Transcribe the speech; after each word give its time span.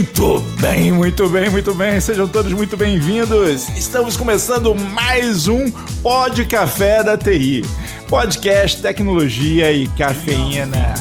Muito 0.00 0.40
bem, 0.58 0.90
muito 0.90 1.28
bem, 1.28 1.50
muito 1.50 1.74
bem. 1.74 2.00
Sejam 2.00 2.26
todos 2.26 2.50
muito 2.54 2.74
bem-vindos. 2.74 3.68
Estamos 3.76 4.16
começando 4.16 4.74
mais 4.74 5.46
um 5.46 5.70
Pod 6.02 6.42
Café 6.46 7.04
da 7.04 7.18
TI. 7.18 7.62
Podcast, 8.08 8.80
tecnologia 8.80 9.70
e 9.70 9.86
cafeína. 9.88 10.94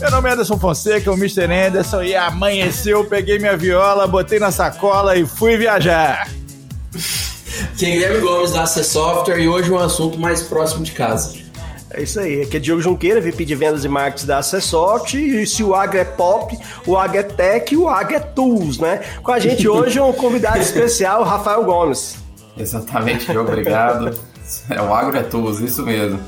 Meu 0.00 0.10
nome 0.10 0.28
é 0.28 0.32
Anderson 0.32 0.58
Fonseca, 0.58 1.12
o 1.12 1.14
Mr. 1.14 1.44
Anderson, 1.44 2.02
e 2.02 2.16
amanheceu, 2.16 3.04
peguei 3.04 3.38
minha 3.38 3.56
viola, 3.56 4.08
botei 4.08 4.40
na 4.40 4.50
sacola 4.50 5.16
e 5.16 5.24
fui 5.24 5.56
viajar. 5.56 6.28
Guilherme 7.76 8.22
Gomes 8.22 8.50
da 8.50 8.66
Software 8.66 9.38
e 9.38 9.46
hoje 9.46 9.70
um 9.70 9.78
assunto 9.78 10.18
mais 10.18 10.42
próximo 10.42 10.82
de 10.82 10.90
casa. 10.90 11.43
É 11.96 12.02
isso 12.02 12.18
aí, 12.18 12.42
aqui 12.42 12.56
é 12.56 12.60
Diogo 12.60 12.82
Junqueira, 12.82 13.20
VP 13.20 13.44
de 13.44 13.54
Vendas 13.54 13.84
e 13.84 13.88
Marketing 13.88 14.26
da 14.26 14.38
Acessoft, 14.38 15.16
e 15.16 15.46
se 15.46 15.62
o 15.62 15.76
Agro 15.76 15.96
é 15.96 16.04
pop, 16.04 16.58
o 16.84 16.96
Agro 16.96 17.18
é 17.18 17.22
tech, 17.22 17.76
o 17.76 17.88
Agro 17.88 18.16
é 18.16 18.18
tools, 18.18 18.78
né? 18.78 19.00
Com 19.22 19.30
a 19.30 19.38
gente 19.38 19.66
hoje 19.68 20.00
um 20.00 20.12
convidado 20.12 20.58
especial, 20.58 21.22
Rafael 21.22 21.62
Gomes. 21.62 22.16
Exatamente, 22.58 23.26
Diogo, 23.30 23.48
obrigado. 23.48 24.12
É 24.68 24.82
o 24.82 24.92
Agro 24.92 25.16
é 25.16 25.22
Tools, 25.22 25.60
isso 25.60 25.84
mesmo. 25.84 26.18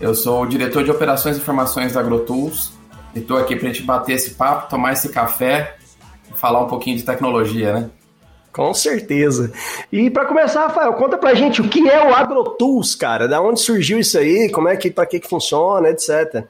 Eu 0.00 0.14
sou 0.14 0.42
o 0.42 0.46
diretor 0.46 0.82
de 0.82 0.90
operações 0.90 1.36
e 1.36 1.40
informações 1.40 1.92
da 1.92 2.00
AgroTools 2.00 2.72
e 3.14 3.20
estou 3.20 3.38
aqui 3.38 3.54
para 3.54 3.68
a 3.68 3.72
gente 3.72 3.84
bater 3.84 4.14
esse 4.14 4.30
papo, 4.30 4.68
tomar 4.68 4.92
esse 4.92 5.08
café 5.08 5.76
e 6.30 6.36
falar 6.36 6.60
um 6.60 6.66
pouquinho 6.66 6.96
de 6.96 7.04
tecnologia, 7.04 7.72
né? 7.72 7.90
Com 8.52 8.74
certeza. 8.74 9.50
E 9.90 10.10
para 10.10 10.26
começar, 10.26 10.66
Rafael, 10.66 10.92
conta 10.92 11.16
pra 11.16 11.34
gente 11.34 11.62
o 11.62 11.68
que 11.68 11.88
é 11.88 12.06
o 12.06 12.14
AgroTools, 12.14 12.94
cara. 12.94 13.26
Da 13.26 13.40
onde 13.40 13.60
surgiu 13.60 13.98
isso 13.98 14.18
aí? 14.18 14.50
Como 14.50 14.68
é 14.68 14.76
que 14.76 14.90
para 14.90 15.06
que, 15.06 15.18
que 15.18 15.28
funciona, 15.28 15.88
etc. 15.88 16.44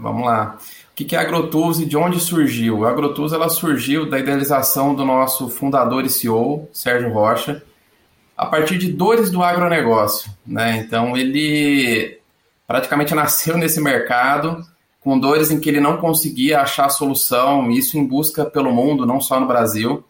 Vamos 0.00 0.24
lá. 0.24 0.58
O 0.92 0.94
que 0.94 1.16
é 1.16 1.18
a 1.18 1.22
AgroTools 1.22 1.80
e 1.80 1.86
de 1.86 1.96
onde 1.96 2.20
surgiu? 2.20 2.84
A 2.84 2.90
AgroTools 2.90 3.32
ela 3.32 3.48
surgiu 3.48 4.08
da 4.08 4.18
idealização 4.18 4.94
do 4.94 5.04
nosso 5.04 5.48
fundador 5.48 6.04
e 6.04 6.10
CEO, 6.10 6.68
Sérgio 6.72 7.12
Rocha, 7.12 7.64
a 8.36 8.46
partir 8.46 8.78
de 8.78 8.92
dores 8.92 9.28
do 9.28 9.42
agronegócio. 9.42 10.30
Né? 10.46 10.76
Então 10.78 11.16
ele 11.16 12.18
praticamente 12.64 13.12
nasceu 13.12 13.56
nesse 13.56 13.80
mercado 13.80 14.64
com 15.00 15.18
dores 15.18 15.50
em 15.50 15.58
que 15.58 15.68
ele 15.68 15.80
não 15.80 15.96
conseguia 15.96 16.60
achar 16.60 16.88
solução, 16.90 17.70
isso 17.70 17.98
em 17.98 18.06
busca 18.06 18.44
pelo 18.44 18.72
mundo, 18.72 19.06
não 19.06 19.20
só 19.20 19.40
no 19.40 19.46
Brasil 19.46 20.04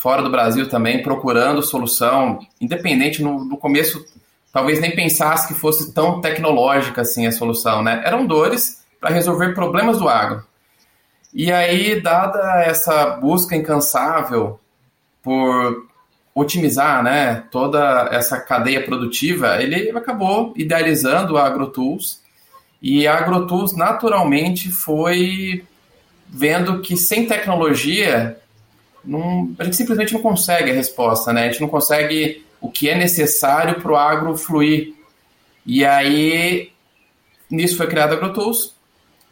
fora 0.00 0.22
do 0.22 0.30
Brasil 0.30 0.66
também, 0.66 1.02
procurando 1.02 1.62
solução, 1.62 2.38
independente, 2.58 3.22
no, 3.22 3.44
no 3.44 3.58
começo 3.58 4.02
talvez 4.50 4.80
nem 4.80 4.96
pensasse 4.96 5.46
que 5.46 5.52
fosse 5.52 5.92
tão 5.92 6.22
tecnológica 6.22 7.02
assim 7.02 7.26
a 7.26 7.32
solução, 7.32 7.82
né? 7.82 8.00
Eram 8.02 8.26
dores 8.26 8.82
para 8.98 9.10
resolver 9.10 9.52
problemas 9.52 9.98
do 9.98 10.08
agro. 10.08 10.42
E 11.34 11.52
aí, 11.52 12.00
dada 12.00 12.62
essa 12.62 13.10
busca 13.16 13.54
incansável 13.54 14.58
por 15.22 15.86
otimizar 16.34 17.02
né, 17.02 17.44
toda 17.50 18.08
essa 18.10 18.40
cadeia 18.40 18.82
produtiva, 18.82 19.62
ele 19.62 19.90
acabou 19.90 20.54
idealizando 20.56 21.36
a 21.36 21.44
AgroTools. 21.44 22.22
E 22.80 23.06
a 23.06 23.18
AgroTools, 23.18 23.76
naturalmente, 23.76 24.70
foi 24.70 25.62
vendo 26.26 26.80
que 26.80 26.96
sem 26.96 27.26
tecnologia 27.26 28.40
não, 29.04 29.54
a 29.58 29.64
gente 29.64 29.76
simplesmente 29.76 30.12
não 30.12 30.20
consegue 30.20 30.70
a 30.70 30.74
resposta, 30.74 31.32
né? 31.32 31.44
A 31.44 31.46
gente 31.50 31.60
não 31.60 31.68
consegue 31.68 32.44
o 32.60 32.70
que 32.70 32.88
é 32.88 32.94
necessário 32.94 33.80
para 33.80 33.92
o 33.92 33.96
agro 33.96 34.36
fluir. 34.36 34.94
E 35.64 35.84
aí, 35.84 36.70
nisso 37.50 37.76
foi 37.76 37.86
criada 37.86 38.14
a 38.14 38.16
AgroTools, 38.16 38.74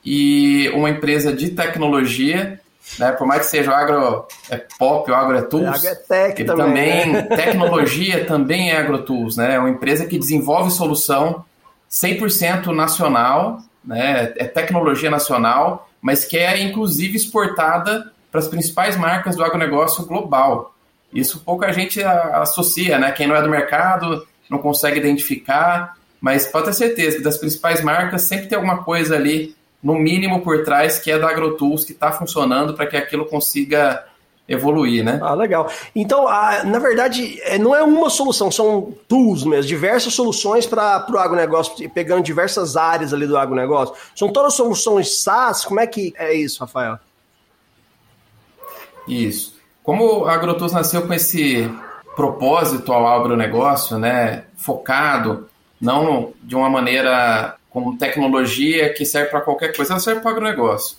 e 0.05 0.71
uma 0.71 0.89
empresa 0.89 1.33
de 1.33 1.51
tecnologia, 1.51 2.61
né? 2.99 3.13
Por 3.13 3.27
mais 3.27 3.43
que 3.43 3.49
seja 3.49 3.71
o 3.71 3.75
agro 3.75 4.27
é 4.49 4.57
pop, 4.79 5.11
o 5.11 5.15
agro 5.15 5.37
é 5.37 5.43
tools, 5.43 5.67
agro 5.67 5.89
é 5.89 5.95
tech 5.95 6.45
também, 6.45 6.65
também 6.65 7.13
né? 7.13 7.23
tecnologia 7.37 8.25
também 8.25 8.71
é 8.71 8.79
AgroTools, 8.79 9.37
né? 9.37 9.55
É 9.55 9.59
uma 9.59 9.71
empresa 9.71 10.07
que 10.07 10.19
desenvolve 10.19 10.71
solução 10.71 11.45
100% 11.91 12.67
nacional, 12.75 13.59
né? 13.85 14.33
É 14.37 14.45
tecnologia 14.45 15.11
nacional, 15.11 15.91
mas 16.01 16.25
que 16.25 16.39
é 16.39 16.63
inclusive 16.63 17.17
exportada 17.17 18.11
para 18.31 18.41
as 18.41 18.49
principais 18.49 18.97
marcas 18.97 19.37
do 19.37 19.45
agronegócio 19.45 20.05
global. 20.07 20.75
Isso 21.13 21.41
pouca 21.41 21.73
gente 21.73 22.03
associa, 22.03 22.99
né? 22.99 23.13
Quem 23.13 23.27
não 23.27 23.35
é 23.35 23.43
do 23.43 23.49
mercado 23.49 24.27
não 24.51 24.59
consegue 24.59 24.99
identificar, 24.99 25.97
mas 26.21 26.47
pode 26.47 26.67
ter 26.67 26.73
certeza 26.75 27.17
que 27.19 27.23
das 27.23 27.39
principais 27.39 27.83
marcas 27.83 28.23
sempre 28.23 28.47
tem 28.47 28.57
alguma 28.57 28.83
coisa 28.83 29.15
ali, 29.15 29.57
no 29.83 29.95
mínimo 29.95 30.43
por 30.43 30.65
trás, 30.65 30.99
que 30.99 31.11
é 31.11 31.19
da 31.19 31.31
AgroTools, 31.31 31.85
que 31.85 31.93
está 31.93 32.11
funcionando 32.11 32.75
para 32.75 32.87
que 32.87 32.97
aquilo 32.97 33.27
consiga 33.27 34.05
evoluir, 34.49 35.05
né? 35.05 35.21
Ah, 35.23 35.35
legal. 35.35 35.71
Então, 35.95 36.25
na 36.25 36.79
verdade, 36.79 37.39
é, 37.43 37.59
não 37.59 37.75
é 37.75 37.83
uma 37.83 38.09
solução, 38.09 38.51
são 38.51 38.95
tools 39.07 39.45
mesmo, 39.45 39.69
diversas 39.69 40.15
soluções 40.15 40.67
para 40.67 41.07
o 41.11 41.19
agronegócio, 41.19 41.89
pegando 41.91 42.23
diversas 42.23 42.77
áreas 42.77 43.13
ali 43.13 43.27
do 43.27 43.37
agronegócio. 43.37 43.95
São 44.17 44.31
todas 44.31 44.55
soluções 44.55 45.23
SaaS? 45.23 45.65
Como 45.65 45.79
é 45.79 45.87
que 45.87 46.15
é 46.17 46.33
isso, 46.33 46.61
Rafael? 46.61 46.99
Isso. 49.09 49.57
Como 49.83 50.27
a 50.27 50.35
AgroTools 50.35 50.73
nasceu 50.73 51.07
com 51.07 51.15
esse 51.15 51.69
propósito 52.15 52.93
ao 52.93 53.07
agronegócio, 53.07 53.99
né, 53.99 54.45
focado, 54.57 55.49
não 55.81 56.33
de 56.43 56.55
uma 56.55 56.69
maneira 56.69 57.57
com 57.71 57.97
tecnologia 57.97 58.93
que 58.93 59.05
serve 59.05 59.31
para 59.31 59.41
qualquer 59.41 59.75
coisa, 59.75 59.93
ela 59.93 60.01
serve 60.01 60.21
para 60.21 60.33
o 60.33 60.35
agronegócio. 60.35 60.97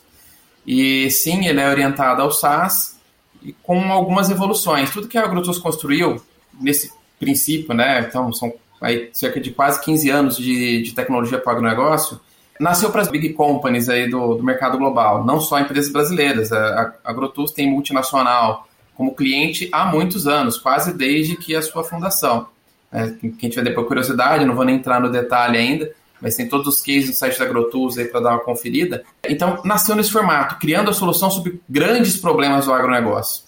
E 0.65 1.09
sim, 1.11 1.45
ele 1.45 1.59
é 1.59 1.69
orientado 1.69 2.21
ao 2.21 2.31
SaaS 2.31 2.99
e 3.43 3.53
com 3.53 3.91
algumas 3.91 4.29
evoluções. 4.29 4.89
Tudo 4.91 5.07
que 5.07 5.17
a 5.17 5.23
AgroTools 5.23 5.59
construiu 5.59 6.21
nesse 6.59 6.91
princípio, 7.19 7.73
né, 7.73 8.05
então 8.07 8.31
são 8.33 8.53
aí 8.81 9.09
cerca 9.13 9.39
de 9.39 9.51
quase 9.51 9.83
15 9.83 10.09
anos 10.09 10.37
de, 10.37 10.81
de 10.81 10.93
tecnologia 10.93 11.37
para 11.37 11.53
o 11.53 11.57
agronegócio, 11.57 12.19
nasceu 12.59 12.91
para 12.91 13.01
as 13.01 13.07
big 13.07 13.33
companies 13.33 13.87
aí 13.87 14.09
do, 14.09 14.35
do 14.35 14.43
mercado 14.43 14.77
global, 14.77 15.25
não 15.25 15.39
só 15.39 15.59
empresas 15.59 15.91
brasileiras. 15.91 16.51
A, 16.51 16.93
a 17.03 17.11
AgroTools 17.11 17.51
tem 17.51 17.69
multinacional 17.69 18.67
como 18.93 19.15
cliente 19.15 19.69
há 19.71 19.85
muitos 19.85 20.27
anos, 20.27 20.57
quase 20.57 20.93
desde 20.93 21.37
que 21.37 21.55
a 21.55 21.61
sua 21.61 21.83
fundação. 21.83 22.47
É, 22.91 23.07
quem 23.37 23.49
tiver 23.49 23.63
depois 23.63 23.87
curiosidade, 23.87 24.43
não 24.43 24.55
vou 24.55 24.65
nem 24.65 24.75
entrar 24.75 24.99
no 24.99 25.09
detalhe 25.09 25.57
ainda, 25.57 25.89
mas 26.21 26.35
tem 26.35 26.49
todos 26.49 26.67
os 26.67 26.81
cases 26.81 27.07
no 27.07 27.13
site 27.13 27.39
da 27.39 27.45
AgroTools 27.45 27.97
aí 27.97 28.05
para 28.05 28.19
dar 28.19 28.31
uma 28.31 28.39
conferida. 28.41 29.03
Então, 29.23 29.61
nasceu 29.63 29.95
nesse 29.95 30.11
formato, 30.11 30.57
criando 30.57 30.89
a 30.89 30.93
solução 30.93 31.31
sobre 31.31 31.61
grandes 31.69 32.17
problemas 32.17 32.65
do 32.65 32.73
agronegócio. 32.73 33.45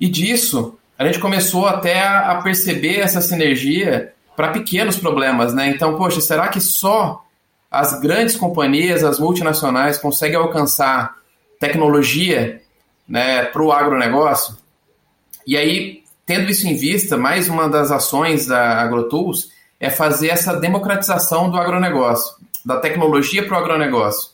E 0.00 0.08
disso, 0.08 0.76
a 0.98 1.06
gente 1.06 1.20
começou 1.20 1.66
até 1.66 2.04
a 2.04 2.40
perceber 2.42 2.98
essa 2.98 3.20
sinergia 3.20 4.12
para 4.36 4.48
pequenos 4.48 4.96
problemas, 4.96 5.54
né? 5.54 5.68
Então, 5.68 5.96
poxa, 5.96 6.20
será 6.20 6.48
que 6.48 6.60
só 6.60 7.23
as 7.74 7.98
grandes 7.98 8.36
companhias, 8.36 9.02
as 9.02 9.18
multinacionais, 9.18 9.98
conseguem 9.98 10.36
alcançar 10.36 11.16
tecnologia 11.58 12.62
né, 13.06 13.46
para 13.46 13.62
o 13.62 13.72
agronegócio. 13.72 14.56
E 15.44 15.56
aí, 15.56 16.04
tendo 16.24 16.50
isso 16.50 16.68
em 16.68 16.76
vista, 16.76 17.16
mais 17.16 17.48
uma 17.48 17.68
das 17.68 17.90
ações 17.90 18.46
da 18.46 18.80
AgroTools 18.80 19.50
é 19.80 19.90
fazer 19.90 20.28
essa 20.28 20.54
democratização 20.54 21.50
do 21.50 21.56
agronegócio, 21.56 22.36
da 22.64 22.78
tecnologia 22.78 23.44
para 23.44 23.58
o 23.58 23.60
agronegócio. 23.60 24.30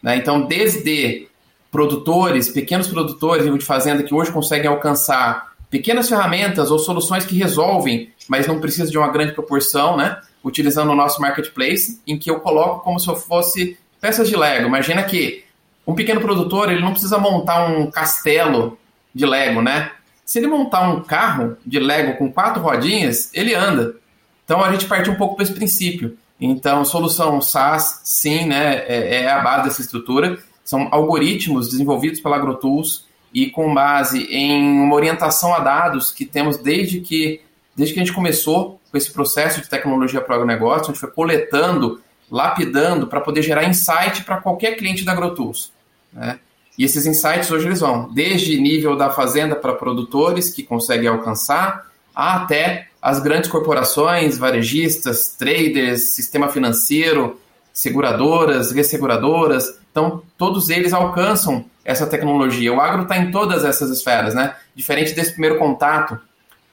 Né? 0.00 0.16
Então, 0.16 0.42
desde 0.42 1.26
produtores, 1.72 2.48
pequenos 2.48 2.86
produtores 2.86 3.52
de 3.52 3.64
fazenda 3.64 4.04
que 4.04 4.14
hoje 4.14 4.30
conseguem 4.30 4.68
alcançar 4.68 5.52
pequenas 5.68 6.08
ferramentas 6.08 6.70
ou 6.70 6.78
soluções 6.78 7.26
que 7.26 7.36
resolvem, 7.36 8.12
mas 8.28 8.46
não 8.46 8.60
precisa 8.60 8.88
de 8.88 8.96
uma 8.96 9.10
grande 9.10 9.32
proporção, 9.32 9.96
né? 9.96 10.20
Utilizando 10.44 10.90
o 10.90 10.94
nosso 10.94 11.20
marketplace, 11.20 12.00
em 12.06 12.18
que 12.18 12.30
eu 12.30 12.38
coloco 12.38 12.84
como 12.84 13.00
se 13.00 13.08
eu 13.08 13.16
fosse 13.16 13.78
peças 14.00 14.28
de 14.28 14.36
Lego. 14.36 14.66
Imagina 14.66 15.02
que 15.02 15.42
um 15.86 15.94
pequeno 15.94 16.20
produtor 16.20 16.70
ele 16.70 16.82
não 16.82 16.92
precisa 16.92 17.18
montar 17.18 17.66
um 17.66 17.90
castelo 17.90 18.78
de 19.14 19.24
Lego, 19.24 19.62
né? 19.62 19.90
Se 20.24 20.38
ele 20.38 20.46
montar 20.46 20.88
um 20.88 21.02
carro 21.02 21.56
de 21.64 21.78
Lego 21.78 22.18
com 22.18 22.30
quatro 22.30 22.62
rodinhas, 22.62 23.30
ele 23.32 23.54
anda. 23.54 23.96
Então 24.44 24.62
a 24.62 24.70
gente 24.72 24.86
parte 24.86 25.08
um 25.08 25.14
pouco 25.14 25.36
para 25.36 25.44
esse 25.44 25.54
princípio. 25.54 26.16
Então, 26.40 26.84
solução 26.84 27.40
SaaS, 27.40 28.00
sim, 28.04 28.44
né, 28.46 28.84
é, 28.86 29.22
é 29.22 29.30
a 29.30 29.40
base 29.40 29.64
dessa 29.64 29.80
estrutura. 29.80 30.38
São 30.64 30.88
algoritmos 30.90 31.68
desenvolvidos 31.68 32.20
pela 32.20 32.36
AgroTools 32.36 33.06
e 33.32 33.50
com 33.50 33.72
base 33.72 34.24
em 34.24 34.80
uma 34.80 34.94
orientação 34.94 35.54
a 35.54 35.60
dados 35.60 36.10
que 36.10 36.24
temos 36.24 36.58
desde 36.58 37.00
que, 37.00 37.40
desde 37.76 37.94
que 37.94 38.00
a 38.00 38.04
gente 38.04 38.14
começou 38.14 38.80
com 38.94 38.98
esse 38.98 39.10
processo 39.10 39.60
de 39.60 39.68
tecnologia 39.68 40.20
para 40.20 40.34
o 40.34 40.36
agronegócio, 40.36 40.84
a 40.84 40.86
gente 40.86 41.00
foi 41.00 41.10
coletando, 41.10 42.00
lapidando 42.30 43.08
para 43.08 43.20
poder 43.20 43.42
gerar 43.42 43.64
insight 43.64 44.22
para 44.22 44.36
qualquer 44.36 44.76
cliente 44.76 45.04
da 45.04 45.10
AgroTools. 45.10 45.72
Né? 46.12 46.38
E 46.78 46.84
esses 46.84 47.04
insights 47.04 47.50
hoje 47.50 47.66
eles 47.66 47.80
vão 47.80 48.08
desde 48.14 48.56
nível 48.60 48.96
da 48.96 49.10
fazenda 49.10 49.56
para 49.56 49.72
produtores 49.72 50.50
que 50.50 50.62
conseguem 50.62 51.08
alcançar, 51.08 51.90
até 52.14 52.86
as 53.02 53.18
grandes 53.18 53.50
corporações, 53.50 54.38
varejistas, 54.38 55.34
traders, 55.36 56.12
sistema 56.12 56.48
financeiro, 56.48 57.40
seguradoras, 57.72 58.70
resseguradoras. 58.70 59.76
Então, 59.90 60.22
todos 60.38 60.70
eles 60.70 60.92
alcançam 60.92 61.64
essa 61.84 62.06
tecnologia. 62.06 62.72
O 62.72 62.80
agro 62.80 63.02
está 63.02 63.18
em 63.18 63.32
todas 63.32 63.64
essas 63.64 63.90
esferas, 63.90 64.34
né? 64.34 64.54
Diferente 64.72 65.14
desse 65.14 65.32
primeiro 65.32 65.58
contato, 65.58 66.16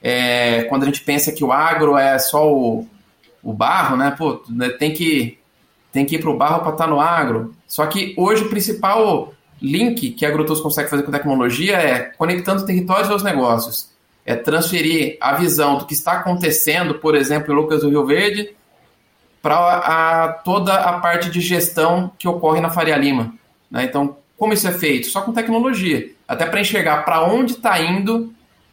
é, 0.02 0.64
quando 0.64 0.82
a 0.82 0.86
gente 0.86 1.02
pensa 1.02 1.30
que 1.30 1.44
o 1.44 1.52
agro 1.52 1.96
é 1.96 2.18
só 2.18 2.52
o, 2.52 2.86
o 3.42 3.52
barro, 3.52 3.96
né? 3.96 4.14
Pô, 4.18 4.42
né, 4.48 4.70
tem 4.70 4.92
que, 4.92 5.38
tem 5.92 6.04
que 6.04 6.16
ir 6.16 6.18
para 6.18 6.30
o 6.30 6.36
barro 6.36 6.60
para 6.60 6.72
estar 6.72 6.84
tá 6.84 6.90
no 6.90 7.00
agro. 7.00 7.54
Só 7.68 7.86
que 7.86 8.12
hoje 8.16 8.42
o 8.42 8.48
principal 8.48 9.32
link 9.60 10.10
que 10.10 10.26
a 10.26 10.28
AgroTools 10.28 10.60
consegue 10.60 10.90
fazer 10.90 11.04
com 11.04 11.12
tecnologia 11.12 11.76
é 11.76 12.00
conectando 12.00 12.66
territórios 12.66 13.10
aos 13.10 13.22
negócios. 13.22 13.92
É 14.26 14.34
transferir 14.34 15.16
a 15.20 15.34
visão 15.34 15.78
do 15.78 15.86
que 15.86 15.94
está 15.94 16.12
acontecendo, 16.14 16.96
por 16.96 17.14
exemplo, 17.14 17.52
em 17.52 17.56
Lucas 17.56 17.82
do 17.82 17.88
Rio 17.88 18.04
Verde, 18.04 18.54
para 19.40 20.40
toda 20.44 20.74
a 20.74 21.00
parte 21.00 21.30
de 21.30 21.40
gestão 21.40 22.12
que 22.18 22.28
ocorre 22.28 22.60
na 22.60 22.70
Faria 22.70 22.96
Lima. 22.96 23.34
Né? 23.70 23.84
Então, 23.84 24.16
como 24.36 24.52
isso 24.52 24.66
é 24.66 24.72
feito? 24.72 25.08
Só 25.08 25.22
com 25.22 25.32
tecnologia. 25.32 26.10
Até 26.26 26.46
para 26.46 26.60
enxergar 26.60 27.04
para 27.04 27.24
onde 27.24 27.52
está 27.52 27.80
indo 27.80 28.32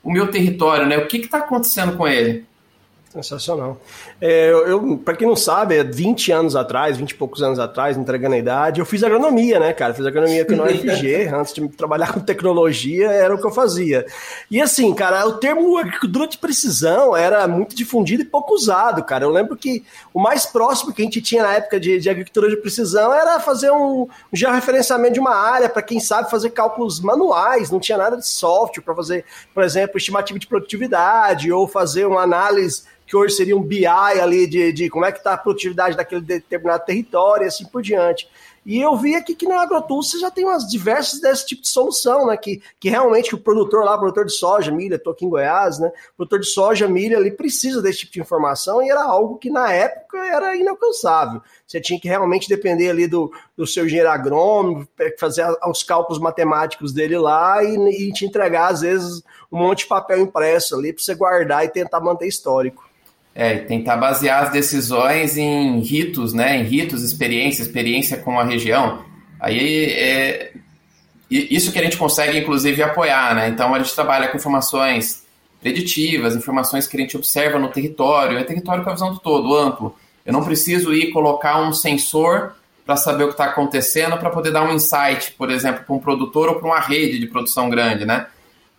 o 0.10 0.12
meu 0.12 0.32
território, 0.32 0.88
né? 0.88 0.98
o 0.98 1.06
que 1.06 1.18
está 1.18 1.38
acontecendo 1.38 1.96
com 1.96 2.08
ele. 2.08 2.44
Sensacional. 3.10 3.82
É, 4.22 4.52
eu, 4.52 4.96
para 5.04 5.16
quem 5.16 5.28
não 5.28 5.36
sabe, 5.36 5.84
20 5.84 6.32
anos 6.32 6.56
atrás, 6.56 6.96
20 6.96 7.10
e 7.10 7.16
poucos 7.16 7.42
anos 7.42 7.58
atrás, 7.58 7.98
entregando 7.98 8.36
a 8.36 8.38
idade, 8.38 8.80
eu 8.80 8.86
fiz 8.86 9.04
agronomia, 9.04 9.60
né, 9.60 9.74
cara? 9.74 9.96
Fiz 9.96 10.06
agronomia 10.06 10.44
aqui 10.44 10.54
no 10.54 10.64
UFG, 10.64 11.28
antes 11.34 11.56
de 11.56 11.68
trabalhar 11.70 12.14
com 12.14 12.20
tecnologia, 12.20 13.08
era 13.12 13.34
o 13.34 13.40
que 13.40 13.48
eu 13.48 13.52
fazia. 13.52 14.06
E 14.52 14.62
assim, 14.62 14.94
cara, 14.94 15.26
o 15.26 15.34
termo 15.34 15.76
agricultura 15.80 16.28
de 16.28 16.38
precisão 16.38 17.18
era 17.18 17.48
muito 17.48 17.76
difundido 17.76 18.22
e 18.22 18.26
pouco 18.26 18.54
usado, 18.54 19.04
cara. 19.04 19.26
Eu 19.26 19.32
lembro 19.32 19.58
que 19.58 19.84
o 20.14 20.20
mais 20.20 20.46
próximo 20.46 20.94
que 20.94 21.02
a 21.02 21.06
gente 21.06 21.20
tinha 21.20 21.42
na 21.42 21.56
época 21.56 21.80
de, 21.80 22.00
de 22.00 22.12
agricultura 22.12 22.48
de 22.48 22.58
precisão 22.58 23.12
era 23.12 23.40
fazer 23.40 23.72
um, 23.72 24.04
um 24.04 24.36
georreferenciamento 24.36 25.16
de 25.16 25.20
uma 25.20 25.36
área, 25.36 25.68
para 25.68 25.82
quem 25.82 26.00
sabe 26.00 26.30
fazer 26.30 26.52
cálculos 26.52 27.00
manuais, 27.00 27.72
não 27.72 27.80
tinha 27.80 27.98
nada 27.98 28.18
de 28.18 28.28
software 28.28 28.84
para 28.84 28.94
fazer, 28.94 29.26
por 29.52 29.64
exemplo, 29.64 29.98
estimativa 29.98 30.38
de 30.38 30.46
produtividade 30.46 31.52
ou 31.52 31.68
fazer 31.68 32.06
uma 32.06 32.22
análise 32.22 32.84
que 33.10 33.18
hoje 33.18 33.34
seria 33.34 33.58
um 33.58 33.64
BI 33.64 33.88
ali 33.88 34.46
de, 34.46 34.72
de 34.72 34.88
como 34.88 35.04
é 35.04 35.12
que 35.12 35.18
está 35.18 35.34
a 35.34 35.38
produtividade 35.38 35.98
daquele 35.98 36.22
determinado 36.22 36.86
território 36.86 37.44
e 37.44 37.48
assim 37.48 37.66
por 37.66 37.82
diante. 37.82 38.30
E 38.64 38.80
eu 38.80 38.96
vi 38.96 39.16
aqui 39.16 39.34
que 39.34 39.48
no 39.48 39.58
AgroTools 39.58 40.12
você 40.12 40.20
já 40.20 40.30
tem 40.30 40.46
umas 40.46 40.68
diversas 40.68 41.20
desse 41.20 41.48
tipo 41.48 41.64
de 41.64 41.70
solução, 41.70 42.28
né? 42.28 42.38
Que, 42.38 42.62
que 42.80 42.88
realmente 42.88 43.34
o 43.34 43.40
produtor 43.40 43.84
lá, 43.84 43.98
produtor 43.98 44.26
de 44.26 44.34
soja, 44.34 44.72
milha, 44.72 44.94
estou 44.94 45.12
aqui 45.12 45.26
em 45.26 45.30
Goiás, 45.30 45.80
né? 45.80 45.88
O 45.88 46.18
produtor 46.18 46.40
de 46.42 46.46
soja, 46.46 46.88
milha, 46.88 47.16
ele 47.16 47.32
precisa 47.32 47.82
desse 47.82 48.02
tipo 48.02 48.12
de 48.14 48.22
informação 48.22 48.80
e 48.84 48.92
era 48.92 49.04
algo 49.04 49.40
que 49.40 49.50
na 49.50 49.74
época 49.74 50.20
era 50.20 50.56
inalcançável. 50.56 51.42
Você 51.66 51.82
tinha 51.82 52.00
que 52.00 52.08
realmente 52.08 52.48
depender 52.48 52.92
ali 52.92 53.08
do, 53.08 53.32
do 53.58 53.66
seu 53.66 53.88
engenheiro 53.88 54.12
agrônomo, 54.12 54.88
fazer 55.18 55.48
os 55.68 55.82
cálculos 55.82 56.22
matemáticos 56.22 56.94
dele 56.94 57.18
lá 57.18 57.64
e, 57.64 58.10
e 58.10 58.14
te 58.14 58.24
entregar, 58.24 58.68
às 58.68 58.82
vezes, 58.82 59.24
um 59.52 59.58
monte 59.58 59.80
de 59.80 59.88
papel 59.88 60.20
impresso 60.20 60.76
ali 60.76 60.94
para 60.94 61.04
você 61.04 61.16
guardar 61.16 61.66
e 61.66 61.70
tentar 61.70 62.02
manter 62.02 62.28
histórico. 62.28 62.88
É, 63.42 63.60
tentar 63.60 63.96
basear 63.96 64.44
as 64.44 64.52
decisões 64.52 65.38
em 65.38 65.80
ritos, 65.80 66.34
né? 66.34 66.58
Em 66.58 66.64
ritos, 66.64 67.04
experiência, 67.04 67.62
experiência 67.62 68.18
com 68.18 68.38
a 68.38 68.44
região. 68.44 69.06
Aí 69.40 69.86
é 69.86 70.52
isso 71.32 71.72
que 71.72 71.80
a 71.80 71.84
gente 71.84 71.96
consegue, 71.96 72.38
inclusive, 72.38 72.84
apoiar, 72.84 73.34
né? 73.34 73.48
Então 73.48 73.74
a 73.74 73.80
gente 73.80 73.96
trabalha 73.96 74.28
com 74.28 74.36
informações 74.36 75.24
preditivas, 75.62 76.36
informações 76.36 76.86
que 76.86 76.98
a 76.98 77.00
gente 77.00 77.16
observa 77.16 77.58
no 77.58 77.70
território, 77.70 78.38
é 78.38 78.44
território 78.44 78.84
com 78.84 78.90
a 78.90 78.94
visão 78.94 79.14
do 79.14 79.20
todo, 79.20 79.56
amplo. 79.56 79.96
Eu 80.26 80.34
não 80.34 80.44
preciso 80.44 80.94
ir 80.94 81.12
colocar 81.12 81.62
um 81.62 81.72
sensor 81.72 82.56
para 82.86 82.98
saber 82.98 83.24
o 83.24 83.28
que 83.28 83.36
está 83.36 83.46
acontecendo, 83.46 84.18
para 84.18 84.30
poder 84.32 84.52
dar 84.52 84.64
um 84.64 84.74
insight, 84.74 85.32
por 85.38 85.50
exemplo, 85.50 85.86
para 85.86 85.96
um 85.96 86.00
produtor 86.00 86.50
ou 86.50 86.56
para 86.56 86.68
uma 86.68 86.80
rede 86.82 87.18
de 87.18 87.28
produção 87.28 87.70
grande, 87.70 88.04
né? 88.04 88.28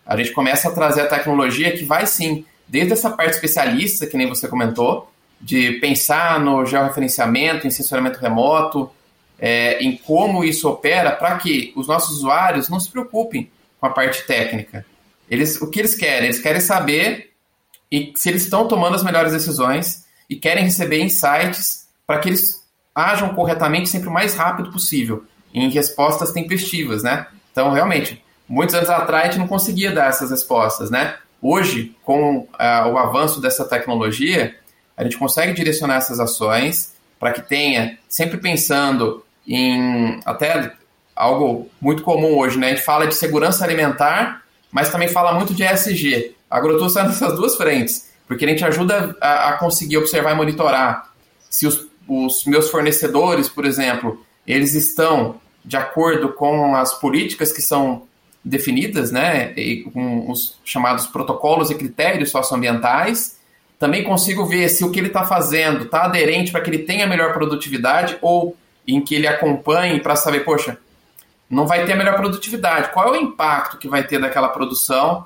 A 0.05 0.15
gente 0.15 0.31
começa 0.33 0.69
a 0.69 0.71
trazer 0.71 1.01
a 1.01 1.07
tecnologia 1.07 1.71
que 1.71 1.83
vai 1.83 2.05
sim 2.05 2.45
desde 2.71 2.93
essa 2.93 3.09
parte 3.09 3.33
especialista, 3.33 4.07
que 4.07 4.15
nem 4.15 4.29
você 4.29 4.47
comentou, 4.47 5.11
de 5.41 5.73
pensar 5.73 6.39
no 6.39 6.65
georreferenciamento, 6.65 7.67
em 7.67 7.69
sensoramento 7.69 8.17
remoto, 8.17 8.89
é, 9.37 9.83
em 9.83 9.97
como 9.97 10.41
isso 10.41 10.69
opera, 10.69 11.11
para 11.11 11.35
que 11.37 11.73
os 11.75 11.87
nossos 11.87 12.17
usuários 12.17 12.69
não 12.69 12.79
se 12.79 12.89
preocupem 12.89 13.51
com 13.77 13.87
a 13.87 13.89
parte 13.89 14.25
técnica. 14.25 14.85
Eles, 15.29 15.61
o 15.61 15.69
que 15.69 15.79
eles 15.79 15.95
querem? 15.95 16.29
Eles 16.29 16.39
querem 16.39 16.61
saber 16.61 17.31
e 17.91 18.13
se 18.15 18.29
eles 18.29 18.43
estão 18.43 18.65
tomando 18.65 18.95
as 18.95 19.03
melhores 19.03 19.33
decisões 19.33 20.05
e 20.29 20.37
querem 20.37 20.63
receber 20.63 21.01
insights 21.01 21.89
para 22.07 22.19
que 22.19 22.29
eles 22.29 22.63
ajam 22.95 23.33
corretamente 23.35 23.89
sempre 23.89 24.07
o 24.07 24.13
mais 24.13 24.33
rápido 24.33 24.71
possível, 24.71 25.25
em 25.53 25.69
respostas 25.69 26.31
tempestivas, 26.31 27.03
né? 27.03 27.27
Então, 27.51 27.71
realmente, 27.71 28.23
muitos 28.47 28.75
anos 28.75 28.89
atrás 28.89 29.23
a 29.23 29.27
gente 29.31 29.39
não 29.39 29.47
conseguia 29.47 29.91
dar 29.91 30.07
essas 30.07 30.31
respostas, 30.31 30.89
né? 30.89 31.17
Hoje, 31.41 31.95
com 32.03 32.39
uh, 32.39 32.47
o 32.91 32.97
avanço 32.97 33.41
dessa 33.41 33.65
tecnologia, 33.65 34.55
a 34.95 35.03
gente 35.03 35.17
consegue 35.17 35.53
direcionar 35.53 35.95
essas 35.95 36.19
ações 36.19 36.93
para 37.19 37.31
que 37.31 37.41
tenha, 37.41 37.97
sempre 38.07 38.37
pensando 38.37 39.23
em 39.47 40.19
até 40.25 40.71
algo 41.15 41.69
muito 41.79 42.03
comum 42.03 42.37
hoje, 42.37 42.57
né? 42.57 42.67
A 42.67 42.69
gente 42.75 42.83
fala 42.83 43.07
de 43.07 43.15
segurança 43.15 43.63
alimentar, 43.63 44.43
mas 44.71 44.89
também 44.89 45.07
fala 45.07 45.33
muito 45.33 45.53
de 45.53 45.63
ESG. 45.63 46.35
A 46.49 46.57
AgroTools 46.57 46.93
está 46.95 47.03
nessas 47.03 47.35
duas 47.35 47.55
frentes, 47.55 48.11
porque 48.27 48.45
a 48.45 48.47
gente 48.47 48.63
ajuda 48.63 49.15
a, 49.19 49.49
a 49.49 49.53
conseguir 49.53 49.97
observar 49.97 50.33
e 50.33 50.35
monitorar 50.35 51.11
se 51.51 51.67
os, 51.67 51.85
os 52.07 52.45
meus 52.45 52.69
fornecedores, 52.69 53.49
por 53.49 53.65
exemplo, 53.65 54.25
eles 54.47 54.73
estão 54.73 55.39
de 55.63 55.77
acordo 55.77 56.29
com 56.29 56.75
as 56.75 56.93
políticas 56.93 57.51
que 57.51 57.61
são 57.61 58.07
definidas, 58.43 59.11
né, 59.11 59.53
com 59.93 60.31
os 60.31 60.59
chamados 60.65 61.05
protocolos 61.07 61.69
e 61.69 61.75
critérios 61.75 62.31
socioambientais. 62.31 63.39
Também 63.77 64.03
consigo 64.03 64.45
ver 64.45 64.69
se 64.69 64.83
o 64.83 64.91
que 64.91 64.99
ele 64.99 65.07
está 65.07 65.25
fazendo 65.25 65.85
está 65.85 66.03
aderente 66.03 66.51
para 66.51 66.61
que 66.61 66.69
ele 66.69 66.79
tenha 66.79 67.07
melhor 67.07 67.33
produtividade 67.33 68.17
ou 68.21 68.55
em 68.87 69.01
que 69.01 69.15
ele 69.15 69.27
acompanhe 69.27 69.99
para 69.99 70.15
saber, 70.15 70.41
poxa, 70.41 70.77
não 71.49 71.67
vai 71.67 71.85
ter 71.85 71.93
a 71.93 71.95
melhor 71.95 72.15
produtividade. 72.15 72.91
Qual 72.93 73.13
é 73.13 73.17
o 73.17 73.21
impacto 73.21 73.77
que 73.77 73.87
vai 73.87 74.03
ter 74.03 74.19
daquela 74.19 74.49
produção 74.49 75.25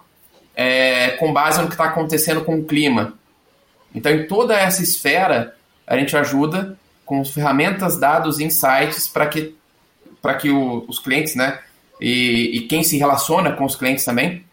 é, 0.56 1.12
com 1.12 1.32
base 1.32 1.62
no 1.62 1.68
que 1.68 1.74
está 1.74 1.86
acontecendo 1.86 2.44
com 2.44 2.60
o 2.60 2.66
clima? 2.66 3.14
Então, 3.94 4.12
em 4.12 4.28
toda 4.28 4.58
essa 4.58 4.82
esfera, 4.82 5.56
a 5.88 5.98
gente 5.98 6.18
ajuda 6.18 6.78
com 7.06 7.24
ferramentas, 7.24 7.98
dados, 7.98 8.40
insights 8.40 9.08
para 9.08 9.28
que, 9.28 9.56
que 10.42 10.50
o, 10.50 10.84
os 10.88 11.00
clientes, 11.00 11.36
né, 11.36 11.60
e, 12.00 12.58
e 12.58 12.62
quem 12.62 12.84
se 12.84 12.98
relaciona 12.98 13.52
com 13.52 13.66
os 13.66 13.76
clientes 13.76 14.06
também, 14.06 14.44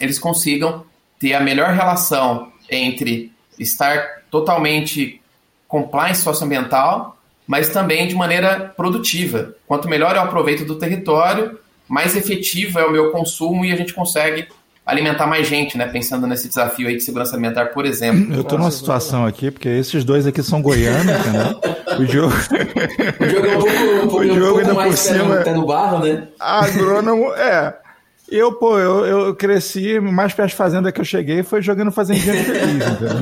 eles 0.00 0.18
consigam 0.18 0.84
ter 1.18 1.34
a 1.34 1.40
melhor 1.40 1.72
relação 1.72 2.52
entre 2.70 3.32
estar 3.58 4.22
totalmente 4.30 5.20
compliance 5.68 6.22
socioambiental, 6.22 7.16
mas 7.46 7.68
também 7.68 8.08
de 8.08 8.14
maneira 8.14 8.72
produtiva. 8.76 9.54
Quanto 9.66 9.88
melhor 9.88 10.16
é 10.16 10.18
o 10.18 10.22
aproveito 10.22 10.64
do 10.64 10.76
território, 10.76 11.58
mais 11.88 12.16
efetivo 12.16 12.78
é 12.78 12.84
o 12.84 12.90
meu 12.90 13.10
consumo 13.10 13.64
e 13.64 13.72
a 13.72 13.76
gente 13.76 13.94
consegue 13.94 14.48
alimentar 14.84 15.26
mais 15.26 15.46
gente, 15.46 15.78
né? 15.78 15.86
Pensando 15.86 16.26
nesse 16.26 16.48
desafio 16.48 16.88
aí 16.88 16.96
de 16.96 17.02
segurança 17.02 17.34
alimentar, 17.34 17.66
por 17.66 17.86
exemplo. 17.86 18.34
Eu 18.34 18.44
tô 18.44 18.58
numa 18.58 18.70
situação 18.70 19.24
aqui, 19.24 19.50
porque 19.50 19.68
esses 19.68 20.04
dois 20.04 20.26
aqui 20.26 20.42
são 20.42 20.60
goianos, 20.60 21.06
entendeu? 21.06 21.60
O 21.98 22.06
jogo. 22.06 22.34
o 23.20 23.28
jogo 23.28 23.46
é 23.46 23.56
um 23.56 23.60
pouco, 23.60 23.76
um 23.76 24.08
pouco, 24.08 24.24
o 24.24 24.34
jogo 24.34 24.60
um 24.60 24.64
pouco 24.64 24.74
mais 24.74 24.98
cima, 24.98 25.36
pé 25.36 25.52
no 25.52 25.66
barro, 25.66 26.04
né? 26.04 26.28
Agrônomo, 26.38 27.32
é. 27.34 27.78
Eu, 28.28 28.52
pô, 28.54 28.78
eu, 28.78 29.04
eu 29.04 29.34
cresci, 29.34 30.00
mais 30.00 30.32
perto 30.32 30.50
de 30.50 30.56
fazenda 30.56 30.90
que 30.90 31.00
eu 31.00 31.04
cheguei 31.04 31.42
foi 31.42 31.60
jogando 31.60 31.92
fazendinha 31.92 32.32
feliz, 32.42 32.86
entendeu? 32.86 33.20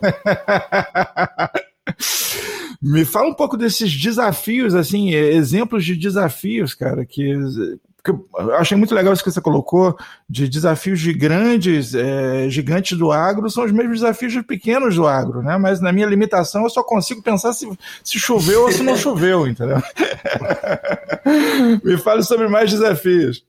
Me 2.80 3.04
fala 3.04 3.28
um 3.28 3.34
pouco 3.34 3.56
desses 3.56 3.92
desafios, 3.92 4.74
assim, 4.74 5.14
exemplos 5.14 5.84
de 5.84 5.94
desafios, 5.94 6.74
cara, 6.74 7.04
que 7.04 7.34
eu 8.10 8.54
achei 8.56 8.76
muito 8.76 8.94
legal 8.94 9.14
isso 9.14 9.24
que 9.24 9.30
você 9.30 9.40
colocou, 9.40 9.96
de 10.28 10.46
desafios 10.46 11.00
de 11.00 11.12
grandes, 11.14 11.94
é, 11.94 12.50
gigantes 12.50 12.98
do 12.98 13.10
agro, 13.10 13.48
são 13.48 13.64
os 13.64 13.72
mesmos 13.72 14.00
desafios 14.00 14.32
de 14.32 14.42
pequenos 14.42 14.96
do 14.96 15.06
agro, 15.06 15.42
né? 15.42 15.56
Mas 15.56 15.80
na 15.80 15.90
minha 15.90 16.06
limitação 16.06 16.64
eu 16.64 16.70
só 16.70 16.82
consigo 16.82 17.22
pensar 17.22 17.54
se, 17.54 17.66
se 18.02 18.18
choveu 18.18 18.64
ou 18.64 18.72
se 18.72 18.82
não 18.82 18.94
choveu, 18.94 19.46
entendeu? 19.46 19.82
Me 21.82 21.96
fale 21.96 22.22
sobre 22.22 22.46
mais 22.46 22.70
desafios. 22.70 23.42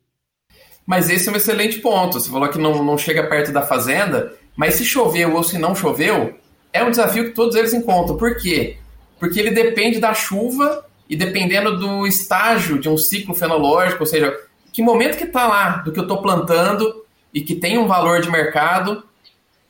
Mas 0.86 1.10
esse 1.10 1.28
é 1.28 1.32
um 1.32 1.36
excelente 1.36 1.80
ponto. 1.80 2.20
Você 2.20 2.30
falou 2.30 2.48
que 2.48 2.58
não, 2.58 2.82
não 2.82 2.98
chega 2.98 3.28
perto 3.28 3.52
da 3.52 3.64
fazenda, 3.64 4.34
mas 4.56 4.76
se 4.76 4.86
choveu 4.86 5.34
ou 5.34 5.44
se 5.44 5.58
não 5.58 5.76
choveu, 5.76 6.34
é 6.72 6.82
um 6.82 6.92
desafio 6.92 7.26
que 7.26 7.32
todos 7.32 7.56
eles 7.58 7.74
encontram. 7.74 8.16
Por 8.16 8.38
quê? 8.38 8.78
Porque 9.20 9.38
ele 9.40 9.52
depende 9.52 10.00
da 10.00 10.14
chuva 10.14 10.85
e 11.10 11.16
dependendo 11.16 11.78
do 11.78 12.08
estágio 12.08 12.80
de 12.80 12.90
um 12.90 12.98
ciclo 12.98 13.34
fenológico, 13.34 14.02
ou 14.02 14.08
seja, 14.08 14.36
que 14.74 14.82
momento 14.82 15.18
que 15.18 15.24
está 15.24 15.48
lá 15.48 15.78
do 15.78 15.92
que 15.92 16.00
eu 16.00 16.04
estou 16.04 16.22
plantando 16.22 17.06
e 17.34 17.42
que 17.42 17.56
tem 17.56 17.78
um 17.78 17.88
valor 17.88 18.22
de 18.22 18.30
mercado, 18.30 19.04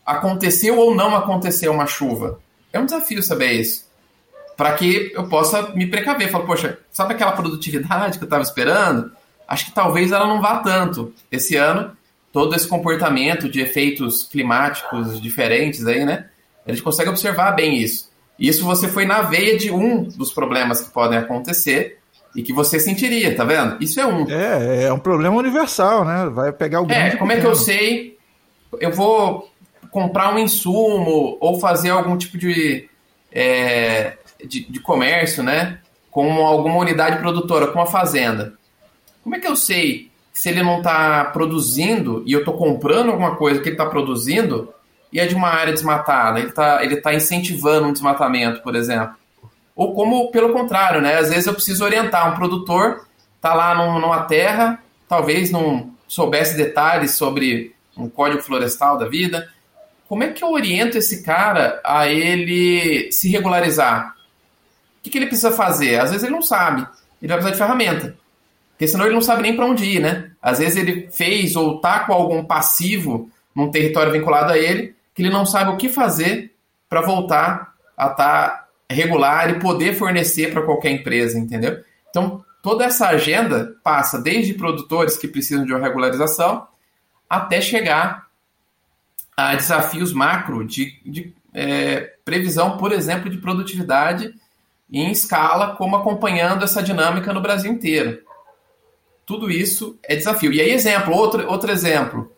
aconteceu 0.05 0.77
ou 0.77 0.95
não 0.95 1.15
aconteceu 1.15 1.71
uma 1.71 1.85
chuva? 1.85 2.39
É 2.71 2.79
um 2.79 2.85
desafio 2.85 3.21
saber 3.23 3.53
isso. 3.53 3.85
para 4.55 4.73
que 4.73 5.11
eu 5.13 5.27
possa 5.27 5.69
me 5.73 5.87
precaver. 5.87 6.29
Falo, 6.31 6.45
poxa, 6.45 6.79
sabe 6.91 7.13
aquela 7.13 7.33
produtividade 7.33 8.17
que 8.17 8.23
eu 8.23 8.27
estava 8.27 8.43
esperando? 8.43 9.11
Acho 9.47 9.65
que 9.65 9.71
talvez 9.71 10.11
ela 10.11 10.27
não 10.27 10.41
vá 10.41 10.59
tanto. 10.59 11.13
Esse 11.31 11.55
ano, 11.55 11.95
todo 12.31 12.55
esse 12.55 12.67
comportamento 12.67 13.49
de 13.49 13.61
efeitos 13.61 14.23
climáticos 14.23 15.21
diferentes 15.21 15.85
aí, 15.85 16.05
né? 16.05 16.29
A 16.65 16.71
gente 16.71 16.81
consegue 16.81 17.09
observar 17.09 17.51
bem 17.51 17.77
isso. 17.77 18.09
Isso 18.37 18.65
você 18.65 18.87
foi 18.87 19.05
na 19.05 19.21
veia 19.21 19.57
de 19.57 19.71
um 19.71 20.03
dos 20.03 20.31
problemas 20.31 20.81
que 20.81 20.91
podem 20.91 21.17
acontecer 21.17 21.99
e 22.35 22.43
que 22.43 22.51
você 22.51 22.79
sentiria, 22.79 23.35
tá 23.35 23.45
vendo? 23.45 23.81
Isso 23.81 23.99
é 23.99 24.05
um. 24.05 24.29
É, 24.29 24.83
é 24.83 24.93
um 24.93 24.99
problema 24.99 25.35
universal, 25.37 26.03
né? 26.03 26.29
Vai 26.29 26.51
pegar 26.51 26.81
o 26.81 26.85
grande. 26.85 27.15
É, 27.15 27.17
como 27.17 27.31
é 27.31 27.39
que 27.39 27.47
eu 27.47 27.55
sei? 27.55 28.17
Eu 28.79 28.91
vou 28.91 29.49
comprar 29.89 30.35
um 30.35 30.39
insumo 30.39 31.37
ou 31.39 31.59
fazer 31.59 31.91
algum 31.91 32.17
tipo 32.17 32.37
de, 32.37 32.89
é, 33.31 34.17
de, 34.45 34.69
de, 34.69 34.79
comércio, 34.81 35.41
né? 35.41 35.79
Com 36.11 36.45
alguma 36.45 36.75
unidade 36.75 37.17
produtora, 37.19 37.67
com 37.67 37.79
uma 37.79 37.85
fazenda. 37.85 38.53
Como 39.23 39.35
é 39.35 39.39
que 39.39 39.47
eu 39.47 39.55
sei 39.55 40.11
se 40.33 40.49
ele 40.49 40.61
não 40.61 40.79
está 40.79 41.23
produzindo 41.25 42.21
e 42.25 42.33
eu 42.33 42.39
estou 42.39 42.55
comprando 42.57 43.11
alguma 43.11 43.37
coisa 43.37 43.61
que 43.61 43.69
ele 43.69 43.75
está 43.75 43.85
produzindo 43.85 44.73
e 45.15 45.19
é 45.21 45.25
de 45.25 45.33
uma 45.33 45.47
área 45.47 45.71
desmatada? 45.71 46.39
Ele 46.39 46.49
está 46.49 46.83
ele 46.83 46.97
tá 46.97 47.13
incentivando 47.13 47.87
um 47.87 47.93
desmatamento, 47.93 48.61
por 48.61 48.75
exemplo. 48.75 49.15
Ou 49.73 49.93
como, 49.95 50.29
pelo 50.29 50.51
contrário, 50.51 50.99
né? 50.99 51.17
Às 51.17 51.29
vezes 51.29 51.47
eu 51.47 51.53
preciso 51.53 51.85
orientar 51.85 52.29
um 52.29 52.35
produtor, 52.35 53.07
tá 53.39 53.53
lá 53.53 53.73
numa 53.73 54.23
terra, 54.23 54.77
talvez 55.07 55.49
não 55.49 55.93
soubesse 56.05 56.57
detalhes 56.57 57.11
sobre 57.11 57.73
um 57.95 58.09
código 58.09 58.43
florestal 58.43 58.97
da 58.97 59.07
vida. 59.07 59.49
Como 60.05 60.21
é 60.21 60.33
que 60.33 60.43
eu 60.43 60.51
oriento 60.51 60.97
esse 60.97 61.23
cara 61.23 61.79
a 61.85 62.09
ele 62.09 63.09
se 63.09 63.29
regularizar? 63.29 64.13
O 64.99 65.01
que, 65.01 65.09
que 65.09 65.17
ele 65.17 65.27
precisa 65.27 65.51
fazer? 65.51 65.97
Às 65.97 66.09
vezes 66.09 66.25
ele 66.25 66.35
não 66.35 66.41
sabe. 66.41 66.85
Ele 67.21 67.31
vai 67.31 67.37
precisar 67.37 67.51
de 67.51 67.57
ferramenta. 67.57 68.17
Porque 68.71 68.85
senão 68.85 69.05
ele 69.05 69.15
não 69.15 69.21
sabe 69.21 69.43
nem 69.43 69.55
para 69.55 69.65
onde 69.65 69.85
ir, 69.85 70.01
né? 70.01 70.31
Às 70.41 70.59
vezes 70.59 70.75
ele 70.75 71.07
fez 71.09 71.55
ou 71.55 71.79
tá 71.79 71.99
com 71.99 72.11
algum 72.11 72.43
passivo 72.43 73.29
num 73.55 73.71
território 73.71 74.11
vinculado 74.11 74.51
a 74.51 74.57
ele, 74.57 74.94
que 75.15 75.21
ele 75.23 75.29
não 75.29 75.45
sabe 75.45 75.71
o 75.71 75.77
que 75.77 75.89
fazer 75.89 76.53
para 76.89 77.01
voltar 77.01 77.73
a 77.97 78.07
estar 78.07 78.49
tá 78.49 78.67
regular 78.91 79.49
e 79.49 79.59
poder 79.59 79.95
fornecer 79.95 80.51
para 80.51 80.61
qualquer 80.61 80.91
empresa, 80.91 81.39
entendeu? 81.39 81.81
Então, 82.09 82.43
toda 82.61 82.85
essa 82.85 83.07
agenda 83.07 83.75
passa 83.83 84.21
desde 84.21 84.53
produtores 84.53 85.17
que 85.17 85.27
precisam 85.27 85.65
de 85.65 85.73
uma 85.73 85.81
regularização 85.81 86.67
até 87.29 87.61
chegar 87.61 88.27
a 89.35 89.55
desafios 89.55 90.13
macro 90.13 90.65
de, 90.65 90.99
de 91.05 91.33
é, 91.53 92.13
previsão, 92.23 92.77
por 92.77 92.91
exemplo, 92.91 93.29
de 93.29 93.37
produtividade 93.37 94.33
em 94.91 95.11
escala, 95.11 95.75
como 95.75 95.95
acompanhando 95.95 96.63
essa 96.63 96.83
dinâmica 96.83 97.33
no 97.33 97.41
Brasil 97.41 97.71
inteiro. 97.71 98.21
Tudo 99.25 99.49
isso 99.49 99.97
é 100.03 100.15
desafio. 100.15 100.53
E 100.53 100.61
aí, 100.61 100.69
exemplo, 100.69 101.13
outro, 101.13 101.47
outro 101.49 101.71
exemplo. 101.71 102.31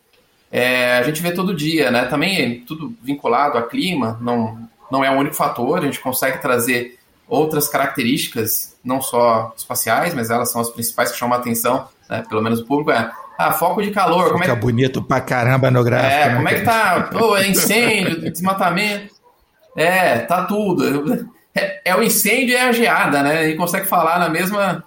É, 0.52 0.98
a 0.98 1.04
gente 1.04 1.22
vê 1.22 1.32
todo 1.32 1.54
dia, 1.54 1.92
né? 1.92 2.06
Também 2.06 2.42
é 2.42 2.66
tudo 2.66 2.94
vinculado 3.02 3.58
a 3.58 3.64
clima, 3.64 4.18
não, 4.22 4.68
não 4.92 5.04
é 5.04 5.12
o 5.12 5.20
único 5.20 5.36
fator, 5.36 5.80
a 5.80 5.82
gente 5.82 6.00
consegue 6.00 6.42
trazer 6.42 6.98
outras 7.28 7.68
características, 7.68 8.76
não 8.84 9.02
só 9.02 9.54
espaciais, 9.58 10.14
mas 10.14 10.30
elas 10.30 10.52
são 10.52 10.62
as 10.62 10.70
principais 10.70 11.12
que 11.12 11.18
chamam 11.18 11.38
a 11.38 11.42
atenção, 11.42 11.88
né, 12.10 12.24
pelo 12.28 12.42
menos 12.42 12.62
o 12.62 12.66
público, 12.66 12.92
é 12.92 13.12
ah, 13.38 13.52
foco 13.52 13.82
de 13.82 13.92
calor. 13.92 14.24
Fica 14.24 14.32
como 14.32 14.44
é 14.44 14.48
que... 14.48 14.56
bonito 14.56 15.04
pra 15.04 15.22
caramba 15.22 15.70
no 15.70 15.84
gráfico. 15.84 16.12
É, 16.12 16.30
né, 16.30 16.36
como 16.36 16.50
é 16.50 16.56
que 16.56 16.62
tá? 16.62 17.02
Pô, 17.04 17.38
é 17.38 17.48
incêndio, 17.48 18.22
desmatamento. 18.32 19.14
É, 19.76 20.20
tá 20.20 20.46
tudo. 20.46 21.28
É, 21.54 21.82
é, 21.86 21.96
o 21.96 22.02
incêndio 22.02 22.54
e 22.54 22.56
é 22.56 22.64
a 22.64 22.72
geada, 22.72 23.22
né? 23.22 23.48
E 23.48 23.56
consegue 23.56 23.86
falar 23.86 24.18
na 24.18 24.28
mesma, 24.28 24.84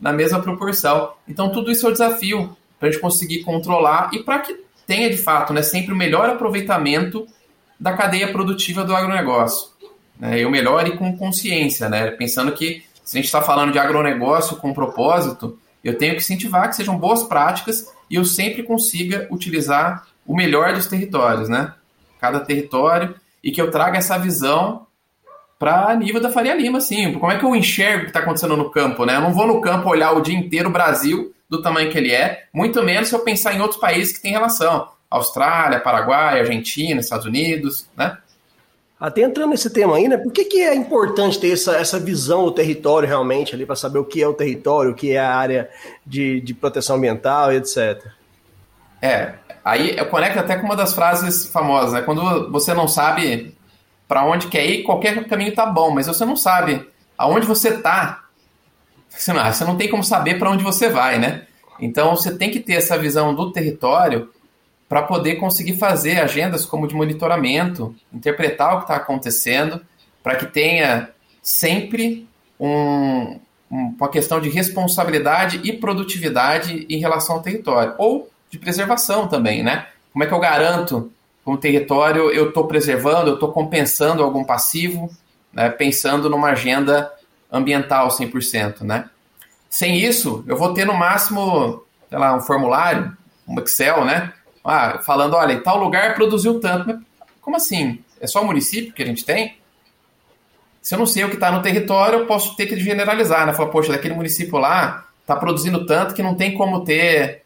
na 0.00 0.12
mesma 0.12 0.40
proporção. 0.40 1.12
Então, 1.26 1.50
tudo 1.50 1.72
isso 1.72 1.84
é 1.84 1.88
o 1.88 1.92
desafio 1.92 2.56
para 2.78 2.88
a 2.88 2.92
gente 2.92 3.00
conseguir 3.00 3.42
controlar 3.42 4.10
e 4.12 4.20
para 4.20 4.38
que 4.38 4.61
tenha, 4.86 5.10
de 5.10 5.16
fato, 5.16 5.52
né, 5.52 5.62
sempre 5.62 5.92
o 5.92 5.96
melhor 5.96 6.28
aproveitamento 6.28 7.26
da 7.78 7.92
cadeia 7.94 8.30
produtiva 8.30 8.84
do 8.84 8.94
agronegócio. 8.94 9.70
Né, 10.18 10.40
e 10.40 10.46
o 10.46 10.50
melhor 10.50 10.86
e 10.86 10.96
com 10.96 11.16
consciência, 11.16 11.88
né? 11.88 12.10
Pensando 12.12 12.52
que 12.52 12.84
se 13.04 13.16
a 13.16 13.18
gente 13.18 13.26
está 13.26 13.42
falando 13.42 13.72
de 13.72 13.78
agronegócio 13.78 14.56
com 14.56 14.72
propósito, 14.72 15.58
eu 15.82 15.98
tenho 15.98 16.12
que 16.12 16.20
incentivar 16.20 16.68
que 16.68 16.76
sejam 16.76 16.96
boas 16.96 17.24
práticas 17.24 17.86
e 18.08 18.14
eu 18.14 18.24
sempre 18.24 18.62
consiga 18.62 19.26
utilizar 19.30 20.06
o 20.26 20.36
melhor 20.36 20.74
dos 20.74 20.86
territórios, 20.86 21.48
né? 21.48 21.72
Cada 22.20 22.40
território 22.40 23.14
e 23.42 23.50
que 23.50 23.60
eu 23.60 23.70
traga 23.70 23.98
essa 23.98 24.16
visão 24.18 24.86
para 25.58 25.94
nível 25.96 26.20
da 26.20 26.30
Faria 26.30 26.54
Lima, 26.54 26.78
assim. 26.78 27.12
Como 27.14 27.30
é 27.30 27.38
que 27.38 27.44
eu 27.44 27.54
enxergo 27.54 27.98
o 27.98 28.02
que 28.02 28.10
está 28.10 28.20
acontecendo 28.20 28.56
no 28.56 28.70
campo, 28.70 29.04
né? 29.04 29.16
Eu 29.16 29.20
não 29.20 29.32
vou 29.32 29.46
no 29.46 29.60
campo 29.60 29.88
olhar 29.88 30.12
o 30.12 30.20
dia 30.20 30.36
inteiro 30.36 30.68
o 30.68 30.72
Brasil 30.72 31.32
do 31.52 31.60
tamanho 31.60 31.90
que 31.90 31.98
ele 31.98 32.10
é, 32.10 32.44
muito 32.50 32.82
menos 32.82 33.10
se 33.10 33.14
eu 33.14 33.20
pensar 33.20 33.52
em 33.54 33.60
outros 33.60 33.78
países 33.78 34.10
que 34.10 34.22
têm 34.22 34.32
relação. 34.32 34.88
Austrália, 35.10 35.78
Paraguai, 35.78 36.40
Argentina, 36.40 36.98
Estados 36.98 37.26
Unidos, 37.26 37.86
né? 37.94 38.16
Até 38.98 39.20
entrando 39.20 39.50
nesse 39.50 39.68
tema 39.68 39.96
aí, 39.96 40.08
né? 40.08 40.16
Por 40.16 40.32
que, 40.32 40.46
que 40.46 40.62
é 40.62 40.74
importante 40.74 41.38
ter 41.38 41.52
essa, 41.52 41.76
essa 41.76 42.00
visão 42.00 42.46
do 42.46 42.52
território 42.52 43.06
realmente 43.06 43.54
ali 43.54 43.66
para 43.66 43.76
saber 43.76 43.98
o 43.98 44.04
que 44.04 44.22
é 44.22 44.26
o 44.26 44.32
território, 44.32 44.92
o 44.92 44.94
que 44.94 45.12
é 45.12 45.18
a 45.18 45.34
área 45.34 45.68
de, 46.06 46.40
de 46.40 46.54
proteção 46.54 46.96
ambiental 46.96 47.52
e 47.52 47.56
etc? 47.56 48.02
É, 49.02 49.34
aí 49.62 49.94
eu 49.98 50.06
conecto 50.06 50.38
até 50.38 50.56
com 50.56 50.64
uma 50.64 50.76
das 50.76 50.94
frases 50.94 51.46
famosas, 51.48 51.92
né? 51.92 52.00
Quando 52.00 52.50
você 52.50 52.72
não 52.72 52.88
sabe 52.88 53.54
para 54.08 54.24
onde 54.24 54.46
quer 54.46 54.64
ir, 54.64 54.84
qualquer 54.84 55.22
caminho 55.26 55.54
tá 55.54 55.66
bom, 55.66 55.90
mas 55.90 56.06
você 56.06 56.24
não 56.24 56.36
sabe 56.36 56.88
aonde 57.18 57.46
você 57.46 57.76
tá, 57.76 58.21
você 59.16 59.32
não, 59.32 59.44
você 59.44 59.64
não 59.64 59.76
tem 59.76 59.88
como 59.88 60.02
saber 60.02 60.38
para 60.38 60.50
onde 60.50 60.64
você 60.64 60.88
vai, 60.88 61.18
né? 61.18 61.46
Então 61.80 62.16
você 62.16 62.36
tem 62.36 62.50
que 62.50 62.60
ter 62.60 62.74
essa 62.74 62.98
visão 62.98 63.34
do 63.34 63.52
território 63.52 64.30
para 64.88 65.02
poder 65.02 65.36
conseguir 65.36 65.76
fazer 65.76 66.20
agendas 66.20 66.66
como 66.66 66.86
de 66.86 66.94
monitoramento, 66.94 67.94
interpretar 68.12 68.74
o 68.74 68.78
que 68.78 68.84
está 68.84 68.96
acontecendo, 68.96 69.80
para 70.22 70.36
que 70.36 70.46
tenha 70.46 71.08
sempre 71.42 72.28
um, 72.60 73.38
um, 73.70 73.94
uma 73.98 74.08
questão 74.08 74.40
de 74.40 74.48
responsabilidade 74.48 75.60
e 75.64 75.72
produtividade 75.72 76.86
em 76.88 76.98
relação 76.98 77.36
ao 77.36 77.42
território, 77.42 77.94
ou 77.96 78.30
de 78.50 78.58
preservação 78.58 79.26
também, 79.26 79.62
né? 79.62 79.86
Como 80.12 80.24
é 80.24 80.26
que 80.26 80.34
eu 80.34 80.40
garanto 80.40 81.10
como 81.44 81.58
território 81.58 82.30
eu 82.30 82.48
estou 82.48 82.66
preservando, 82.66 83.30
eu 83.30 83.34
estou 83.34 83.52
compensando 83.52 84.22
algum 84.22 84.44
passivo, 84.44 85.10
né? 85.52 85.68
pensando 85.68 86.30
numa 86.30 86.50
agenda 86.50 87.10
ambiental 87.52 88.08
100%, 88.08 88.80
né? 88.80 89.08
Sem 89.68 89.98
isso, 89.98 90.44
eu 90.46 90.56
vou 90.56 90.72
ter 90.72 90.86
no 90.86 90.94
máximo, 90.94 91.84
sei 92.08 92.18
lá, 92.18 92.34
um 92.34 92.40
formulário, 92.40 93.16
um 93.46 93.58
Excel, 93.60 94.04
né? 94.04 94.32
Ah, 94.64 95.00
falando, 95.04 95.34
olha, 95.34 95.52
em 95.52 95.62
tal 95.62 95.78
lugar 95.78 96.14
produziu 96.14 96.60
tanto. 96.60 96.86
Mas 96.86 97.00
como 97.40 97.56
assim? 97.56 98.02
É 98.20 98.26
só 98.26 98.42
o 98.42 98.46
município 98.46 98.92
que 98.92 99.02
a 99.02 99.06
gente 99.06 99.24
tem? 99.24 99.56
Se 100.80 100.94
eu 100.94 100.98
não 100.98 101.06
sei 101.06 101.24
o 101.24 101.28
que 101.28 101.34
está 101.34 101.50
no 101.50 101.62
território, 101.62 102.20
eu 102.20 102.26
posso 102.26 102.56
ter 102.56 102.66
que 102.66 102.78
generalizar, 102.78 103.46
né? 103.46 103.52
Falar, 103.52 103.70
poxa, 103.70 103.92
daquele 103.92 104.14
município 104.14 104.58
lá 104.58 105.06
está 105.20 105.36
produzindo 105.36 105.86
tanto 105.86 106.14
que 106.14 106.22
não 106.22 106.34
tem 106.34 106.54
como 106.54 106.84
ter 106.84 107.42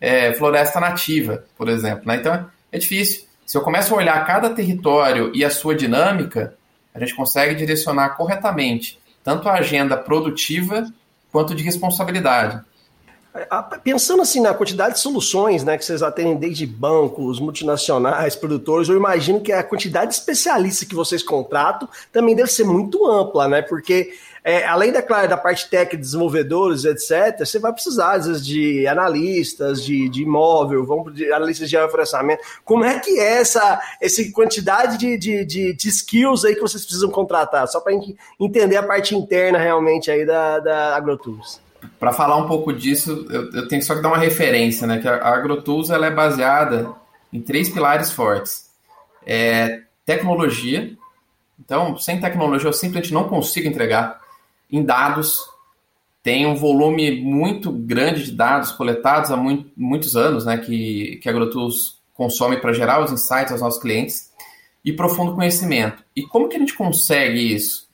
é, 0.00 0.32
floresta 0.34 0.80
nativa, 0.80 1.44
por 1.56 1.68
exemplo. 1.68 2.02
Né? 2.06 2.16
Então 2.16 2.46
é 2.70 2.78
difícil. 2.78 3.24
Se 3.46 3.56
eu 3.56 3.62
começo 3.62 3.94
a 3.94 3.96
olhar 3.96 4.26
cada 4.26 4.50
território 4.50 5.30
e 5.34 5.44
a 5.44 5.50
sua 5.50 5.74
dinâmica, 5.74 6.54
a 6.94 6.98
gente 6.98 7.14
consegue 7.14 7.54
direcionar 7.54 8.10
corretamente 8.10 8.98
tanto 9.24 9.48
a 9.48 9.54
agenda 9.54 9.96
produtiva 9.96 10.86
quanto 11.32 11.54
de 11.54 11.64
responsabilidade. 11.64 12.62
Pensando 13.82 14.22
assim 14.22 14.40
na 14.40 14.54
quantidade 14.54 14.94
de 14.94 15.00
soluções 15.00 15.64
né, 15.64 15.76
que 15.76 15.84
vocês 15.84 16.04
atendem 16.04 16.36
desde 16.36 16.64
bancos, 16.64 17.40
multinacionais, 17.40 18.36
produtores, 18.36 18.88
eu 18.88 18.96
imagino 18.96 19.40
que 19.40 19.50
a 19.50 19.60
quantidade 19.60 20.12
de 20.12 20.18
especialistas 20.18 20.86
que 20.86 20.94
vocês 20.94 21.20
contratam 21.20 21.88
também 22.12 22.36
deve 22.36 22.52
ser 22.52 22.62
muito 22.62 23.04
ampla, 23.10 23.48
né? 23.48 23.60
Porque 23.60 24.12
é, 24.44 24.64
além 24.66 24.92
da, 24.92 25.02
claro, 25.02 25.28
da 25.28 25.36
parte 25.36 25.68
técnica, 25.68 25.96
desenvolvedores, 25.96 26.84
etc., 26.84 27.40
você 27.40 27.58
vai 27.58 27.72
precisar, 27.72 28.12
às 28.12 28.26
vezes, 28.28 28.46
de 28.46 28.86
analistas 28.86 29.82
de, 29.82 30.08
de 30.08 30.22
imóvel, 30.22 30.86
vão 30.86 31.10
de 31.10 31.32
analistas 31.32 31.68
de 31.68 31.76
reflorestamento. 31.76 32.40
Como 32.64 32.84
é 32.84 33.00
que 33.00 33.18
é 33.18 33.40
essa, 33.40 33.80
essa 34.00 34.22
quantidade 34.32 34.96
de, 34.96 35.18
de, 35.18 35.44
de, 35.44 35.72
de 35.72 35.88
skills 35.88 36.44
aí 36.44 36.54
que 36.54 36.60
vocês 36.60 36.84
precisam 36.84 37.10
contratar? 37.10 37.66
Só 37.66 37.80
para 37.80 37.94
entender 38.38 38.76
a 38.76 38.82
parte 38.84 39.16
interna 39.16 39.58
realmente 39.58 40.08
aí 40.08 40.24
da, 40.24 40.60
da 40.60 40.94
AgroTools 40.94 41.63
para 41.98 42.12
falar 42.12 42.36
um 42.36 42.46
pouco 42.46 42.72
disso, 42.72 43.26
eu, 43.30 43.50
eu, 43.52 43.68
tenho 43.68 43.82
só 43.82 43.94
que 43.94 44.02
dar 44.02 44.08
uma 44.08 44.18
referência, 44.18 44.86
né? 44.86 44.98
Que 44.98 45.08
a 45.08 45.28
AgroTools 45.28 45.90
ela 45.90 46.06
é 46.06 46.10
baseada 46.10 46.92
em 47.32 47.40
três 47.40 47.68
pilares 47.68 48.12
fortes: 48.12 48.70
é 49.26 49.82
tecnologia. 50.04 50.96
Então, 51.58 51.96
sem 51.96 52.20
tecnologia 52.20 52.68
eu 52.68 52.72
simplesmente 52.72 53.12
não 53.12 53.28
consigo 53.28 53.68
entregar. 53.68 54.20
Em 54.70 54.82
dados, 54.84 55.38
tem 56.22 56.46
um 56.46 56.56
volume 56.56 57.20
muito 57.22 57.70
grande 57.70 58.24
de 58.24 58.32
dados 58.32 58.72
coletados 58.72 59.30
há 59.30 59.36
muito, 59.36 59.70
muitos 59.76 60.16
anos, 60.16 60.44
né? 60.44 60.58
Que, 60.58 61.18
que 61.22 61.28
a 61.28 61.32
AgroTools 61.32 61.98
consome 62.14 62.56
para 62.58 62.72
gerar 62.72 63.02
os 63.02 63.12
insights 63.12 63.52
aos 63.52 63.60
nossos 63.60 63.80
clientes. 63.80 64.32
E 64.84 64.92
profundo 64.92 65.34
conhecimento. 65.34 66.04
E 66.14 66.22
como 66.22 66.46
que 66.48 66.56
a 66.56 66.58
gente 66.58 66.74
consegue 66.74 67.54
isso? 67.54 67.84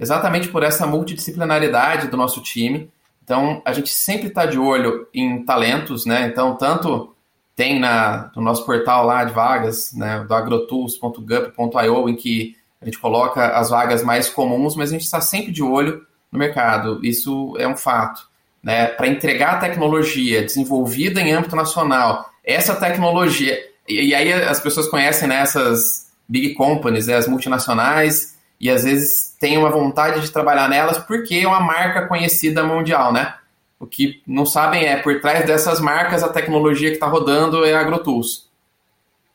exatamente 0.00 0.48
por 0.48 0.62
essa 0.62 0.86
multidisciplinaridade 0.86 2.08
do 2.08 2.16
nosso 2.16 2.42
time. 2.42 2.90
Então, 3.30 3.62
a 3.64 3.72
gente 3.72 3.90
sempre 3.90 4.26
está 4.26 4.44
de 4.44 4.58
olho 4.58 5.06
em 5.14 5.44
talentos, 5.44 6.04
né? 6.04 6.26
Então, 6.26 6.56
tanto 6.56 7.14
tem 7.54 7.78
na, 7.78 8.28
no 8.34 8.42
nosso 8.42 8.66
portal 8.66 9.06
lá 9.06 9.22
de 9.22 9.32
vagas, 9.32 9.92
né, 9.92 10.24
do 10.26 10.34
agrotools.gup.io, 10.34 12.08
em 12.08 12.16
que 12.16 12.56
a 12.82 12.86
gente 12.86 12.98
coloca 12.98 13.50
as 13.50 13.70
vagas 13.70 14.02
mais 14.02 14.28
comuns, 14.28 14.74
mas 14.74 14.88
a 14.90 14.94
gente 14.94 15.04
está 15.04 15.20
sempre 15.20 15.52
de 15.52 15.62
olho 15.62 16.04
no 16.32 16.40
mercado. 16.40 16.98
Isso 17.04 17.54
é 17.60 17.68
um 17.68 17.76
fato. 17.76 18.28
Né? 18.60 18.86
Para 18.86 19.06
entregar 19.06 19.60
tecnologia 19.60 20.42
desenvolvida 20.42 21.20
em 21.20 21.30
âmbito 21.30 21.54
nacional, 21.54 22.28
essa 22.44 22.74
tecnologia. 22.74 23.56
E, 23.88 24.08
e 24.08 24.12
aí 24.12 24.32
as 24.32 24.58
pessoas 24.58 24.88
conhecem 24.88 25.28
né, 25.28 25.36
essas 25.36 26.10
big 26.28 26.54
companies, 26.54 27.06
né, 27.06 27.14
as 27.14 27.28
multinacionais, 27.28 28.39
e 28.60 28.68
às 28.68 28.84
vezes 28.84 29.34
têm 29.40 29.56
uma 29.56 29.70
vontade 29.70 30.20
de 30.20 30.30
trabalhar 30.30 30.68
nelas 30.68 30.98
porque 30.98 31.36
é 31.36 31.48
uma 31.48 31.60
marca 31.60 32.06
conhecida 32.06 32.62
mundial, 32.62 33.12
né? 33.12 33.34
O 33.78 33.86
que 33.86 34.22
não 34.26 34.44
sabem 34.44 34.84
é, 34.84 34.96
por 34.98 35.18
trás 35.22 35.46
dessas 35.46 35.80
marcas, 35.80 36.22
a 36.22 36.28
tecnologia 36.28 36.90
que 36.90 36.96
está 36.96 37.06
rodando 37.06 37.64
é 37.64 37.72
a 37.72 37.80
AgroTools. 37.80 38.50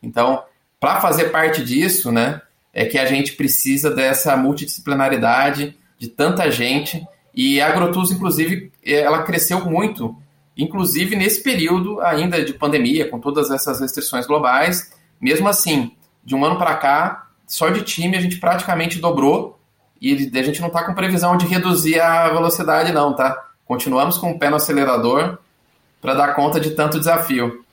Então, 0.03 0.43
para 0.79 1.01
fazer 1.01 1.29
parte 1.29 1.63
disso, 1.63 2.11
né, 2.11 2.39
é 2.71 2.85
que 2.85 2.99
a 2.99 3.07
gente 3.07 3.33
precisa 3.33 3.89
dessa 3.89 4.37
multidisciplinaridade 4.37 5.75
de 5.97 6.07
tanta 6.07 6.51
gente. 6.51 7.03
E 7.33 7.59
a 7.59 7.69
AgroTools, 7.69 8.11
inclusive, 8.11 8.71
ela 8.85 9.23
cresceu 9.23 9.65
muito, 9.65 10.15
inclusive 10.55 11.15
nesse 11.15 11.41
período 11.41 11.99
ainda 12.01 12.45
de 12.45 12.53
pandemia, 12.53 13.09
com 13.09 13.19
todas 13.19 13.49
essas 13.49 13.81
restrições 13.81 14.27
globais. 14.27 14.93
Mesmo 15.19 15.47
assim, 15.47 15.91
de 16.23 16.35
um 16.35 16.45
ano 16.45 16.57
para 16.57 16.75
cá, 16.75 17.24
só 17.47 17.69
de 17.69 17.81
time 17.83 18.17
a 18.17 18.21
gente 18.21 18.37
praticamente 18.37 18.99
dobrou 18.99 19.59
e 20.01 20.13
a 20.33 20.43
gente 20.43 20.61
não 20.61 20.67
está 20.67 20.83
com 20.83 20.93
previsão 20.93 21.37
de 21.37 21.45
reduzir 21.45 21.99
a 21.99 22.29
velocidade, 22.29 22.91
não, 22.91 23.15
tá? 23.15 23.45
continuamos 23.65 24.17
com 24.17 24.31
o 24.31 24.39
pé 24.39 24.49
no 24.49 24.55
acelerador 24.55 25.37
para 26.01 26.13
dar 26.13 26.35
conta 26.35 26.59
de 26.59 26.71
tanto 26.71 26.99
desafio. 26.99 27.65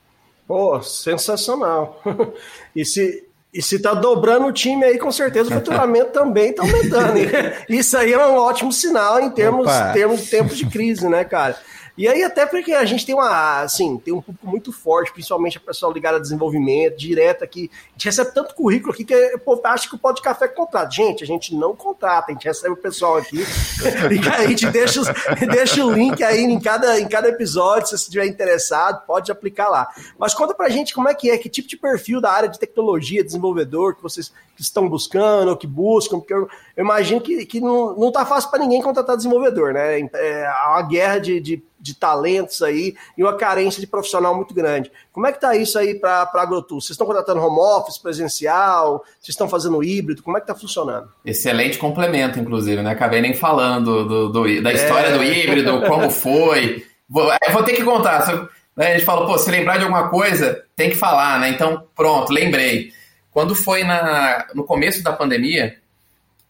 Pô, 0.47 0.83
sensacional. 0.83 2.03
e 2.75 2.85
se, 2.85 3.25
e 3.53 3.63
se 3.63 3.79
tá 3.79 3.95
dobrando 3.95 4.47
o 4.47 4.53
time 4.53 4.85
aí, 4.85 4.99
com 4.99 5.13
certeza 5.13 5.51
o 5.51 5.53
faturamento 5.55 6.13
também 6.13 6.51
está 6.51 6.63
aumentando. 6.63 7.19
Isso 7.69 7.97
aí 7.97 8.13
é 8.13 8.27
um 8.27 8.37
ótimo 8.37 8.73
sinal 8.73 9.21
em 9.21 9.31
termos, 9.31 9.71
termos 9.93 10.23
de 10.23 10.31
tempos 10.31 10.57
de 10.57 10.67
crise, 10.67 11.09
né, 11.09 11.25
cara? 11.25 11.57
E 11.97 12.09
aí, 12.09 12.23
até 12.25 12.47
porque 12.47 12.73
a 12.73 12.85
gente 12.85 13.05
tem 13.05 13.15
uma, 13.15 13.61
assim, 13.61 13.99
tem 13.99 14.15
um 14.15 14.23
público 14.23 14.47
muito 14.47 14.73
forte, 14.73 15.13
principalmente 15.13 15.59
a 15.59 15.61
pessoa 15.61 15.93
ligada 15.93 16.17
a 16.17 16.21
desenvolvimento, 16.21 16.97
direto 16.97 17.45
aqui. 17.45 17.71
A 17.91 17.93
gente 17.93 18.05
recebe 18.07 18.33
tanto 18.33 18.55
currículo 18.55 18.93
aqui 18.93 19.05
que 19.05 19.35
o 19.35 19.39
povo 19.39 19.61
acha 19.65 19.89
que 19.89 19.95
o 19.95 19.99
Pode 19.99 20.23
Café 20.23 20.49
contrata. 20.49 20.91
Gente, 20.91 21.23
a 21.23 21.27
gente 21.27 21.55
não 21.55 21.77
contrata, 21.77 22.31
a 22.31 22.33
gente 22.33 22.45
recebe 22.45 22.73
o 22.73 22.77
pessoal 22.77 23.19
aqui 23.19 23.39
e 23.43 24.29
a 24.29 24.47
gente 24.49 24.71
deixa, 24.71 25.01
deixa 25.51 25.85
o 25.85 25.93
link 25.93 26.23
aí 26.23 26.43
em 26.43 26.59
cada, 26.59 26.99
em 26.99 27.09
cada 27.09 27.29
episódio, 27.29 27.89
se 27.89 27.99
você 27.99 28.05
estiver 28.05 28.27
interessado, 28.27 29.05
pode 29.07 29.31
aplicar 29.31 29.69
lá. 29.69 29.89
Mas 30.19 30.33
conta 30.33 30.55
pra 30.55 30.71
gente 30.71 30.95
como 30.95 31.09
é 31.09 31.15
que 31.15 31.31
é, 31.31 31.37
que 31.37 31.49
tipo 31.49 31.69
de 31.69 31.77
perfil 31.77 32.21
da 32.21 32.33
área 32.33 32.49
de 32.49 32.59
tecnologia, 32.59 33.23
desenvolvedor 33.23 33.97
que 33.97 34.03
vocês 34.03 34.33
que 34.63 34.69
estão 34.69 34.89
buscando, 34.89 35.49
ou 35.49 35.57
que 35.57 35.67
buscam, 35.67 36.19
porque 36.19 36.35
eu, 36.35 36.49
eu 36.77 36.85
imagino 36.85 37.21
que, 37.21 37.45
que 37.47 37.61
não, 37.61 37.97
não 37.97 38.13
tá 38.13 38.25
fácil 38.25 38.51
para 38.51 38.61
ninguém 38.61 38.81
contratar 38.83 39.17
desenvolvedor, 39.17 39.73
né? 39.73 40.01
É, 40.15 40.47
há 40.47 40.71
uma 40.71 40.83
guerra 40.83 41.19
de, 41.19 41.41
de 41.41 41.63
de 41.83 41.95
talentos 41.95 42.63
aí 42.63 42.95
e 43.19 43.25
uma 43.25 43.37
carência 43.37 43.81
de 43.81 43.89
profissional 43.89 44.37
muito 44.37 44.55
grande. 44.55 44.91
Como 45.13 45.27
é 45.27 45.33
que 45.33 45.39
está 45.39 45.57
isso 45.57 45.77
aí 45.77 45.97
para 45.97 46.31
a 46.33 46.43
AgroTool? 46.43 46.81
Vocês 46.81 46.91
estão 46.91 47.07
contratando 47.07 47.41
home 47.41 47.59
office, 47.59 47.99
presencial? 47.99 49.05
Vocês 49.21 49.31
estão 49.31 49.49
fazendo 49.49 49.83
híbrido? 49.83 50.23
Como 50.23 50.37
é 50.37 50.41
que 50.41 50.45
está 50.45 50.55
funcionando? 50.55 51.09
Excelente 51.27 51.79
complemento, 51.79 52.39
inclusive, 52.39 52.81
né? 52.83 52.93
Acabei 52.93 53.21
nem 53.21 53.35
falando 53.35 54.05
do, 54.05 54.29
do 54.29 54.63
da 54.63 54.71
é. 54.71 54.75
história 54.75 55.09
é. 55.09 55.19
do 55.19 55.25
híbrido, 55.25 55.83
como 55.83 56.09
foi. 56.09 56.87
Vou, 57.09 57.29
vou 57.53 57.63
ter 57.65 57.75
que 57.75 57.83
contar. 57.83 58.49
Né? 58.77 58.93
A 58.93 58.93
gente 58.93 59.05
falou, 59.05 59.27
pô, 59.27 59.37
se 59.37 59.51
lembrar 59.51 59.77
de 59.79 59.83
alguma 59.83 60.09
coisa, 60.09 60.65
tem 60.77 60.89
que 60.89 60.97
falar, 60.97 61.41
né? 61.41 61.49
Então, 61.51 61.83
pronto, 61.97 62.33
lembrei. 62.33 62.93
Quando 63.33 63.55
foi 63.55 63.83
na, 63.83 64.47
no 64.55 64.63
começo 64.63 65.03
da 65.03 65.13
pandemia, 65.13 65.79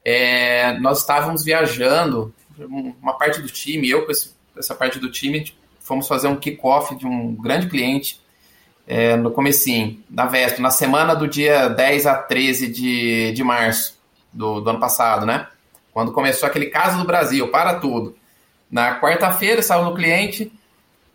é, 0.05 0.77
nós 0.81 0.99
estávamos 0.99 1.45
viajando, 1.45 2.35
uma 3.01 3.14
parte 3.14 3.40
do 3.40 3.49
time, 3.49 3.88
eu 3.88 4.05
com 4.05 4.12
essa 4.59 4.75
parte 4.75 4.99
do 4.99 5.11
time, 5.11 5.55
fomos 5.81 6.09
fazer 6.09 6.29
um 6.29 6.37
kickoff 6.37 6.95
de 6.97 7.07
um 7.07 7.35
grande 7.35 7.68
cliente 7.68 8.21
é, 8.87 9.16
no 9.16 9.31
comecinho, 9.31 10.03
na 10.11 10.27
véspera, 10.27 10.62
na 10.62 10.71
semana 10.71 11.14
do 11.14 11.29
dia 11.29 11.68
10 11.68 12.07
a 12.07 12.16
13 12.16 12.68
de, 12.68 13.33
de 13.33 13.45
março 13.45 13.99
do, 14.33 14.61
do 14.61 14.71
ano 14.71 14.81
passado, 14.81 15.25
né? 15.25 15.47
Quando 15.92 16.12
começou 16.12 16.49
aquele 16.49 16.66
caso 16.66 16.99
do 16.99 17.05
Brasil, 17.05 17.49
para 17.49 17.79
tudo. 17.79 18.16
Na 18.71 18.99
quarta-feira, 18.99 19.62
saiu 19.62 19.85
no 19.85 19.95
cliente, 19.95 20.51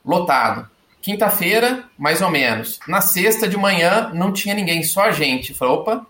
lotado. 0.06 0.70
Quinta-feira, 1.02 1.86
mais 1.98 2.22
ou 2.22 2.30
menos. 2.30 2.80
Na 2.88 3.02
sexta 3.02 3.48
de 3.48 3.56
manhã, 3.56 4.12
não 4.14 4.34
tinha 4.34 4.54
ninguém, 4.54 4.84
só 4.84 5.04
a 5.04 5.12
gente. 5.12 5.54
Falei, 5.54 5.76
opa, 5.76 6.06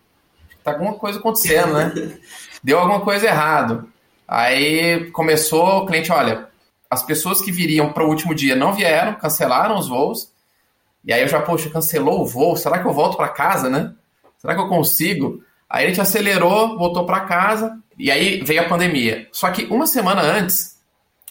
tá 0.63 0.71
alguma 0.71 0.93
coisa 0.93 1.19
acontecendo, 1.19 1.73
né? 1.73 1.93
Deu 2.63 2.79
alguma 2.79 3.01
coisa 3.01 3.27
errado. 3.27 3.91
Aí 4.27 5.09
começou, 5.11 5.79
o 5.79 5.85
cliente, 5.85 6.11
olha, 6.11 6.49
as 6.89 7.03
pessoas 7.03 7.41
que 7.41 7.51
viriam 7.51 7.93
para 7.93 8.03
o 8.03 8.09
último 8.09 8.33
dia 8.33 8.55
não 8.55 8.73
vieram, 8.73 9.15
cancelaram 9.15 9.77
os 9.77 9.87
voos. 9.87 10.31
E 11.03 11.13
aí 11.13 11.21
eu 11.21 11.27
já, 11.27 11.41
poxa, 11.41 11.69
cancelou 11.69 12.21
o 12.21 12.25
voo, 12.25 12.57
será 12.57 12.79
que 12.79 12.87
eu 12.87 12.93
volto 12.93 13.15
para 13.15 13.29
casa, 13.29 13.69
né? 13.69 13.93
Será 14.37 14.55
que 14.55 14.61
eu 14.61 14.67
consigo? 14.67 15.41
Aí 15.69 15.85
a 15.85 15.87
gente 15.87 16.01
acelerou, 16.01 16.77
voltou 16.77 17.05
para 17.05 17.21
casa, 17.21 17.77
e 17.97 18.11
aí 18.11 18.41
veio 18.41 18.61
a 18.61 18.69
pandemia. 18.69 19.27
Só 19.31 19.49
que 19.51 19.65
uma 19.65 19.87
semana 19.87 20.21
antes, 20.21 20.81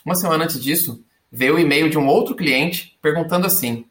uma 0.05 0.15
semana 0.15 0.45
antes 0.45 0.63
disso, 0.63 1.05
veio 1.37 1.57
o 1.57 1.59
e-mail 1.59 1.91
de 1.91 1.99
um 1.99 2.07
outro 2.07 2.35
cliente 2.35 2.97
perguntando 3.03 3.47
assim, 3.47 3.85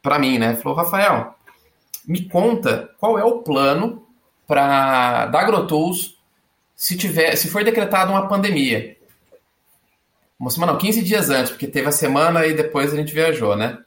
para 0.00 0.18
mim, 0.18 0.38
né? 0.38 0.56
Falou, 0.56 0.78
Rafael, 0.78 1.34
me 2.06 2.28
conta 2.28 2.90
qual 2.98 3.18
é 3.18 3.24
o 3.24 3.38
plano 3.38 4.06
para 4.46 5.26
da 5.26 5.40
AgroTools 5.40 6.18
se 6.74 6.96
tiver, 6.96 7.36
se 7.36 7.48
for 7.48 7.64
decretada 7.64 8.10
uma 8.10 8.26
pandemia 8.28 8.96
uma 10.40 10.50
semana, 10.50 10.72
não, 10.72 10.78
15 10.78 11.02
dias 11.02 11.28
antes, 11.28 11.50
porque 11.50 11.66
teve 11.66 11.86
a 11.86 11.92
semana 11.92 12.46
e 12.46 12.54
depois 12.54 12.94
a 12.94 12.96
gente 12.96 13.12
viajou, 13.12 13.54
né? 13.54 13.78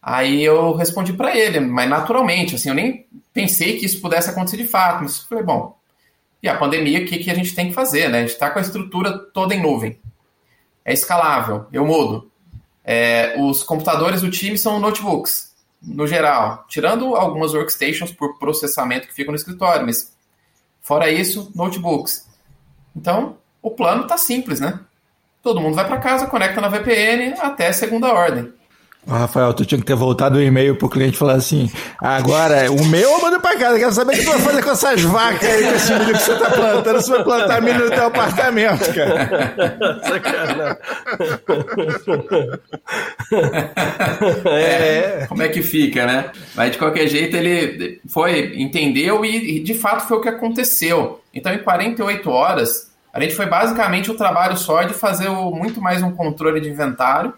Aí 0.00 0.42
eu 0.42 0.74
respondi 0.74 1.12
para 1.12 1.36
ele, 1.36 1.60
mas 1.60 1.88
naturalmente, 1.88 2.54
assim, 2.54 2.70
eu 2.70 2.74
nem 2.74 3.06
pensei 3.32 3.76
que 3.76 3.84
isso 3.84 4.00
pudesse 4.00 4.30
acontecer 4.30 4.56
de 4.56 4.66
fato, 4.66 5.02
mas 5.02 5.18
falei, 5.18 5.44
bom, 5.44 5.76
e 6.42 6.48
a 6.48 6.56
pandemia, 6.56 7.00
o 7.00 7.04
que, 7.04 7.18
que 7.18 7.30
a 7.30 7.34
gente 7.34 7.54
tem 7.54 7.68
que 7.68 7.74
fazer, 7.74 8.08
né? 8.08 8.18
A 8.18 8.20
gente 8.22 8.30
está 8.30 8.50
com 8.50 8.58
a 8.58 8.62
estrutura 8.62 9.18
toda 9.34 9.54
em 9.54 9.60
nuvem. 9.60 9.98
É 10.84 10.92
escalável, 10.92 11.66
eu 11.72 11.86
mudo. 11.86 12.30
É, 12.84 13.36
os 13.38 13.62
computadores 13.62 14.22
do 14.22 14.30
time 14.30 14.58
são 14.58 14.80
notebooks, 14.80 15.54
no 15.80 16.06
geral, 16.06 16.64
tirando 16.68 17.14
algumas 17.14 17.54
workstations 17.54 18.12
por 18.12 18.38
processamento 18.38 19.06
que 19.06 19.14
ficam 19.14 19.32
no 19.32 19.36
escritório, 19.36 19.86
mas 19.86 20.12
fora 20.80 21.10
isso, 21.10 21.50
notebooks. 21.54 22.26
Então, 22.94 23.38
o 23.60 23.70
plano 23.70 24.02
está 24.02 24.18
simples, 24.18 24.60
né? 24.60 24.80
Todo 25.42 25.60
mundo 25.60 25.74
vai 25.74 25.86
para 25.86 25.98
casa, 25.98 26.26
conecta 26.26 26.60
na 26.60 26.68
VPN 26.68 27.34
até 27.40 27.72
segunda 27.72 28.12
ordem. 28.12 28.52
Rafael, 29.06 29.52
tu 29.52 29.64
tinha 29.64 29.80
que 29.80 29.86
ter 29.86 29.96
voltado 29.96 30.38
o 30.38 30.42
e-mail 30.42 30.76
pro 30.76 30.88
cliente 30.88 31.16
e 31.16 31.18
falar 31.18 31.34
assim: 31.34 31.68
agora, 31.98 32.70
o 32.70 32.84
meu 32.84 33.10
eu 33.10 33.20
mando 33.20 33.40
pra 33.40 33.56
casa, 33.56 33.78
quero 33.78 33.92
saber 33.92 34.14
o 34.14 34.18
que 34.18 34.24
tu 34.24 34.30
vai 34.30 34.40
fazer 34.40 34.62
com 34.62 34.70
essas 34.70 35.02
vacas 35.02 35.48
aí, 35.48 35.64
com 35.64 35.74
esse 35.74 35.92
milho 35.92 36.12
que 36.12 36.22
você 36.22 36.38
tá 36.38 36.50
plantando, 36.50 37.00
você 37.00 37.10
vai 37.10 37.24
plantar 37.24 37.62
milho 37.62 37.84
no 37.84 37.90
teu 37.90 38.06
apartamento, 38.06 38.94
cara. 38.94 39.30
Sacanagem. 40.06 40.78
é, 44.46 45.26
como 45.28 45.42
é 45.42 45.48
que 45.48 45.62
fica, 45.62 46.06
né? 46.06 46.30
Mas 46.54 46.70
de 46.72 46.78
qualquer 46.78 47.08
jeito 47.08 47.36
ele 47.36 48.00
foi, 48.06 48.54
entendeu 48.56 49.24
e 49.24 49.58
de 49.58 49.74
fato 49.74 50.06
foi 50.06 50.18
o 50.18 50.20
que 50.20 50.28
aconteceu. 50.28 51.20
Então, 51.34 51.52
em 51.52 51.58
48 51.58 52.30
horas, 52.30 52.92
a 53.12 53.20
gente 53.20 53.34
foi 53.34 53.46
basicamente 53.46 54.10
o 54.10 54.14
trabalho 54.14 54.56
só 54.56 54.84
de 54.84 54.94
fazer 54.94 55.28
o, 55.28 55.50
muito 55.50 55.80
mais 55.80 56.02
um 56.02 56.12
controle 56.12 56.60
de 56.60 56.70
inventário. 56.70 57.34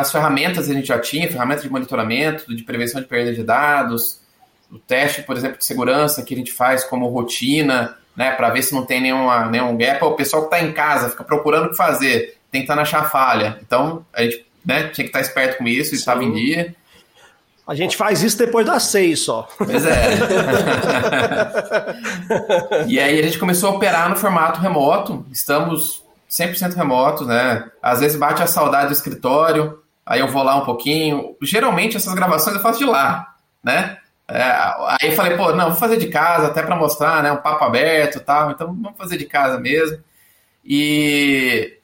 As 0.00 0.10
ferramentas 0.10 0.70
a 0.70 0.72
gente 0.72 0.88
já 0.88 0.98
tinha, 0.98 1.30
ferramentas 1.30 1.62
de 1.62 1.70
monitoramento, 1.70 2.54
de 2.54 2.62
prevenção 2.62 2.98
de 2.98 3.06
perda 3.06 3.34
de 3.34 3.42
dados, 3.42 4.20
o 4.70 4.78
teste, 4.78 5.20
por 5.22 5.36
exemplo, 5.36 5.58
de 5.58 5.66
segurança 5.66 6.22
que 6.22 6.32
a 6.32 6.36
gente 6.36 6.50
faz 6.50 6.82
como 6.82 7.08
rotina, 7.08 7.94
né, 8.16 8.30
para 8.30 8.48
ver 8.48 8.62
se 8.62 8.74
não 8.74 8.86
tem 8.86 9.02
nenhuma, 9.02 9.50
nenhum 9.50 9.76
gap. 9.76 10.02
O 10.02 10.12
pessoal 10.12 10.48
que 10.48 10.54
está 10.54 10.66
em 10.66 10.72
casa 10.72 11.10
fica 11.10 11.22
procurando 11.22 11.66
o 11.66 11.70
que 11.70 11.76
fazer, 11.76 12.38
tentando 12.50 12.80
achar 12.80 13.10
falha. 13.10 13.58
Então, 13.60 14.06
a 14.14 14.22
gente 14.22 14.46
né, 14.64 14.84
tinha 14.84 15.04
que 15.04 15.10
estar 15.10 15.20
esperto 15.20 15.58
com 15.58 15.68
isso, 15.68 15.94
estava 15.94 16.24
em 16.24 16.32
dia. 16.32 16.74
A 17.66 17.74
gente 17.74 17.94
faz 17.94 18.22
isso 18.22 18.38
depois 18.38 18.64
das 18.64 18.84
seis 18.84 19.20
só. 19.20 19.46
Pois 19.58 19.84
é. 19.84 20.16
e 22.88 22.98
aí 22.98 23.20
a 23.20 23.22
gente 23.22 23.38
começou 23.38 23.68
a 23.68 23.72
operar 23.74 24.08
no 24.08 24.16
formato 24.16 24.58
remoto. 24.58 25.26
Estamos 25.30 26.02
100% 26.30 26.74
remotos, 26.74 27.26
né? 27.26 27.70
Às 27.82 28.00
vezes 28.00 28.18
bate 28.18 28.42
a 28.42 28.46
saudade 28.46 28.86
do 28.86 28.94
escritório, 28.94 29.81
aí 30.04 30.20
eu 30.20 30.28
vou 30.28 30.42
lá 30.42 30.56
um 30.56 30.64
pouquinho. 30.64 31.36
Geralmente 31.42 31.96
essas 31.96 32.14
gravações 32.14 32.56
eu 32.56 32.62
faço 32.62 32.78
de 32.78 32.84
lá, 32.84 33.34
né? 33.62 33.98
É, 34.28 34.42
aí 34.42 35.10
eu 35.10 35.12
falei, 35.12 35.36
pô, 35.36 35.52
não, 35.52 35.70
vou 35.70 35.78
fazer 35.78 35.96
de 35.96 36.08
casa 36.08 36.46
até 36.46 36.62
para 36.62 36.76
mostrar, 36.76 37.22
né? 37.22 37.30
Um 37.32 37.36
papo 37.36 37.64
aberto 37.64 38.16
e 38.16 38.20
tal. 38.20 38.50
Então 38.50 38.68
vamos 38.68 38.96
fazer 38.96 39.16
de 39.16 39.26
casa 39.26 39.58
mesmo. 39.58 39.98
E 40.64 41.78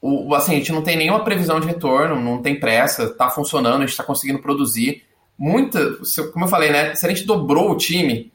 o, 0.00 0.34
assim, 0.34 0.52
a 0.52 0.56
gente 0.56 0.72
não 0.72 0.82
tem 0.82 0.96
nenhuma 0.96 1.24
previsão 1.24 1.58
de 1.60 1.66
retorno, 1.66 2.20
não 2.20 2.42
tem 2.42 2.58
pressa, 2.58 3.04
está 3.04 3.30
funcionando, 3.30 3.76
a 3.76 3.80
gente 3.80 3.90
está 3.90 4.04
conseguindo 4.04 4.40
produzir. 4.40 5.04
Muita, 5.36 5.98
como 6.32 6.44
eu 6.44 6.48
falei, 6.48 6.70
né? 6.70 6.94
Se 6.94 7.06
a 7.06 7.08
gente 7.08 7.24
dobrou 7.24 7.70
o 7.70 7.76
time 7.76 8.32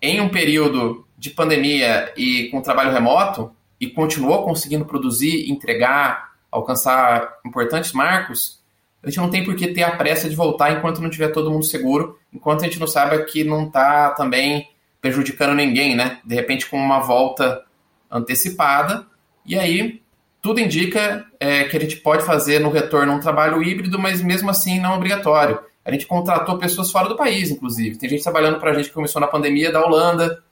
em 0.00 0.20
um 0.20 0.28
período 0.28 1.06
de 1.16 1.30
pandemia 1.30 2.12
e 2.16 2.48
com 2.50 2.62
trabalho 2.62 2.92
remoto 2.92 3.50
e 3.80 3.88
continuou 3.88 4.44
conseguindo 4.44 4.84
produzir, 4.84 5.50
entregar, 5.50 6.32
alcançar 6.50 7.38
importantes 7.44 7.92
marcos, 7.92 8.57
a 9.02 9.08
gente 9.08 9.18
não 9.18 9.30
tem 9.30 9.44
por 9.44 9.54
que 9.54 9.68
ter 9.68 9.82
a 9.82 9.96
pressa 9.96 10.28
de 10.28 10.34
voltar 10.34 10.72
enquanto 10.72 11.00
não 11.00 11.10
tiver 11.10 11.28
todo 11.28 11.50
mundo 11.50 11.64
seguro, 11.64 12.18
enquanto 12.32 12.62
a 12.62 12.64
gente 12.64 12.80
não 12.80 12.86
saiba 12.86 13.22
que 13.24 13.44
não 13.44 13.66
está 13.66 14.10
também 14.10 14.68
prejudicando 15.00 15.54
ninguém, 15.54 15.94
né? 15.94 16.18
De 16.24 16.34
repente 16.34 16.66
com 16.66 16.76
uma 16.76 17.00
volta 17.00 17.64
antecipada, 18.10 19.06
e 19.46 19.58
aí 19.58 20.02
tudo 20.42 20.60
indica 20.60 21.26
é, 21.38 21.64
que 21.64 21.76
a 21.76 21.80
gente 21.80 21.96
pode 21.96 22.24
fazer 22.24 22.58
no 22.58 22.70
retorno 22.70 23.12
um 23.12 23.20
trabalho 23.20 23.62
híbrido, 23.62 23.98
mas 23.98 24.22
mesmo 24.22 24.50
assim 24.50 24.80
não 24.80 24.94
obrigatório. 24.94 25.60
A 25.84 25.90
gente 25.90 26.06
contratou 26.06 26.58
pessoas 26.58 26.90
fora 26.90 27.08
do 27.08 27.16
país, 27.16 27.50
inclusive. 27.50 27.96
Tem 27.96 28.08
gente 28.08 28.22
trabalhando 28.22 28.58
para 28.58 28.70
a 28.70 28.74
gente 28.74 28.88
que 28.88 28.94
começou 28.94 29.20
na 29.20 29.26
pandemia 29.26 29.72
da 29.72 29.84
Holanda, 29.84 30.42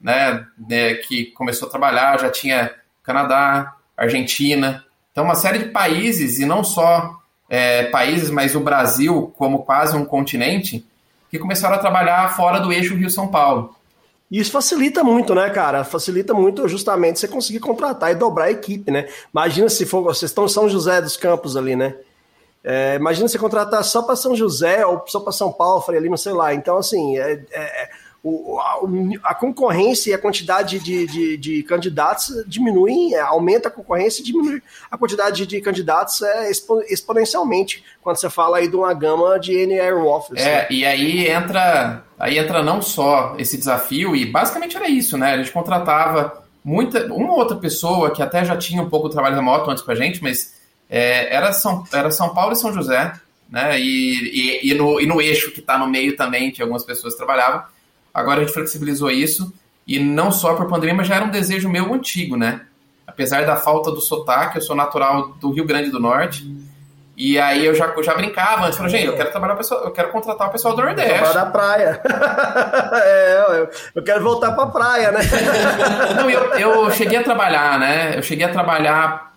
né, 0.00 0.46
né, 0.68 0.94
que 0.94 1.26
começou 1.26 1.68
a 1.68 1.70
trabalhar, 1.70 2.20
já 2.20 2.28
tinha 2.28 2.74
Canadá, 3.02 3.76
Argentina. 3.96 4.84
Então, 5.10 5.24
uma 5.24 5.34
série 5.34 5.60
de 5.60 5.64
países, 5.66 6.38
e 6.38 6.44
não 6.44 6.62
só 6.64 7.21
é, 7.52 7.82
países, 7.84 8.30
mas 8.30 8.54
o 8.54 8.60
Brasil 8.60 9.30
como 9.36 9.58
quase 9.58 9.94
um 9.94 10.06
continente, 10.06 10.86
que 11.30 11.38
começaram 11.38 11.74
a 11.74 11.78
trabalhar 11.78 12.34
fora 12.34 12.58
do 12.58 12.72
eixo 12.72 12.94
Rio-São 12.94 13.28
Paulo. 13.28 13.76
Isso 14.30 14.50
facilita 14.50 15.04
muito, 15.04 15.34
né, 15.34 15.50
cara? 15.50 15.84
Facilita 15.84 16.32
muito 16.32 16.66
justamente 16.66 17.20
você 17.20 17.28
conseguir 17.28 17.60
contratar 17.60 18.10
e 18.10 18.14
dobrar 18.14 18.46
a 18.46 18.50
equipe, 18.50 18.90
né? 18.90 19.06
Imagina 19.30 19.68
se 19.68 19.84
for, 19.84 20.02
vocês 20.02 20.30
estão 20.30 20.46
em 20.46 20.48
São 20.48 20.66
José 20.66 21.02
dos 21.02 21.18
Campos 21.18 21.54
ali, 21.54 21.76
né? 21.76 21.94
É, 22.64 22.94
imagina 22.94 23.28
você 23.28 23.38
contratar 23.38 23.84
só 23.84 24.00
para 24.00 24.16
São 24.16 24.34
José 24.34 24.86
ou 24.86 25.04
só 25.06 25.20
para 25.20 25.32
São 25.32 25.52
Paulo, 25.52 25.82
Faria 25.82 26.00
Lima, 26.00 26.16
sei 26.16 26.32
lá. 26.32 26.54
Então, 26.54 26.78
assim, 26.78 27.18
é, 27.18 27.44
é, 27.52 27.90
o, 28.24 28.60
a, 28.60 28.78
a, 29.30 29.34
concorrência 29.34 30.10
e 30.10 30.14
a 30.14 30.18
quantidade 30.18 30.78
de, 30.78 31.06
de, 31.06 31.36
de, 31.36 31.62
candidatos 31.64 32.44
diminuem, 32.46 33.14
é, 33.14 33.20
aumenta 33.20 33.66
a 33.66 33.70
concorrência 33.70 34.22
e 34.22 34.24
diminui 34.24 34.62
a 34.88 34.96
quantidade 34.96 35.44
de 35.44 35.60
candidatos 35.60 36.22
é, 36.22 36.48
expo, 36.48 36.80
exponencialmente 36.88 37.82
quando 38.00 38.16
você 38.16 38.30
fala 38.30 38.58
aí 38.58 38.68
de 38.68 38.76
uma 38.76 38.94
gama 38.94 39.40
de 39.40 39.52
N 39.52 39.92
Office. 39.92 40.40
É, 40.40 40.58
né? 40.58 40.66
e 40.70 40.84
aí 40.84 41.28
entra, 41.28 42.04
aí 42.16 42.38
entra 42.38 42.62
não 42.62 42.80
só 42.80 43.34
esse 43.38 43.58
desafio, 43.58 44.14
e 44.14 44.24
basicamente 44.24 44.76
era 44.76 44.88
isso, 44.88 45.18
né? 45.18 45.32
A 45.32 45.38
gente 45.38 45.50
contratava 45.50 46.44
muita, 46.64 47.12
uma 47.12 47.34
outra 47.34 47.56
pessoa 47.56 48.12
que 48.12 48.22
até 48.22 48.44
já 48.44 48.56
tinha 48.56 48.82
um 48.82 48.88
pouco 48.88 49.08
de 49.08 49.14
trabalho 49.14 49.34
remoto 49.34 49.68
antes 49.68 49.82
com 49.82 49.90
a 49.90 49.96
gente, 49.96 50.22
mas 50.22 50.62
é, 50.88 51.34
era, 51.34 51.52
São, 51.52 51.82
era 51.92 52.10
São 52.12 52.32
Paulo 52.32 52.52
e 52.52 52.56
São 52.56 52.72
José, 52.72 53.14
né? 53.50 53.80
E, 53.80 54.60
e, 54.62 54.70
e, 54.70 54.74
no, 54.74 55.00
e 55.00 55.06
no 55.06 55.20
eixo 55.20 55.50
que 55.50 55.58
está 55.58 55.76
no 55.76 55.88
meio 55.88 56.16
também, 56.16 56.52
que 56.52 56.62
algumas 56.62 56.84
pessoas 56.84 57.16
trabalhavam. 57.16 57.64
Agora 58.12 58.40
a 58.40 58.44
gente 58.44 58.54
flexibilizou 58.54 59.10
isso 59.10 59.52
e 59.86 59.98
não 59.98 60.30
só 60.30 60.54
por 60.54 60.68
pandemia, 60.68 60.94
mas 60.94 61.08
já 61.08 61.16
era 61.16 61.24
um 61.24 61.30
desejo 61.30 61.68
meu 61.68 61.92
antigo, 61.92 62.36
né? 62.36 62.62
Apesar 63.06 63.44
da 63.44 63.56
falta 63.56 63.90
do 63.90 64.00
sotaque, 64.00 64.56
eu 64.56 64.62
sou 64.62 64.76
natural 64.76 65.28
do 65.40 65.50
Rio 65.50 65.64
Grande 65.64 65.90
do 65.90 66.00
Norte. 66.00 66.46
E 67.16 67.38
aí 67.38 67.66
eu 67.66 67.74
já, 67.74 67.86
eu 67.86 68.02
já 68.02 68.14
brincava 68.14 68.64
antes, 68.64 68.76
falei, 68.76 68.92
gente, 68.92 69.06
eu 69.06 69.16
quero 69.16 69.30
trabalhar 69.30 69.54
pessoal, 69.54 69.84
eu 69.84 69.90
quero 69.90 70.08
contratar 70.08 70.48
o 70.48 70.50
pessoal 70.50 70.74
do 70.74 70.82
Nordeste. 70.82 71.12
Trabalhar 71.12 71.44
da 71.44 71.50
praia. 71.50 72.00
é, 73.04 73.44
eu, 73.58 73.70
eu, 73.96 74.02
quero 74.02 74.24
voltar 74.24 74.52
pra 74.52 74.66
praia, 74.66 75.12
né? 75.12 75.20
Não, 76.16 76.30
eu, 76.30 76.54
eu 76.54 76.90
cheguei 76.90 77.18
a 77.18 77.22
trabalhar, 77.22 77.78
né? 77.78 78.16
Eu 78.16 78.22
cheguei 78.22 78.46
a 78.46 78.52
trabalhar 78.52 79.34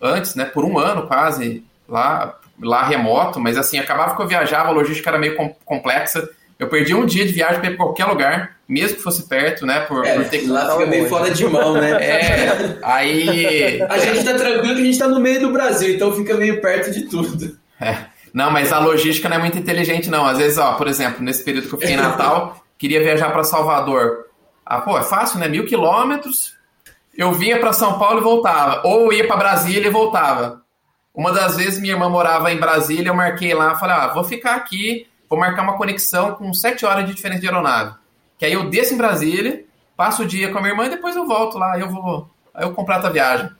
antes, 0.00 0.34
né? 0.34 0.44
Por 0.44 0.64
um 0.64 0.78
ano 0.78 1.06
quase, 1.06 1.64
lá, 1.88 2.34
lá 2.62 2.84
remoto, 2.84 3.40
mas 3.40 3.56
assim, 3.56 3.78
acabava 3.78 4.14
que 4.14 4.20
eu 4.20 4.28
viajava, 4.28 4.68
a 4.68 4.72
logística 4.72 5.08
era 5.08 5.18
meio 5.18 5.34
complexa. 5.64 6.28
Eu 6.64 6.68
perdi 6.68 6.94
um 6.94 7.04
dia 7.04 7.26
de 7.26 7.32
viagem 7.32 7.60
para 7.60 7.76
qualquer 7.76 8.06
lugar, 8.06 8.56
mesmo 8.66 8.96
que 8.96 9.02
fosse 9.02 9.28
perto, 9.28 9.66
né? 9.66 9.80
Por, 9.80 10.04
é, 10.04 10.14
por 10.14 10.24
ter 10.24 10.38
que 10.38 10.46
lá 10.46 10.72
fica 10.72 10.86
meio 10.86 11.08
fora 11.10 11.30
de 11.30 11.46
mão, 11.46 11.74
né? 11.74 11.92
É, 12.00 12.78
aí. 12.82 13.82
A 13.82 13.98
gente 13.98 14.24
tá 14.24 14.34
tranquilo 14.34 14.74
que 14.74 14.80
a 14.80 14.84
gente 14.84 14.98
tá 14.98 15.06
no 15.06 15.20
meio 15.20 15.40
do 15.40 15.52
Brasil, 15.52 15.94
então 15.94 16.12
fica 16.14 16.34
meio 16.34 16.62
perto 16.62 16.90
de 16.90 17.02
tudo. 17.02 17.58
É. 17.78 17.96
Não, 18.32 18.50
mas 18.50 18.72
a 18.72 18.78
logística 18.78 19.28
não 19.28 19.36
é 19.36 19.40
muito 19.40 19.58
inteligente, 19.58 20.08
não. 20.08 20.24
Às 20.24 20.38
vezes, 20.38 20.56
ó, 20.56 20.72
por 20.72 20.88
exemplo, 20.88 21.22
nesse 21.22 21.44
período 21.44 21.68
que 21.68 21.74
eu 21.74 21.78
fiquei 21.78 21.94
em 21.94 21.98
Natal, 21.98 22.64
queria 22.78 23.00
viajar 23.00 23.30
para 23.30 23.44
Salvador. 23.44 24.26
Ah, 24.64 24.80
pô, 24.80 24.98
é 24.98 25.02
fácil, 25.02 25.38
né? 25.38 25.48
Mil 25.48 25.66
quilômetros. 25.66 26.54
Eu 27.14 27.32
vinha 27.32 27.60
para 27.60 27.74
São 27.74 27.98
Paulo 27.98 28.20
e 28.20 28.24
voltava. 28.24 28.80
Ou 28.84 29.12
ia 29.12 29.26
para 29.26 29.36
Brasília 29.36 29.86
e 29.86 29.92
voltava. 29.92 30.62
Uma 31.14 31.30
das 31.30 31.56
vezes 31.56 31.78
minha 31.78 31.92
irmã 31.92 32.08
morava 32.08 32.50
em 32.50 32.56
Brasília, 32.56 33.10
eu 33.10 33.14
marquei 33.14 33.54
lá, 33.54 33.76
falei, 33.76 33.94
ah, 33.94 34.08
vou 34.08 34.24
ficar 34.24 34.56
aqui 34.56 35.06
vou 35.34 35.38
marcar 35.38 35.62
uma 35.62 35.76
conexão 35.76 36.34
com 36.34 36.52
sete 36.54 36.86
horas 36.86 37.06
de 37.06 37.14
diferença 37.14 37.40
de 37.40 37.46
aeronave. 37.46 37.94
Que 38.38 38.46
aí 38.46 38.52
eu 38.52 38.68
desço 38.70 38.94
em 38.94 38.96
Brasília, 38.96 39.64
passo 39.96 40.22
o 40.22 40.26
dia 40.26 40.50
com 40.50 40.58
a 40.58 40.60
minha 40.60 40.72
irmã 40.72 40.86
e 40.86 40.90
depois 40.90 41.16
eu 41.16 41.26
volto 41.26 41.58
lá, 41.58 41.78
eu 41.78 41.90
vou. 41.90 42.28
Aí 42.54 42.64
eu 42.64 42.72
completo 42.72 43.06
a 43.06 43.10
viagem. 43.10 43.50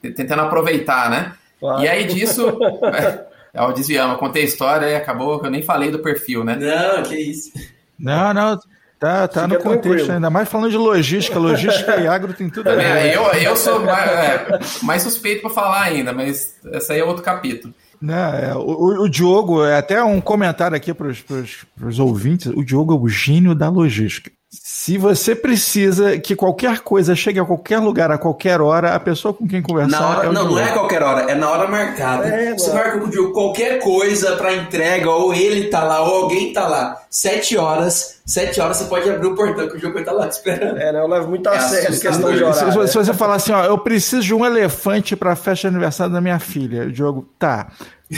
Tentando 0.00 0.42
aproveitar, 0.42 1.08
né? 1.08 1.32
Claro. 1.58 1.82
E 1.82 1.88
aí 1.88 2.04
disso. 2.04 2.58
É, 3.56 3.62
é, 3.64 3.72
desviamos, 3.72 4.18
contei 4.18 4.42
a 4.42 4.46
história 4.46 4.86
e 4.86 4.96
acabou, 4.96 5.40
eu 5.44 5.48
nem 5.48 5.62
falei 5.62 5.88
do 5.88 6.00
perfil, 6.00 6.42
né? 6.42 6.56
Não, 6.56 7.04
que 7.04 7.14
isso. 7.14 7.52
Não, 7.96 8.34
não, 8.34 8.58
Tá, 8.98 9.28
tá 9.28 9.46
no 9.46 9.56
contexto, 9.56 9.82
tranquilo. 9.82 10.12
ainda 10.12 10.30
mais 10.30 10.48
falando 10.48 10.70
de 10.70 10.78
logística. 10.78 11.38
Logística 11.38 11.96
e 11.96 12.06
agro 12.06 12.32
tem 12.32 12.48
tudo 12.48 12.70
a 12.70 12.74
ver. 12.74 12.84
É, 12.84 13.16
eu, 13.16 13.22
eu 13.34 13.54
sou 13.54 13.80
mais, 13.80 14.10
é, 14.10 14.58
mais 14.82 15.02
suspeito 15.02 15.42
para 15.42 15.50
falar 15.50 15.82
ainda, 15.82 16.12
mas 16.12 16.58
essa 16.72 16.94
aí 16.94 17.00
é 17.00 17.04
outro 17.04 17.22
capítulo. 17.22 17.74
Né? 18.04 18.50
É, 18.50 18.54
o, 18.54 19.04
o 19.04 19.08
Diogo, 19.08 19.64
é 19.64 19.78
até 19.78 20.04
um 20.04 20.20
comentário 20.20 20.76
aqui 20.76 20.92
para 20.92 21.08
os 21.08 21.98
ouvintes: 21.98 22.48
o 22.48 22.62
Diogo 22.62 22.92
é 22.92 22.96
o 22.98 23.08
gênio 23.08 23.54
da 23.54 23.70
logística. 23.70 24.30
Se 24.62 24.98
você 24.98 25.34
precisa 25.34 26.18
que 26.18 26.36
qualquer 26.36 26.80
coisa 26.80 27.14
chegue 27.14 27.40
a 27.40 27.44
qualquer 27.44 27.78
lugar, 27.78 28.10
a 28.10 28.18
qualquer 28.18 28.60
hora, 28.60 28.94
a 28.94 29.00
pessoa 29.00 29.32
com 29.34 29.46
quem 29.46 29.62
conversar. 29.62 30.18
Hora, 30.18 30.28
é 30.28 30.32
não, 30.32 30.50
não 30.50 30.58
é 30.58 30.64
a 30.64 30.72
qualquer 30.72 31.02
hora, 31.02 31.30
é 31.30 31.34
na 31.34 31.50
hora 31.50 31.68
marcada. 31.68 32.26
É, 32.28 32.52
você 32.52 32.72
marca 32.72 32.98
com 32.98 33.06
o 33.06 33.10
Diogo 33.10 33.32
qualquer 33.32 33.80
coisa 33.80 34.36
para 34.36 34.54
entrega, 34.54 35.10
ou 35.10 35.34
ele 35.34 35.68
tá 35.68 35.82
lá, 35.82 36.02
ou 36.02 36.22
alguém 36.22 36.52
tá 36.52 36.68
lá. 36.68 37.02
Sete 37.10 37.56
horas, 37.56 38.20
sete 38.26 38.60
horas 38.60 38.76
você 38.76 38.84
pode 38.84 39.08
abrir 39.08 39.26
o 39.26 39.34
portão 39.34 39.68
que 39.68 39.76
o 39.76 39.92
vai 39.92 40.02
estar 40.02 40.12
tá 40.12 40.18
lá 40.18 40.28
te 40.28 40.32
esperando. 40.32 40.78
É, 40.78 40.92
né? 40.92 41.00
Eu 41.00 41.06
levo 41.06 41.28
muito 41.28 41.48
a 41.48 41.54
é 41.54 41.60
sério 41.60 42.00
questão 42.00 42.32
de 42.32 42.44
horário. 42.44 42.72
Se, 42.72 42.88
se, 42.88 42.98
você 42.98 43.14
falar 43.14 43.36
assim, 43.36 43.52
ó, 43.52 43.64
eu 43.64 43.78
preciso 43.78 44.22
de 44.22 44.34
um 44.34 44.44
elefante 44.44 45.16
para 45.16 45.32
a 45.32 45.36
festa 45.36 45.68
de 45.68 45.74
aniversário 45.74 46.12
da 46.12 46.20
minha 46.20 46.38
filha, 46.38 46.84
o 46.84 46.92
Diogo, 46.92 47.28
tá. 47.38 47.68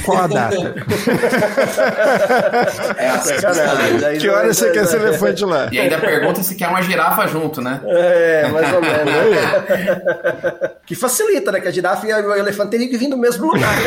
Qual 0.04 0.18
a 0.18 0.26
data? 0.26 0.56
é 2.98 3.08
assim, 3.10 3.34
que 4.18 4.28
hora 4.28 4.52
você 4.52 4.70
quer 4.70 4.82
esse 4.84 4.96
elefante 4.96 5.44
lá? 5.44 5.68
E 5.72 5.78
ainda 5.78 5.98
pergunta 5.98 6.42
se 6.42 6.54
quer 6.54 6.68
uma 6.68 6.82
girafa 6.82 7.26
junto, 7.26 7.60
né? 7.60 7.80
É, 7.84 8.48
mais 8.48 8.72
ou 8.72 8.80
menos. 8.80 8.96
que 10.86 10.94
facilita, 10.94 11.52
né? 11.52 11.60
Que 11.60 11.68
a 11.68 11.70
girafa 11.70 12.06
e 12.06 12.12
o 12.12 12.34
elefante 12.34 12.70
teriam 12.70 12.90
que 12.90 12.96
vir 12.96 13.08
do 13.08 13.16
mesmo 13.16 13.46
lugar. 13.46 13.76
Né? 13.76 13.82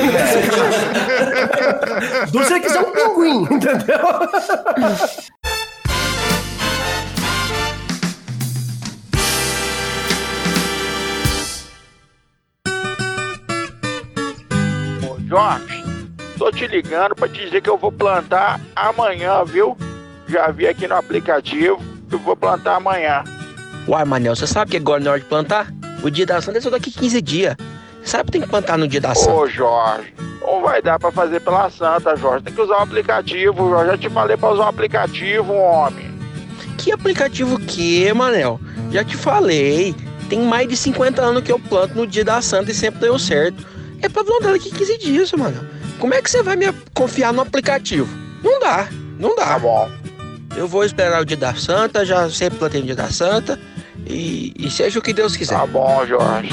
Do 2.31 2.39
você 2.39 2.59
quiser 2.59 2.79
um 2.79 2.91
pinguim, 2.91 3.43
entendeu? 3.43 3.99
Jorge, 15.29 15.78
tô 16.39 16.49
te 16.49 16.65
ligando 16.67 17.13
para 17.15 17.27
te 17.27 17.43
dizer 17.43 17.61
que 17.61 17.69
eu 17.69 17.77
vou 17.77 17.91
plantar 17.91 18.61
amanhã, 18.73 19.43
viu? 19.43 19.77
Já 20.25 20.49
vi 20.49 20.67
aqui 20.67 20.87
no 20.87 20.95
aplicativo, 20.95 21.83
eu 22.09 22.17
vou 22.19 22.35
plantar 22.35 22.77
amanhã. 22.77 23.25
Uai, 23.85 24.05
Manel, 24.05 24.35
você 24.35 24.47
sabe 24.47 24.71
que 24.71 24.77
agora 24.77 25.03
na 25.03 25.11
hora 25.11 25.19
de 25.19 25.25
plantar? 25.25 25.67
O 26.01 26.09
dia 26.09 26.25
da 26.25 26.41
Santa 26.41 26.59
é 26.59 26.61
só 26.61 26.69
daqui 26.69 26.91
15 26.91 27.21
dias. 27.21 27.55
Sabe 28.05 28.25
que 28.25 28.31
tem 28.31 28.41
que 28.41 28.47
plantar 28.47 28.77
no 28.77 28.87
dia 28.87 29.01
da 29.01 29.13
Santa. 29.13 29.33
Ô, 29.33 29.47
Jorge, 29.47 30.13
não 30.41 30.61
vai 30.61 30.81
dar 30.81 30.97
para 30.97 31.11
fazer 31.11 31.41
pela 31.41 31.69
Santa, 31.69 32.15
Jorge. 32.15 32.45
Tem 32.45 32.53
que 32.53 32.61
usar 32.61 32.77
o 32.77 32.83
aplicativo. 32.83 33.73
Eu 33.73 33.85
já 33.85 33.97
te 33.97 34.09
falei 34.09 34.37
para 34.37 34.53
usar 34.53 34.63
o 34.63 34.69
aplicativo, 34.69 35.53
homem. 35.53 36.09
Que 36.77 36.93
aplicativo 36.93 37.59
que, 37.59 38.13
Manel? 38.13 38.61
Já 38.91 39.03
te 39.03 39.17
falei. 39.17 39.93
Tem 40.29 40.39
mais 40.39 40.69
de 40.69 40.77
50 40.77 41.21
anos 41.21 41.43
que 41.43 41.51
eu 41.51 41.59
planto 41.59 41.95
no 41.95 42.07
dia 42.07 42.23
da 42.23 42.41
Santa 42.41 42.71
e 42.71 42.73
sempre 42.73 43.01
deu 43.01 43.19
certo. 43.19 43.67
É 44.01 44.07
pra 44.07 44.23
plantar 44.23 44.53
daqui 44.53 44.71
15 44.71 44.97
dias, 44.99 45.33
Manel. 45.33 45.78
Como 45.99 46.13
é 46.13 46.21
que 46.21 46.31
você 46.31 46.41
vai 46.41 46.55
me 46.55 46.71
confiar 46.93 47.33
no 47.33 47.41
aplicativo? 47.41 48.07
Não 48.41 48.57
dá, 48.57 48.87
não 49.19 49.35
dá. 49.35 49.45
Tá 49.47 49.59
bom. 49.59 49.89
Eu 50.55 50.65
vou 50.65 50.85
esperar 50.85 51.21
o 51.21 51.25
dia 51.25 51.35
da 51.35 51.53
Santa, 51.53 52.05
já 52.05 52.29
sempre 52.29 52.57
plantei 52.57 52.79
no 52.79 52.85
dia 52.85 52.95
da 52.95 53.09
Santa. 53.09 53.59
E, 54.07 54.53
e 54.57 54.71
seja 54.71 54.97
o 54.97 55.01
que 55.01 55.11
Deus 55.11 55.35
quiser. 55.35 55.55
Tá 55.55 55.65
bom, 55.65 56.05
Jorge. 56.07 56.49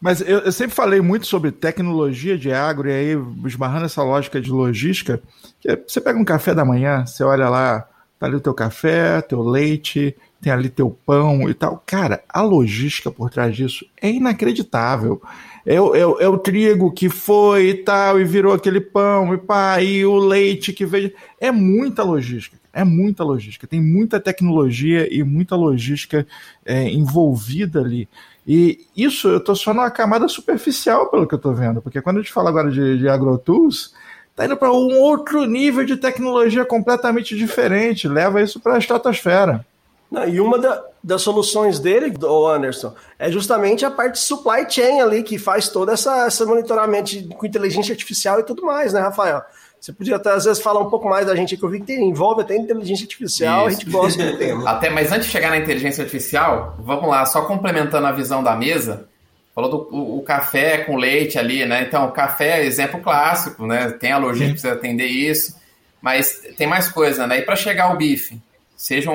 Mas 0.00 0.20
eu, 0.20 0.38
eu, 0.38 0.52
sempre 0.52 0.76
falei 0.76 1.00
muito 1.00 1.26
sobre 1.26 1.50
tecnologia 1.50 2.38
de 2.38 2.52
agro, 2.52 2.88
e 2.88 2.92
aí, 2.92 3.18
esbarrando 3.44 3.86
essa 3.86 4.02
lógica 4.02 4.40
de 4.40 4.50
logística, 4.50 5.20
que 5.60 5.76
você 5.88 6.00
pega 6.00 6.16
um 6.16 6.24
café 6.24 6.54
da 6.54 6.64
manhã, 6.64 7.04
você 7.04 7.24
olha 7.24 7.48
lá, 7.48 7.80
tá 8.16 8.26
ali 8.26 8.36
o 8.36 8.40
teu 8.40 8.54
café, 8.54 9.20
teu 9.22 9.42
leite, 9.42 10.16
tem 10.40 10.52
ali 10.52 10.68
teu 10.68 10.96
pão 11.04 11.48
e 11.48 11.54
tal. 11.54 11.82
Cara, 11.84 12.22
a 12.28 12.42
logística 12.42 13.10
por 13.10 13.30
trás 13.30 13.56
disso 13.56 13.84
é 14.00 14.10
inacreditável. 14.10 15.20
É 15.66 15.80
o, 15.80 15.94
é, 15.94 16.06
o, 16.06 16.20
é 16.20 16.28
o 16.28 16.38
trigo 16.38 16.92
que 16.92 17.08
foi 17.08 17.70
e 17.70 17.74
tal, 17.74 18.20
e 18.20 18.24
virou 18.24 18.54
aquele 18.54 18.80
pão, 18.80 19.34
e 19.34 19.38
pá, 19.38 19.82
e 19.82 20.04
o 20.06 20.16
leite 20.16 20.72
que 20.72 20.86
veio. 20.86 21.12
É 21.40 21.50
muita 21.50 22.02
logística, 22.02 22.56
é 22.72 22.84
muita 22.84 23.24
logística. 23.24 23.66
Tem 23.66 23.80
muita 23.80 24.20
tecnologia 24.20 25.12
e 25.12 25.22
muita 25.22 25.56
logística 25.56 26.26
é, 26.64 26.88
envolvida 26.88 27.80
ali. 27.80 28.08
E 28.46 28.86
isso 28.96 29.28
eu 29.28 29.40
tô 29.40 29.54
só 29.54 29.74
numa 29.74 29.90
camada 29.90 30.26
superficial, 30.26 31.10
pelo 31.10 31.26
que 31.26 31.34
eu 31.34 31.38
tô 31.38 31.52
vendo, 31.52 31.82
porque 31.82 32.00
quando 32.00 32.16
a 32.16 32.22
gente 32.22 32.32
fala 32.32 32.48
agora 32.48 32.70
de, 32.70 32.96
de 32.96 33.06
AgroTools, 33.06 33.92
tá 34.34 34.46
indo 34.46 34.56
para 34.56 34.72
um 34.72 34.98
outro 35.00 35.44
nível 35.44 35.84
de 35.84 35.98
tecnologia 35.98 36.64
completamente 36.64 37.36
diferente, 37.36 38.08
leva 38.08 38.40
isso 38.40 38.58
para 38.58 38.76
a 38.76 38.78
estratosfera. 38.78 39.66
Não, 40.10 40.26
e 40.26 40.40
uma 40.40 40.58
da, 40.58 40.82
das 41.04 41.20
soluções 41.20 41.78
dele, 41.78 42.14
o 42.22 42.46
Anderson, 42.46 42.94
é 43.18 43.30
justamente 43.30 43.84
a 43.84 43.90
parte 43.90 44.18
supply 44.18 44.66
chain 44.68 45.00
ali, 45.00 45.22
que 45.22 45.38
faz 45.38 45.68
todo 45.68 45.90
essa, 45.90 46.26
esse 46.26 46.44
monitoramento 46.44 47.10
de, 47.10 47.28
com 47.28 47.46
inteligência 47.46 47.92
artificial 47.92 48.40
e 48.40 48.42
tudo 48.42 48.64
mais, 48.64 48.92
né, 48.92 49.00
Rafael? 49.00 49.42
Você 49.80 49.92
podia 49.92 50.16
até, 50.16 50.30
às 50.30 50.44
vezes, 50.44 50.62
falar 50.62 50.80
um 50.80 50.90
pouco 50.90 51.08
mais 51.08 51.26
da 51.26 51.36
gente, 51.36 51.56
que 51.56 51.62
eu 51.62 51.68
vi 51.68 51.78
que 51.80 51.86
tem, 51.86 52.08
envolve 52.08 52.42
até 52.42 52.56
inteligência 52.56 53.04
artificial, 53.04 53.68
Isso. 53.68 53.76
a 53.76 53.80
gente 53.80 53.90
gosta 53.90 54.24
do 54.24 54.36
tema. 54.36 54.68
Até, 54.68 54.90
mas 54.90 55.12
antes 55.12 55.26
de 55.26 55.32
chegar 55.32 55.50
na 55.50 55.58
inteligência 55.58 56.02
artificial, 56.02 56.76
vamos 56.80 57.08
lá, 57.08 57.24
só 57.24 57.42
complementando 57.42 58.06
a 58.06 58.10
visão 58.10 58.42
da 58.42 58.56
mesa, 58.56 59.08
falou 59.54 59.70
do 59.70 59.96
o, 59.96 60.18
o 60.18 60.22
café 60.22 60.78
com 60.78 60.96
leite 60.96 61.38
ali, 61.38 61.64
né? 61.64 61.84
Então, 61.86 62.06
o 62.06 62.12
café 62.12 62.60
é 62.60 62.66
exemplo 62.66 63.00
clássico, 63.00 63.66
né? 63.66 63.90
Tem 63.90 64.10
a 64.10 64.18
logística 64.18 64.62
para 64.62 64.72
atender 64.72 65.06
isso, 65.06 65.56
mas 66.02 66.42
tem 66.56 66.66
mais 66.66 66.88
coisa, 66.88 67.26
né? 67.26 67.38
E 67.38 67.42
para 67.42 67.54
chegar 67.54 67.84
ao 67.84 67.96
bife, 67.96 68.40
seja 68.76 69.12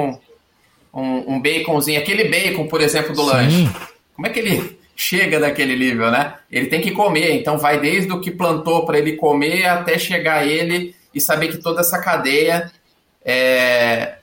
um, 0.94 1.02
um, 1.02 1.34
um, 1.36 1.42
baconzinho, 1.42 2.00
aquele 2.00 2.26
bacon, 2.26 2.68
por 2.68 2.82
exemplo, 2.82 3.14
do 3.14 3.24
Sim. 3.24 3.30
lanche, 3.30 3.70
como 4.16 4.28
é 4.28 4.30
que 4.30 4.40
ele 4.40 4.80
chega 4.96 5.40
daquele 5.40 5.76
nível, 5.76 6.12
né? 6.12 6.36
Ele 6.52 6.68
tem 6.68 6.82
que 6.82 6.92
comer, 6.92 7.34
então 7.34 7.58
vai 7.58 7.80
desde 7.80 8.12
o 8.12 8.22
que 8.22 8.32
plantou 8.32 8.86
para 8.86 9.00
ele 9.00 9.14
comer 9.14 9.66
até 9.66 9.98
chegar 9.98 10.48
ele 10.48 10.96
e 11.14 11.20
saber 11.20 11.48
que 11.48 11.58
toda 11.58 11.82
essa 11.82 12.00
cadeia 12.00 12.72
é, 13.26 14.16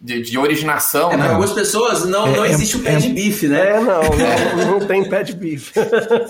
de, 0.00 0.20
de 0.22 0.38
originação. 0.38 1.12
É, 1.12 1.16
né? 1.16 1.22
Para 1.22 1.32
algumas 1.32 1.52
pessoas 1.52 2.04
não, 2.04 2.26
é, 2.26 2.36
não 2.36 2.44
é, 2.44 2.50
existe 2.50 2.76
o 2.76 2.80
pé 2.80 2.96
de 2.96 3.08
bife, 3.08 3.46
né? 3.46 3.76
É, 3.76 3.80
não, 3.80 4.02
não, 4.56 4.78
não 4.78 4.86
tem 4.86 5.08
pé 5.08 5.22
de 5.22 5.34
bife. 5.34 5.72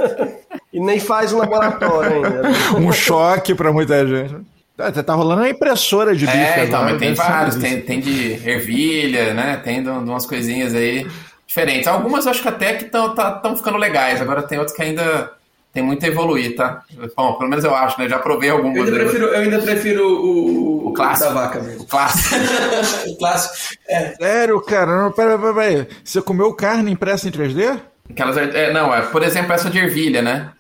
e 0.73 0.81
nem 0.81 1.01
faz 1.01 1.33
um 1.33 1.39
laboratório 1.39 2.25
ainda. 2.25 2.49
um 2.79 2.93
choque 2.93 3.55
para 3.55 3.73
muita 3.73 4.07
gente. 4.07 4.37
Tá, 4.77 4.91
tá 4.91 5.15
rolando 5.15 5.43
uma 5.43 5.51
impressora 5.51 6.17
de 6.17 6.27
bife 6.27 6.39
é, 6.39 6.65
então, 6.65 6.81
agora. 6.81 6.99
tem 6.99 7.15
vários, 7.15 7.57
tem, 7.57 7.81
tem 7.83 8.01
de 8.01 8.33
ervilha, 8.49 9.35
né? 9.35 9.61
Tem 9.63 9.83
de 9.83 9.89
umas 9.89 10.25
coisinhas 10.25 10.75
aí 10.75 11.07
diferentes. 11.47 11.87
Algumas 11.87 12.25
eu 12.25 12.31
acho 12.31 12.41
que 12.41 12.49
até 12.49 12.75
que 12.75 12.85
estão 12.85 13.15
tá, 13.15 13.41
ficando 13.55 13.77
legais, 13.77 14.23
agora 14.23 14.43
tem 14.43 14.59
outras 14.59 14.75
que 14.75 14.83
ainda 14.83 15.31
tem 15.73 15.83
muito 15.83 16.05
a 16.05 16.09
evoluir, 16.09 16.57
tá? 16.57 16.83
Bom, 17.17 17.35
pelo 17.35 17.51
menos 17.51 17.65
eu 17.65 17.75
acho, 17.75 18.01
né? 18.01 18.09
Já 18.09 18.19
provei 18.19 18.49
algumas. 18.49 18.77
Eu 18.77 18.85
ainda 18.85 18.99
prefiro, 18.99 19.27
eu 19.27 19.41
ainda 19.41 19.59
prefiro 19.59 20.07
o, 20.07 20.89
o 20.89 20.93
clássico 20.93 21.29
da 21.29 21.41
vaca 21.41 21.61
mesmo. 21.61 21.83
O 21.83 21.87
clássico. 21.87 22.35
o 23.09 23.19
clássico. 23.19 23.75
É. 23.89 24.15
Sério, 24.17 24.61
cara? 24.63 25.03
Não, 25.03 25.13
pera, 25.13 25.39
pera, 25.39 25.55
pera. 25.55 25.89
Você 26.03 26.21
comeu 26.23 26.55
carne 26.55 26.91
impressa 26.91 27.29
em 27.29 27.33
3D? 27.33 27.79
Aquelas, 28.11 28.37
é, 28.37 28.73
não, 28.73 28.95
é, 28.95 29.03
por 29.03 29.23
exemplo, 29.23 29.53
essa 29.53 29.71
de 29.71 29.79
ervilha, 29.79 30.21
né? 30.21 30.51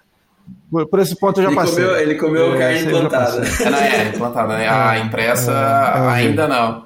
Por, 0.70 0.87
por 0.87 1.00
esse 1.00 1.14
ponto 1.16 1.38
eu 1.38 1.44
já 1.44 1.50
ele 1.50 1.57
passei. 1.57 1.85
Comeu, 1.85 2.00
ele 2.00 2.14
comeu 2.14 2.55
é, 2.55 2.59
carne 2.59 2.81
implantada. 2.81 3.42
É, 3.44 4.09
implantada, 4.09 4.57
né? 4.57 4.68
A 4.68 4.96
é, 4.96 5.00
impressa 5.00 5.52
é, 5.52 5.98
é 5.98 6.09
ainda 6.11 6.48
não. 6.48 6.85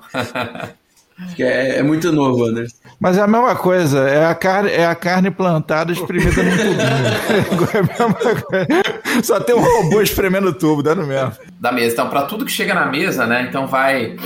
É, 1.39 1.79
é, 1.79 1.83
muito 1.83 2.13
novo, 2.13 2.45
Anderson. 2.45 2.77
Mas 3.01 3.17
é 3.17 3.23
a 3.23 3.27
mesma 3.27 3.55
coisa, 3.57 4.09
é 4.09 4.27
a 4.27 4.35
carne, 4.35 4.71
é 4.71 4.85
a 4.85 4.95
carne 4.95 5.31
plantada 5.31 5.93
espremida 5.93 6.43
no 6.43 6.51
tubinho. 6.51 6.77
é 7.73 7.79
a 7.79 7.83
mesma 7.83 8.43
coisa. 8.43 9.23
Só 9.23 9.41
tem 9.41 9.55
um 9.55 9.63
robô 9.63 10.03
espremendo 10.03 10.49
o 10.49 10.53
tubo, 10.53 10.83
dando 10.83 11.07
mesmo. 11.07 11.33
Da 11.59 11.73
mesa. 11.73 11.93
Então, 11.93 12.11
para 12.11 12.23
tudo 12.23 12.45
que 12.45 12.53
chega 12.53 12.75
na 12.75 12.87
mesa, 12.87 13.27
né? 13.27 13.47
Então 13.49 13.67
vai 13.67 14.17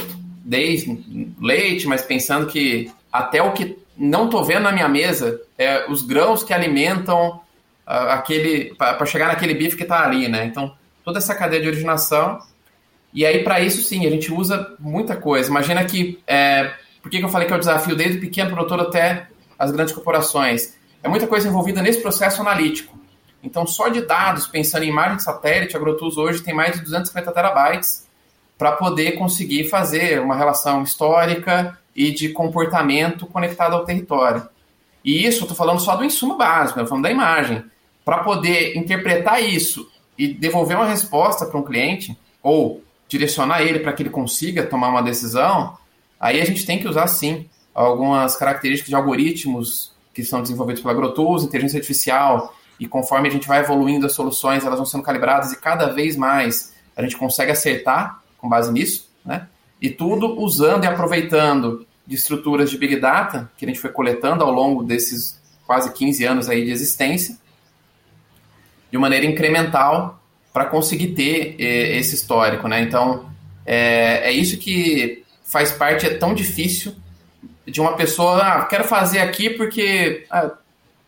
desde 0.45 0.99
leite, 1.41 1.87
mas 1.87 2.03
pensando 2.03 2.47
que 2.47 2.91
até 3.13 3.41
o 3.43 3.53
que 3.53 3.79
não 3.97 4.29
tô 4.29 4.43
vendo 4.43 4.63
na 4.63 4.73
minha 4.73 4.89
mesa 4.89 5.41
é 5.57 5.89
os 5.89 6.03
grãos 6.03 6.43
que 6.43 6.53
alimentam 6.53 7.41
aquele 7.87 8.75
para 8.77 9.07
chegar 9.07 9.29
naquele 9.29 9.55
bife 9.55 9.77
que 9.77 9.83
está 9.83 10.05
ali, 10.05 10.29
né? 10.29 10.45
Então 10.45 10.75
toda 11.05 11.19
essa 11.19 11.35
cadeia 11.35 11.63
de 11.63 11.69
originação 11.69 12.39
e 13.13 13.27
aí 13.27 13.43
para 13.43 13.61
isso 13.61 13.83
sim 13.83 14.07
a 14.07 14.11
gente 14.11 14.33
usa 14.33 14.75
muita 14.79 15.17
coisa. 15.17 15.51
Imagina 15.51 15.85
que 15.85 16.21
é, 16.27 16.73
por 17.03 17.11
que, 17.11 17.23
eu 17.23 17.29
falei 17.29 17.47
que 17.47 17.53
é 17.53 17.57
o 17.57 17.61
desafio 17.61 17.97
desde 17.97 18.19
o 18.19 18.21
pequeno 18.21 18.51
produtor 18.51 18.81
até 18.81 19.29
as 19.59 19.71
grandes 19.71 19.95
corporações? 19.95 20.75
É 21.03 21.09
muita 21.09 21.27
coisa 21.27 21.49
envolvida 21.49 21.83
nesse 21.83 22.01
processo 22.01 22.41
analítico. 22.41 22.99
Então, 23.43 23.67
só 23.67 23.89
de 23.89 24.03
dados, 24.03 24.47
pensando 24.47 24.85
em 24.85 24.89
imagem 24.89 25.17
de 25.17 25.23
satélite, 25.23 25.75
a 25.75 25.79
AgroTools 25.79 26.19
hoje 26.19 26.43
tem 26.43 26.53
mais 26.53 26.75
de 26.75 26.83
250 26.83 27.33
terabytes 27.33 28.07
para 28.59 28.73
poder 28.73 29.13
conseguir 29.13 29.69
fazer 29.69 30.21
uma 30.21 30.37
relação 30.37 30.83
histórica 30.83 31.79
e 31.97 32.13
de 32.13 32.29
comportamento 32.29 33.27
conectado 33.27 33.75
ao 33.75 33.85
território. 33.85 34.47
E 35.05 35.27
isso, 35.27 35.39
eu 35.39 35.43
estou 35.43 35.57
falando 35.57 35.81
só 35.81 35.97
do 35.97 36.05
insumo 36.05 36.37
básico, 36.37 36.79
eu 36.79 36.87
falando 36.87 37.05
da 37.05 37.11
imagem. 37.11 37.65
Para 38.05 38.19
poder 38.19 38.77
interpretar 38.77 39.43
isso 39.43 39.91
e 40.19 40.29
devolver 40.29 40.77
uma 40.77 40.87
resposta 40.87 41.47
para 41.47 41.59
um 41.59 41.63
cliente, 41.63 42.17
ou 42.43 42.83
direcionar 43.09 43.63
ele 43.63 43.81
para 43.81 43.93
que 43.93 44.03
ele 44.03 44.11
consiga 44.11 44.65
tomar 44.65 44.89
uma 44.89 45.03
decisão, 45.03 45.79
Aí 46.21 46.39
a 46.39 46.45
gente 46.45 46.67
tem 46.67 46.79
que 46.79 46.87
usar 46.87 47.07
sim 47.07 47.49
algumas 47.75 48.37
características 48.37 48.91
de 48.91 48.95
algoritmos 48.95 49.93
que 50.13 50.23
são 50.23 50.43
desenvolvidos 50.43 50.83
pela 50.83 50.93
AgroTools, 50.93 51.45
inteligência 51.45 51.79
artificial, 51.79 52.55
e 52.79 52.87
conforme 52.87 53.29
a 53.29 53.33
gente 53.33 53.49
vai 53.49 53.61
evoluindo 53.61 54.05
as 54.05 54.13
soluções, 54.13 54.65
elas 54.65 54.79
vão 54.79 54.85
sendo 54.85 55.03
calibradas 55.03 55.53
e 55.53 55.59
cada 55.59 55.87
vez 55.87 56.17
mais 56.17 56.75
a 56.95 57.01
gente 57.01 57.17
consegue 57.17 57.51
acertar 57.51 58.23
com 58.37 58.49
base 58.49 58.71
nisso, 58.71 59.09
né? 59.25 59.49
E 59.81 59.89
tudo 59.89 60.39
usando 60.39 60.85
e 60.85 60.87
aproveitando 60.87 61.87
de 62.11 62.17
estruturas 62.17 62.69
de 62.69 62.77
Big 62.77 62.97
Data 62.97 63.49
que 63.57 63.65
a 63.65 63.69
gente 63.69 63.79
foi 63.79 63.91
coletando 63.91 64.43
ao 64.43 64.51
longo 64.51 64.83
desses 64.83 65.41
quase 65.65 65.93
15 65.93 66.25
anos 66.25 66.49
aí 66.49 66.65
de 66.65 66.73
existência, 66.73 67.39
de 68.91 68.99
maneira 68.99 69.25
incremental 69.25 70.21
para 70.53 70.65
conseguir 70.65 71.15
ter 71.15 71.55
eh, 71.61 71.97
esse 71.99 72.17
histórico, 72.17 72.67
né? 72.67 72.83
Então, 72.83 73.31
é, 73.65 74.29
é 74.29 74.33
isso 74.33 74.59
que 74.59 75.25
faz 75.45 75.71
parte 75.71 76.05
é 76.05 76.11
tão 76.15 76.35
difícil 76.35 76.97
de 77.65 77.81
uma 77.81 77.95
pessoa, 77.95 78.39
ah, 78.39 78.65
quero 78.65 78.83
fazer 78.83 79.21
aqui 79.21 79.49
porque 79.49 80.27
ah, 80.29 80.51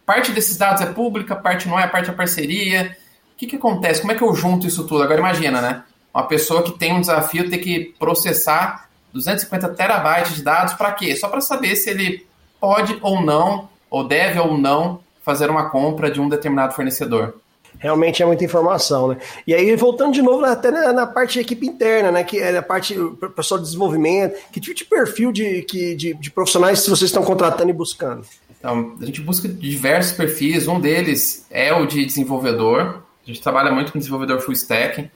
parte 0.07 0.31
desses 0.31 0.57
dados 0.57 0.83
é 0.83 0.87
pública, 0.87 1.35
parte 1.35 1.67
não 1.67 1.81
é, 1.81 1.89
parte 1.89 2.11
é 2.11 2.13
parceria. 2.13 2.97
O 3.35 3.37
que, 3.37 3.49
que 3.49 3.57
acontece? 3.57 4.01
Como 4.01 4.13
é 4.13 4.15
que 4.15 4.23
eu 4.23 4.33
junto 4.37 4.69
isso 4.69 4.87
tudo? 4.87 5.03
Agora 5.03 5.19
imagina, 5.19 5.61
né? 5.61 5.83
Uma 6.15 6.29
pessoa 6.29 6.63
que 6.63 6.79
tem 6.79 6.93
um 6.93 7.01
desafio 7.01 7.51
ter 7.51 7.59
que 7.59 7.93
processar 7.99 8.89
250 9.13 9.69
terabytes 9.71 10.35
de 10.35 10.43
dados 10.43 10.75
para 10.75 10.93
quê? 10.93 11.15
Só 11.17 11.29
para 11.29 11.41
saber 11.41 11.77
se 11.77 11.91
ele 11.91 12.27
pode 12.61 12.99
ou 13.03 13.21
não, 13.21 13.69
ou 13.91 14.05
deve 14.05 14.39
ou 14.39 14.57
não 14.57 15.01
fazer 15.23 15.51
uma 15.51 15.69
compra 15.69 16.11
de 16.11 16.21
um 16.21 16.29
determinado 16.29 16.75
fornecedor. 16.75 17.35
Realmente 17.79 18.23
é 18.23 18.27
muita 18.27 18.45
informação, 18.45 19.09
né? 19.09 19.17
E 19.47 19.55
aí, 19.55 19.75
voltando 19.75 20.13
de 20.13 20.23
novo 20.23 20.45
até 20.45 20.71
na, 20.71 20.93
na 20.93 21.07
parte 21.07 21.35
de 21.35 21.41
equipe 21.41 21.67
interna, 21.67 22.13
né? 22.13 22.23
Que 22.23 22.39
é 22.39 22.57
a 22.57 22.63
parte 22.63 22.95
pessoal 23.35 23.59
de 23.59 23.67
desenvolvimento, 23.67 24.37
que 24.53 24.61
tipo 24.61 24.77
de 24.77 24.85
perfil 24.85 25.33
de, 25.33 25.63
que, 25.63 25.95
de, 25.95 26.15
de 26.15 26.31
profissionais 26.31 26.87
vocês 26.87 27.03
estão 27.03 27.25
contratando 27.25 27.71
e 27.71 27.73
buscando? 27.73 28.25
Então, 28.57 28.97
a 29.01 29.05
gente 29.05 29.21
busca 29.21 29.49
diversos 29.49 30.13
perfis, 30.13 30.69
um 30.69 30.79
deles 30.79 31.45
é 31.51 31.73
o 31.73 31.85
de 31.85 32.05
desenvolvedor. 32.05 33.03
A 33.25 33.27
gente 33.27 33.43
trabalha 33.43 33.73
muito 33.73 33.93
com 33.93 33.99
desenvolvedor 33.99 34.41
full 34.41 34.55
stack, 34.55 35.11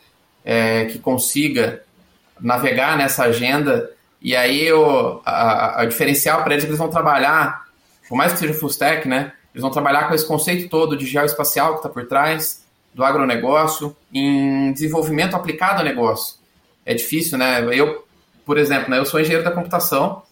é, 0.45 0.87
que 0.87 0.99
consiga 0.99 1.85
navegar 2.41 2.97
nessa 2.97 3.25
agenda. 3.25 3.91
E 4.21 4.35
aí 4.35 4.73
o 4.73 5.21
a, 5.25 5.83
a 5.83 5.85
diferencial 5.85 6.43
para 6.43 6.55
eles 6.55 6.65
é 6.65 6.67
que 6.67 6.71
eles 6.71 6.79
vão 6.79 6.91
trabalhar, 6.91 7.67
por 8.09 8.17
mais 8.17 8.33
que 8.33 8.39
seja 8.39 8.55
full 8.55 8.69
stack, 8.69 9.09
né? 9.09 9.33
Eles 9.55 9.63
vão 9.63 9.71
trabalhar 9.71 10.09
com 10.09 10.15
esse 10.15 10.27
conceito 10.27 10.69
todo 10.69 10.97
de 10.97 11.07
geoespacial 11.07 11.73
que 11.73 11.79
está 11.79 11.89
por 11.89 12.07
trás, 12.07 12.65
do 12.93 13.05
agronegócio, 13.05 13.95
em 14.13 14.73
desenvolvimento 14.73 15.37
aplicado 15.37 15.81
ao 15.81 15.85
negócio. 15.85 16.37
É 16.85 16.95
difícil, 16.95 17.37
né? 17.37 17.63
Eu, 17.73 18.07
por 18.45 18.57
exemplo, 18.57 18.91
né, 18.91 18.99
eu 18.99 19.05
sou 19.05 19.21
engenheiro 19.21 19.45
da 19.45 19.51
computação, 19.51 20.23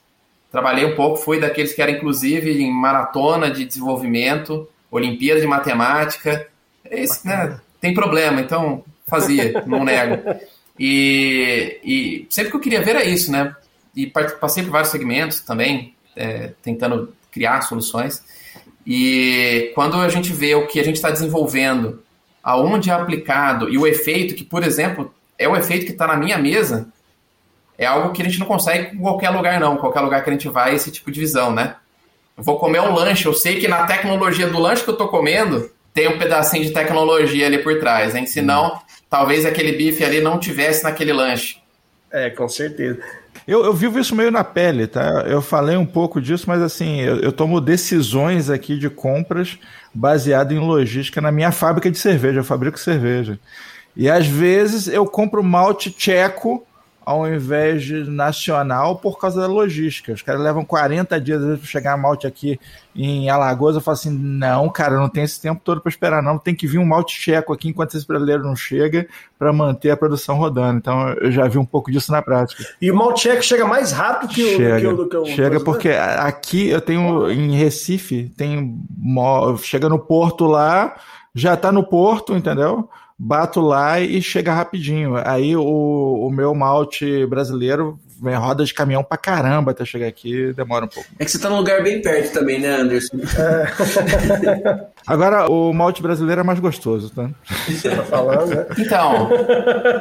trabalhei 0.50 0.84
um 0.86 0.94
pouco, 0.94 1.16
fui 1.18 1.38
daqueles 1.38 1.74
que 1.74 1.82
era 1.82 1.90
inclusive 1.90 2.62
em 2.62 2.70
maratona 2.70 3.50
de 3.50 3.64
desenvolvimento, 3.64 4.68
Olimpíada 4.90 5.40
de 5.40 5.46
Matemática. 5.46 6.46
Esse, 6.90 7.26
né, 7.26 7.60
tem 7.80 7.92
problema, 7.92 8.40
então 8.40 8.82
fazia, 9.06 9.62
não 9.66 9.84
nego. 9.84 10.22
E, 10.78 11.78
e, 11.84 12.26
sempre 12.30 12.50
que 12.50 12.56
eu 12.56 12.60
queria 12.60 12.82
ver 12.82 12.92
era 12.92 13.04
isso, 13.04 13.30
né? 13.30 13.54
E 13.94 14.06
passei 14.06 14.62
por 14.64 14.72
vários 14.72 14.90
segmentos 14.90 15.40
também, 15.40 15.94
é, 16.16 16.52
tentando 16.62 17.14
criar 17.30 17.62
soluções. 17.62 18.22
E 18.86 19.72
quando 19.74 19.96
a 19.96 20.08
gente 20.08 20.32
vê 20.32 20.54
o 20.54 20.66
que 20.66 20.80
a 20.80 20.84
gente 20.84 20.96
está 20.96 21.10
desenvolvendo, 21.10 22.02
aonde 22.42 22.90
é 22.90 22.92
aplicado 22.92 23.68
e 23.68 23.78
o 23.78 23.86
efeito, 23.86 24.34
que, 24.34 24.44
por 24.44 24.62
exemplo, 24.62 25.14
é 25.38 25.48
o 25.48 25.56
efeito 25.56 25.86
que 25.86 25.92
está 25.92 26.06
na 26.06 26.16
minha 26.16 26.36
mesa, 26.36 26.88
é 27.78 27.86
algo 27.86 28.12
que 28.12 28.22
a 28.22 28.24
gente 28.24 28.38
não 28.38 28.46
consegue 28.46 28.94
em 28.94 29.00
qualquer 29.00 29.30
lugar, 29.30 29.58
não. 29.58 29.76
Qualquer 29.76 30.00
lugar 30.00 30.22
que 30.22 30.30
a 30.30 30.32
gente 30.32 30.48
vai, 30.48 30.74
esse 30.74 30.90
tipo 30.90 31.10
de 31.10 31.20
visão, 31.20 31.52
né? 31.52 31.76
Eu 32.36 32.42
vou 32.42 32.58
comer 32.58 32.80
um 32.80 32.92
lanche, 32.92 33.26
eu 33.26 33.34
sei 33.34 33.60
que 33.60 33.68
na 33.68 33.86
tecnologia 33.86 34.48
do 34.48 34.58
lanche 34.58 34.82
que 34.82 34.90
eu 34.90 34.96
tô 34.96 35.08
comendo 35.08 35.70
tem 35.92 36.08
um 36.08 36.18
pedacinho 36.18 36.64
de 36.64 36.72
tecnologia 36.72 37.46
ali 37.46 37.58
por 37.58 37.78
trás, 37.78 38.14
hein? 38.14 38.26
Senão, 38.26 38.80
talvez 39.14 39.46
aquele 39.46 39.70
bife 39.70 40.02
ali 40.02 40.20
não 40.20 40.40
tivesse 40.40 40.82
naquele 40.82 41.12
lanche. 41.12 41.58
É, 42.10 42.30
com 42.30 42.48
certeza. 42.48 42.98
Eu, 43.46 43.64
eu 43.64 43.72
vivo 43.72 44.00
isso 44.00 44.12
meio 44.12 44.28
na 44.28 44.42
pele, 44.42 44.88
tá? 44.88 45.24
Eu 45.24 45.40
falei 45.40 45.76
um 45.76 45.86
pouco 45.86 46.20
disso, 46.20 46.46
mas 46.48 46.60
assim, 46.60 47.00
eu, 47.00 47.20
eu 47.20 47.30
tomo 47.30 47.60
decisões 47.60 48.50
aqui 48.50 48.76
de 48.76 48.90
compras 48.90 49.56
baseado 49.94 50.50
em 50.50 50.58
logística 50.58 51.20
na 51.20 51.30
minha 51.30 51.52
fábrica 51.52 51.88
de 51.88 51.96
cerveja. 51.96 52.40
Eu 52.40 52.44
fabrico 52.44 52.76
cerveja. 52.76 53.38
E 53.96 54.10
às 54.10 54.26
vezes 54.26 54.88
eu 54.88 55.06
compro 55.06 55.44
malte 55.44 55.92
tcheco 55.92 56.66
ao 57.04 57.26
invés 57.26 57.84
de 57.84 58.04
nacional 58.04 58.96
por 58.96 59.18
causa 59.18 59.40
da 59.40 59.46
logística. 59.46 60.12
Os 60.12 60.22
caras 60.22 60.40
levam 60.40 60.64
40 60.64 61.20
dias 61.20 61.58
para 61.58 61.66
chegar 61.66 61.92
a 61.92 61.96
malte 61.96 62.26
aqui 62.26 62.58
em 62.96 63.28
Alagoas. 63.28 63.74
Eu 63.74 63.80
falo 63.80 63.96
assim: 63.96 64.10
não, 64.10 64.68
cara, 64.68 64.96
não 64.96 65.08
tem 65.08 65.24
esse 65.24 65.40
tempo 65.40 65.60
todo 65.62 65.80
para 65.80 65.90
esperar, 65.90 66.22
não. 66.22 66.38
Tem 66.38 66.54
que 66.54 66.66
vir 66.66 66.78
um 66.78 66.84
malte 66.84 67.18
tcheco 67.18 67.52
aqui 67.52 67.68
enquanto 67.68 67.96
esse 67.96 68.06
brasileiro 68.06 68.42
não 68.42 68.56
chega 68.56 69.06
para 69.38 69.52
manter 69.52 69.90
a 69.90 69.96
produção 69.96 70.36
rodando. 70.36 70.78
Então 70.78 71.10
eu 71.20 71.30
já 71.30 71.46
vi 71.46 71.58
um 71.58 71.64
pouco 71.64 71.90
disso 71.90 72.10
na 72.10 72.22
prática. 72.22 72.64
E 72.80 72.90
o 72.90 72.96
malte 72.96 73.22
tcheco 73.22 73.42
chega 73.42 73.66
mais 73.66 73.92
rápido 73.92 74.32
que 74.32 74.42
o, 74.42 74.56
chega, 74.56 74.80
que 74.80 74.86
o, 74.86 75.08
que 75.08 75.16
o 75.16 75.26
Chega 75.26 75.60
porque 75.60 75.90
aqui 75.90 76.68
eu 76.68 76.80
tenho 76.80 77.30
em 77.30 77.54
Recife, 77.56 78.32
tem 78.36 78.78
chega 79.62 79.88
no 79.88 79.98
porto 79.98 80.46
lá, 80.46 80.96
já 81.34 81.56
tá 81.56 81.70
no 81.70 81.84
porto, 81.84 82.34
entendeu? 82.34 82.88
Bato 83.24 83.60
lá 83.62 83.98
e 84.00 84.20
chega 84.20 84.52
rapidinho. 84.52 85.14
Aí 85.24 85.56
o, 85.56 85.62
o 85.62 86.30
meu 86.30 86.54
malte 86.54 87.24
brasileiro 87.26 87.98
vem 88.20 88.34
roda 88.34 88.64
de 88.64 88.72
caminhão 88.72 89.02
pra 89.02 89.16
caramba 89.16 89.70
até 89.70 89.84
chegar 89.84 90.06
aqui, 90.06 90.52
demora 90.52 90.84
um 90.84 90.88
pouco. 90.88 91.08
É 91.18 91.24
que 91.24 91.30
você 91.30 91.38
tá 91.38 91.48
num 91.48 91.56
lugar 91.56 91.82
bem 91.82 92.00
perto 92.02 92.32
também, 92.32 92.60
né, 92.60 92.68
Anderson? 92.68 93.16
É. 93.16 94.86
Agora, 95.06 95.50
o 95.50 95.72
malte 95.72 96.02
brasileiro 96.02 96.40
é 96.40 96.44
mais 96.44 96.60
gostoso, 96.60 97.10
tá? 97.10 97.30
Você 97.66 97.90
tá 97.90 98.02
falando, 98.04 98.54
né? 98.54 98.66
Então, 98.78 99.28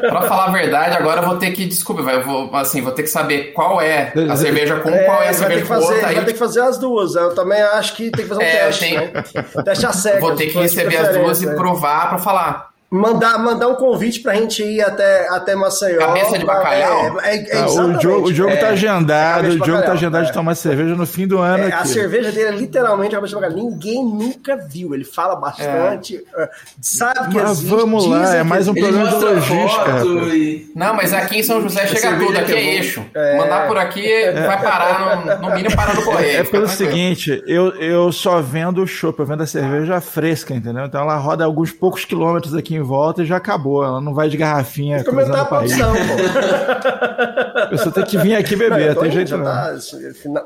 pra 0.01 0.21
falar 0.23 0.45
a 0.45 0.51
verdade, 0.51 0.95
agora 0.95 1.21
eu 1.21 1.27
vou 1.27 1.37
ter 1.37 1.51
que, 1.51 1.65
desculpa, 1.65 2.01
eu 2.03 2.23
vou, 2.23 2.55
assim, 2.55 2.81
vou 2.81 2.93
ter 2.93 3.03
que 3.03 3.09
saber 3.09 3.51
qual 3.51 3.81
é 3.81 4.13
a 4.29 4.35
cerveja 4.35 4.79
com, 4.79 4.89
é, 4.89 5.03
qual 5.03 5.21
é 5.21 5.29
a 5.29 5.33
cerveja 5.33 5.65
com 5.65 5.73
outra. 5.75 6.01
Vai 6.01 6.17
aí... 6.17 6.25
ter 6.25 6.33
que 6.33 6.39
fazer 6.39 6.61
as 6.61 6.77
duas, 6.77 7.15
eu 7.15 7.35
também 7.35 7.61
acho 7.61 7.95
que 7.95 8.11
tem 8.11 8.23
que 8.23 8.29
fazer 8.29 8.41
um 8.41 8.45
é, 8.45 8.65
teste, 8.65 8.85
tenho... 8.85 9.01
né? 9.01 9.23
Teste 9.65 9.85
a 9.85 9.91
cega. 9.91 10.19
Vou 10.19 10.35
ter 10.35 10.47
que 10.47 10.57
receber 10.57 10.97
as 10.97 11.17
duas 11.17 11.41
e 11.41 11.47
provar 11.55 12.09
pra 12.09 12.17
falar 12.17 12.72
mandar, 12.93 13.39
mandar 13.39 13.67
um 13.69 13.75
convite 13.75 14.19
pra 14.19 14.35
gente 14.35 14.61
ir 14.61 14.81
até, 14.81 15.27
até 15.29 15.55
Maceió. 15.55 15.97
Cabeça 15.97 16.37
de 16.37 16.45
bacalhau? 16.45 17.19
É, 17.21 17.37
é, 17.37 17.49
é 17.49 17.57
ah, 17.57 17.65
o 17.65 17.99
jogo, 17.99 18.27
o 18.27 18.33
jogo 18.33 18.51
tá 18.51 18.55
é, 18.55 18.59
tá 18.59 18.67
agendado, 18.69 19.47
o 19.47 19.65
jogo 19.65 19.81
tá 19.81 19.93
agendado 19.93 20.25
de 20.25 20.29
é. 20.29 20.33
tomar 20.33 20.53
cerveja 20.53 20.93
no 20.93 21.07
fim 21.07 21.27
do 21.27 21.39
ano. 21.39 21.63
É, 21.63 21.73
a 21.73 21.85
cerveja 21.85 22.31
dele 22.31 22.49
é 22.49 22.51
literalmente 22.51 23.15
a 23.15 23.17
cabeça 23.17 23.35
de 23.35 23.41
bacalhau. 23.41 23.65
Ninguém 23.65 24.05
nunca 24.05 24.55
viu. 24.55 24.93
Ele 24.93 25.03
fala 25.03 25.35
bastante, 25.35 26.23
é. 26.37 26.49
sabe 26.79 27.29
que 27.29 27.41
mas 27.41 27.51
existe. 27.51 27.75
Vamos 27.75 28.05
lá, 28.05 28.35
é 28.35 28.43
mais 28.43 28.67
um 28.67 28.75
problema 28.75 29.09
de 29.09 29.15
logística. 29.15 30.05
E... 30.35 30.71
Não, 30.75 30.93
mas 30.93 31.13
aqui 31.13 31.39
em 31.39 31.43
São 31.43 31.61
José 31.61 31.87
chega 31.87 32.15
tudo, 32.19 32.37
aqui 32.37 32.53
é 32.53 32.75
eixo. 32.75 33.03
Mandar 33.37 33.67
por 33.67 33.77
aqui 33.77 34.07
vai 34.45 34.61
parar, 34.61 35.25
no, 35.25 35.47
no 35.49 35.55
mínimo 35.55 35.75
parar 35.75 35.95
no 35.95 36.03
correio. 36.03 36.41
É 36.41 36.43
pelo 36.43 36.67
seguinte, 36.67 37.41
eu, 37.47 37.69
eu 37.75 38.11
só 38.11 38.39
vendo 38.39 38.83
o 38.83 38.87
chopp, 38.87 39.19
eu 39.19 39.25
vendo 39.25 39.41
a 39.41 39.47
cerveja 39.47 39.99
fresca, 39.99 40.53
entendeu? 40.53 40.85
Então 40.85 41.01
ela 41.01 41.17
roda 41.17 41.43
alguns 41.43 41.71
poucos 41.71 42.05
quilômetros 42.05 42.53
aqui 42.53 42.75
em 42.75 42.82
volta 42.83 43.23
e 43.23 43.25
já 43.25 43.37
acabou. 43.37 43.83
Ela 43.83 44.01
não 44.01 44.13
vai 44.13 44.29
de 44.29 44.37
garrafinha. 44.37 45.03
Comentar 45.03 45.41
a 45.41 45.45
produção, 45.45 45.93
pô. 45.93 47.59
A 47.59 47.67
pessoa 47.67 47.93
tem 47.93 48.03
que 48.05 48.17
vir 48.17 48.35
aqui 48.35 48.55
beber, 48.55 48.95
não, 48.95 49.01
tem 49.01 49.11
jeito 49.11 49.37
não. 49.37 49.45
Tá, 49.45 49.75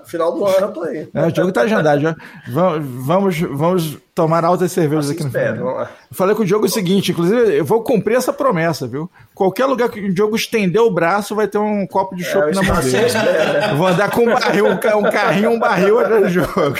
final, 0.05 0.33
do 0.33 0.45
ano 0.45 0.67
eu 0.67 0.71
tô 0.71 0.83
aí. 0.83 1.09
É, 1.13 1.25
o 1.25 1.35
jogo 1.35 1.51
tá 1.51 1.61
agendado. 1.61 2.01
Já. 2.01 2.15
Vamos, 2.47 3.39
vamos 3.39 3.97
tomar 4.17 4.43
altas 4.43 4.71
cervejas 4.71 5.11
aqui 5.11 5.23
no 5.23 5.29
final. 5.29 5.81
Eu 5.81 5.87
falei 6.11 6.35
com 6.35 6.41
o 6.41 6.45
Diogo 6.45 6.65
o 6.65 6.69
seguinte, 6.69 7.11
inclusive, 7.11 7.55
eu 7.55 7.63
vou 7.63 7.83
cumprir 7.83 8.17
essa 8.17 8.33
promessa, 8.33 8.87
viu? 8.87 9.07
Qualquer 9.35 9.67
lugar 9.67 9.89
que 9.89 9.99
o 9.99 10.11
Diogo 10.11 10.35
estender 10.35 10.81
o 10.81 10.89
braço, 10.89 11.35
vai 11.35 11.47
ter 11.47 11.59
um 11.59 11.85
copo 11.85 12.15
de 12.15 12.23
chopp 12.23 12.49
é, 12.49 12.55
na 12.55 12.63
mão 12.63 12.81
dele. 12.81 12.97
É. 12.97 13.75
Vou 13.75 13.85
andar 13.85 14.09
com 14.09 14.21
um 14.23 14.33
barril, 14.33 14.65
um 14.65 14.77
carrinho, 15.11 15.51
um 15.51 15.59
barril 15.59 15.99
atrás 15.99 16.23
do 16.23 16.29
jogo. 16.29 16.75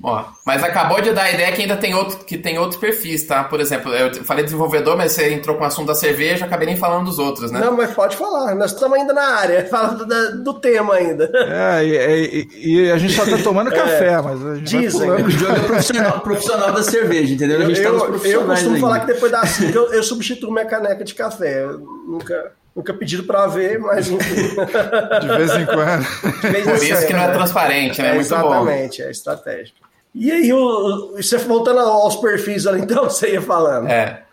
Ó, 0.00 0.24
mas 0.46 0.62
acabou 0.62 1.00
de 1.00 1.12
dar 1.12 1.24
a 1.24 1.32
ideia 1.32 1.50
que 1.50 1.62
ainda 1.62 1.76
tem 1.76 1.92
outro, 1.92 2.24
que 2.24 2.38
tem 2.38 2.56
outros 2.56 2.80
perfis, 2.80 3.26
tá? 3.26 3.42
Por 3.42 3.60
exemplo, 3.60 3.92
eu 3.92 4.24
falei 4.24 4.44
desenvolvedor, 4.44 4.96
mas 4.96 5.12
você 5.12 5.34
entrou 5.34 5.56
com 5.56 5.64
o 5.64 5.66
assunto 5.66 5.88
da 5.88 5.94
cerveja, 5.94 6.44
acabei 6.44 6.66
nem 6.66 6.76
falando 6.76 7.06
dos 7.06 7.18
outros, 7.18 7.50
né? 7.50 7.58
Não, 7.58 7.76
mas 7.76 7.90
pode 7.90 8.16
falar, 8.16 8.54
nós 8.54 8.72
estamos 8.72 8.96
ainda 8.96 9.12
na 9.12 9.26
área, 9.40 9.66
falando 9.68 10.06
do, 10.06 10.44
do 10.44 10.54
tema 10.54 10.94
ainda. 10.94 11.28
É, 11.34 11.84
e, 11.84 12.48
e, 12.54 12.84
e, 12.84 12.92
a 12.92 12.96
gente 12.96 13.14
só 13.14 13.26
tá 13.26 13.38
tomando 13.42 13.72
é. 13.74 13.76
café, 13.76 14.22
mas 14.22 14.46
a 14.46 14.54
gente 14.54 14.78
Dizem. 14.78 15.10
O 15.10 15.30
jogo 15.30 15.56
é 15.56 15.60
profissional, 15.60 16.20
profissional 16.20 16.59
da 16.68 16.82
cerveja, 16.82 17.34
entendeu? 17.34 17.60
A 17.60 17.64
gente 17.64 17.80
eu, 17.80 17.98
tá 17.98 18.08
nos 18.08 18.24
eu 18.24 18.44
costumo 18.44 18.74
ainda. 18.74 18.80
falar 18.80 19.00
que 19.00 19.06
depois 19.06 19.32
da 19.32 19.46
5 19.46 19.76
eu, 19.76 19.92
eu 19.92 20.02
substituo 20.02 20.52
minha 20.52 20.66
caneca 20.66 21.04
de 21.04 21.14
café. 21.14 21.64
Eu 21.64 21.78
nunca, 21.78 22.52
nunca 22.74 22.92
pedido 22.94 23.24
para 23.24 23.46
ver, 23.46 23.78
mas 23.78 24.06
De 24.06 24.16
vez 24.16 25.54
em 25.54 25.66
quando. 25.66 26.52
Vez 26.52 26.64
Por 26.64 26.82
isso 26.82 27.06
que 27.06 27.12
não 27.12 27.22
é 27.22 27.32
transparente, 27.32 28.02
né? 28.02 28.08
É, 28.08 28.14
Muito 28.14 28.26
exatamente, 28.26 29.02
bom. 29.02 29.08
é 29.08 29.10
estratégico. 29.10 29.78
E 30.14 30.30
aí, 30.30 30.52
o, 30.52 31.12
você 31.16 31.38
voltando 31.38 31.80
aos 31.80 32.16
perfis 32.16 32.66
ali, 32.66 32.80
então, 32.80 33.04
você 33.10 33.32
ia 33.32 33.42
falando. 33.42 33.88
É. 33.88 34.24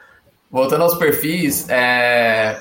Voltando 0.50 0.84
aos 0.84 0.96
perfis, 0.96 1.68
é, 1.70 2.60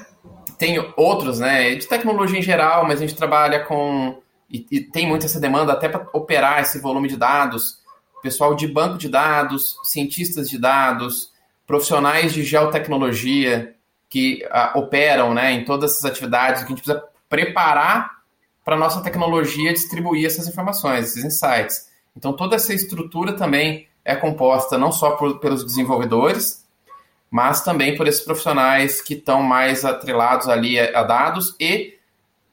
tem 0.59 0.79
outros, 0.97 1.39
né? 1.39 1.75
De 1.75 1.87
tecnologia 1.87 2.39
em 2.39 2.43
geral, 2.43 2.85
mas 2.87 2.99
a 2.99 3.07
gente 3.07 3.17
trabalha 3.17 3.65
com. 3.65 4.19
E, 4.51 4.67
e 4.71 4.81
tem 4.81 5.07
muito 5.07 5.27
essa 5.27 5.41
demanda 5.41 5.73
até 5.73 5.89
para 5.89 6.07
operar 6.13 6.61
esse 6.61 6.79
volume 6.79 7.09
de 7.09 7.17
dados. 7.17 7.79
Pessoal 8.23 8.55
de 8.55 8.67
banco 8.67 8.99
de 8.99 9.09
dados, 9.09 9.79
cientistas 9.85 10.49
de 10.49 10.59
dados, 10.59 11.33
profissionais 11.67 12.33
de 12.33 12.43
geotecnologia 12.43 13.75
que 14.09 14.45
uh, 14.47 14.79
operam 14.79 15.35
né, 15.35 15.53
em 15.53 15.65
todas 15.65 15.93
essas 15.93 16.05
atividades, 16.05 16.63
que 16.63 16.67
a 16.67 16.69
gente 16.69 16.83
precisa 16.83 17.05
preparar 17.29 18.17
para 18.65 18.77
a 18.77 18.79
nossa 18.79 19.01
tecnologia 19.01 19.73
distribuir 19.73 20.27
essas 20.27 20.49
informações, 20.49 21.07
esses 21.07 21.25
insights. 21.25 21.89
Então, 22.17 22.33
toda 22.33 22.57
essa 22.57 22.73
estrutura 22.73 23.35
também 23.35 23.89
é 24.05 24.15
composta 24.17 24.79
não 24.79 24.91
só 24.91 25.13
por, 25.13 25.39
pelos 25.39 25.65
desenvolvedores, 25.65 26.65
mas 27.31 27.63
também 27.63 27.97
por 27.97 28.07
esses 28.07 28.23
profissionais 28.23 29.01
que 29.01 29.15
estão 29.15 29.43
mais 29.43 29.85
atrelados 29.85 30.49
ali 30.49 30.79
a, 30.79 31.01
a 31.01 31.03
dados 31.03 31.55
e 31.61 31.97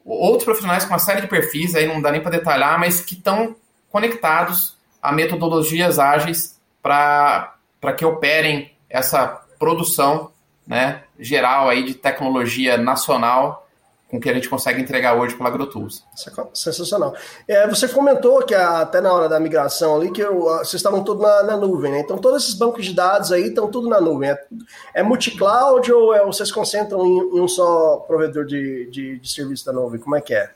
outros 0.04 0.43
profissionais 0.43 0.84
com 0.84 0.91
uma 0.91 0.99
série 0.99 1.21
de 1.21 1.28
perfis, 1.28 1.76
aí 1.76 1.88
não 1.88 2.02
dá 2.02 2.12
nem 2.12 2.21
para 2.21 2.32
detalhar, 2.32 2.78
mas 2.80 3.02
que 3.02 3.13
estão 3.13 3.56
conectados 3.89 4.78
a 5.04 5.12
metodologias 5.12 6.00
ágeis 6.00 6.58
para 6.82 7.54
que 7.98 8.06
operem 8.06 8.72
essa 8.89 9.28
produção 9.60 10.32
né, 10.66 11.04
geral 11.20 11.68
aí 11.68 11.84
de 11.84 11.94
tecnologia 11.94 12.78
nacional 12.78 13.68
com 14.13 14.20
que 14.20 14.30
a 14.30 14.34
gente 14.34 14.48
consegue 14.48 14.80
entregar 14.80 15.16
hoje 15.16 15.36
pela 15.36 15.50
AgroTools. 15.50 16.06
Sensacional. 16.54 17.16
É, 17.48 17.68
você 17.68 17.88
comentou 17.88 18.46
que 18.46 18.54
até 18.54 19.02
na 19.02 19.12
hora 19.12 19.28
da 19.28 19.39
migração 19.39 19.96
ali 19.96 20.12
que 20.12 20.24
vocês 20.24 20.76
estavam 20.76 21.04
tudo 21.04 21.24
na, 21.24 21.42
na, 21.42 21.58
nuvem, 21.58 21.92
né? 21.92 22.00
Então 22.02 22.20
todos 22.20 22.44
esses 22.44 22.54
bancos 22.54 22.86
de 22.86 22.94
dados 22.94 23.32
aí 23.32 23.48
estão 23.48 23.68
tudo 23.72 23.89
na 23.89 24.00
nuvem. 24.00 24.30
É, 24.30 24.46
é 24.94 25.04
multi-cloud 25.04 25.92
ou 25.92 26.13
é, 26.13 26.24
vocês 26.24 26.52
concentram 26.52 27.04
em, 27.04 27.38
em 27.38 27.42
um 27.42 27.48
só 27.48 27.98
provedor 28.08 28.46
de, 28.46 28.88
de, 28.92 29.18
de, 29.18 29.32
serviço 29.32 29.66
da 29.66 29.74
nuvem? 29.74 30.00
Como 30.00 30.16
é 30.16 30.22
que 30.22 30.36
é? 30.36 30.52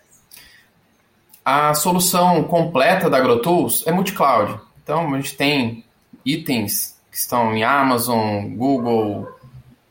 A 1.49 1.73
solução 1.73 2.43
completa 2.43 3.09
da 3.09 3.19
AgroTools 3.19 3.87
é 3.87 3.91
multi-cloud. 3.93 4.59
Então 4.83 5.13
a 5.13 5.15
gente 5.15 5.37
tem 5.37 5.85
itens 6.25 6.99
que 7.09 7.15
estão 7.15 7.55
em 7.55 7.63
Amazon, 7.63 8.49
Google, 8.49 9.25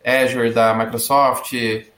Azure 0.05 0.53
da 0.53 0.75
Microsoft, 0.75 1.55
e, 1.55 1.89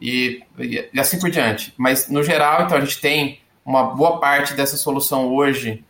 e, 0.00 0.90
assim 0.96 1.18
por 1.18 1.28
diante. 1.28 1.74
Mas, 1.76 2.08
no 2.08 2.22
geral, 2.22 2.62
então, 2.62 2.78
a 2.78 2.80
gente 2.80 3.00
tem 3.00 3.40
uma 3.66 3.82
boa 3.82 4.20
parte 4.20 4.54
dessa 4.54 4.76
solução 4.76 5.26
hoje 5.26 5.84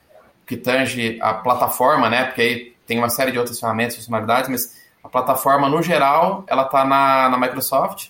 que 0.47 0.57
tange 0.57 1.19
a 1.21 1.35
plataforma, 1.35 2.09
né? 2.09 2.25
Porque 2.25 2.41
aí 2.41 2.77
tem 2.87 2.97
uma 2.97 3.11
série 3.11 3.33
de 3.33 3.39
outras 3.39 3.61
ferramentas, 3.61 3.97
funcionalidades, 3.97 4.49
mas 4.49 4.79
a 5.05 5.11
plataforma, 5.11 5.69
no 5.69 5.83
geral, 5.83 6.43
ela 6.47 6.63
está 6.63 6.87
na, 6.87 7.29
na 7.29 7.37
Microsoft, 7.37 8.09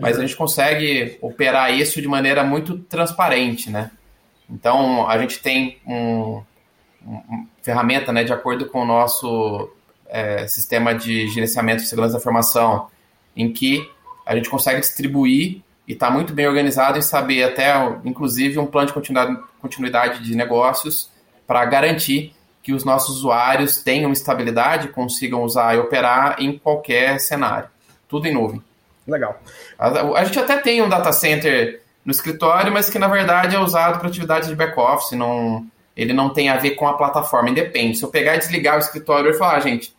mas 0.00 0.16
a 0.16 0.22
gente 0.22 0.34
consegue 0.34 1.18
operar 1.20 1.74
isso 1.74 2.00
de 2.00 2.08
maneira 2.08 2.42
muito 2.42 2.78
transparente, 2.78 3.68
né? 3.68 3.90
Então, 4.50 5.08
a 5.08 5.18
gente 5.18 5.40
tem 5.40 5.78
um, 5.86 6.42
um 7.04 7.46
ferramenta, 7.62 8.12
né, 8.12 8.24
de 8.24 8.32
acordo 8.32 8.66
com 8.66 8.82
o 8.82 8.86
nosso 8.86 9.70
é, 10.08 10.46
sistema 10.46 10.94
de 10.94 11.28
gerenciamento 11.28 11.82
de 11.82 11.88
segurança 11.88 12.14
da 12.14 12.18
informação, 12.20 12.88
em 13.36 13.52
que 13.52 13.88
a 14.24 14.34
gente 14.34 14.48
consegue 14.48 14.80
distribuir 14.80 15.62
e 15.86 15.92
está 15.92 16.10
muito 16.10 16.32
bem 16.32 16.46
organizado 16.46 16.98
em 16.98 17.02
saber 17.02 17.44
até, 17.44 17.72
inclusive, 18.04 18.58
um 18.58 18.66
plano 18.66 18.88
de 18.88 18.92
continuidade, 18.92 19.40
continuidade 19.60 20.22
de 20.22 20.34
negócios 20.34 21.10
para 21.46 21.64
garantir 21.64 22.34
que 22.62 22.74
os 22.74 22.84
nossos 22.84 23.16
usuários 23.16 23.82
tenham 23.82 24.12
estabilidade, 24.12 24.88
consigam 24.88 25.42
usar 25.42 25.74
e 25.74 25.78
operar 25.78 26.36
em 26.38 26.58
qualquer 26.58 27.18
cenário. 27.18 27.70
Tudo 28.06 28.26
em 28.26 28.34
nuvem. 28.34 28.62
Legal. 29.06 29.40
A, 29.78 29.88
a 29.88 30.24
gente 30.24 30.38
até 30.38 30.58
tem 30.58 30.82
um 30.82 30.88
data 30.88 31.10
center 31.12 31.80
no 32.04 32.10
escritório, 32.10 32.72
mas 32.72 32.88
que 32.88 32.98
na 32.98 33.08
verdade 33.08 33.56
é 33.56 33.58
usado 33.58 33.98
para 33.98 34.08
atividades 34.08 34.48
de 34.48 34.54
back-office. 34.54 35.12
Não, 35.12 35.66
ele 35.96 36.12
não 36.12 36.32
tem 36.32 36.48
a 36.48 36.56
ver 36.56 36.72
com 36.72 36.86
a 36.86 36.94
plataforma, 36.94 37.50
independe. 37.50 37.98
Se 37.98 38.04
eu 38.04 38.10
pegar 38.10 38.36
e 38.36 38.38
desligar 38.38 38.76
o 38.76 38.80
escritório 38.80 39.30
e 39.30 39.34
falar, 39.34 39.56
ah, 39.56 39.60
gente, 39.60 39.94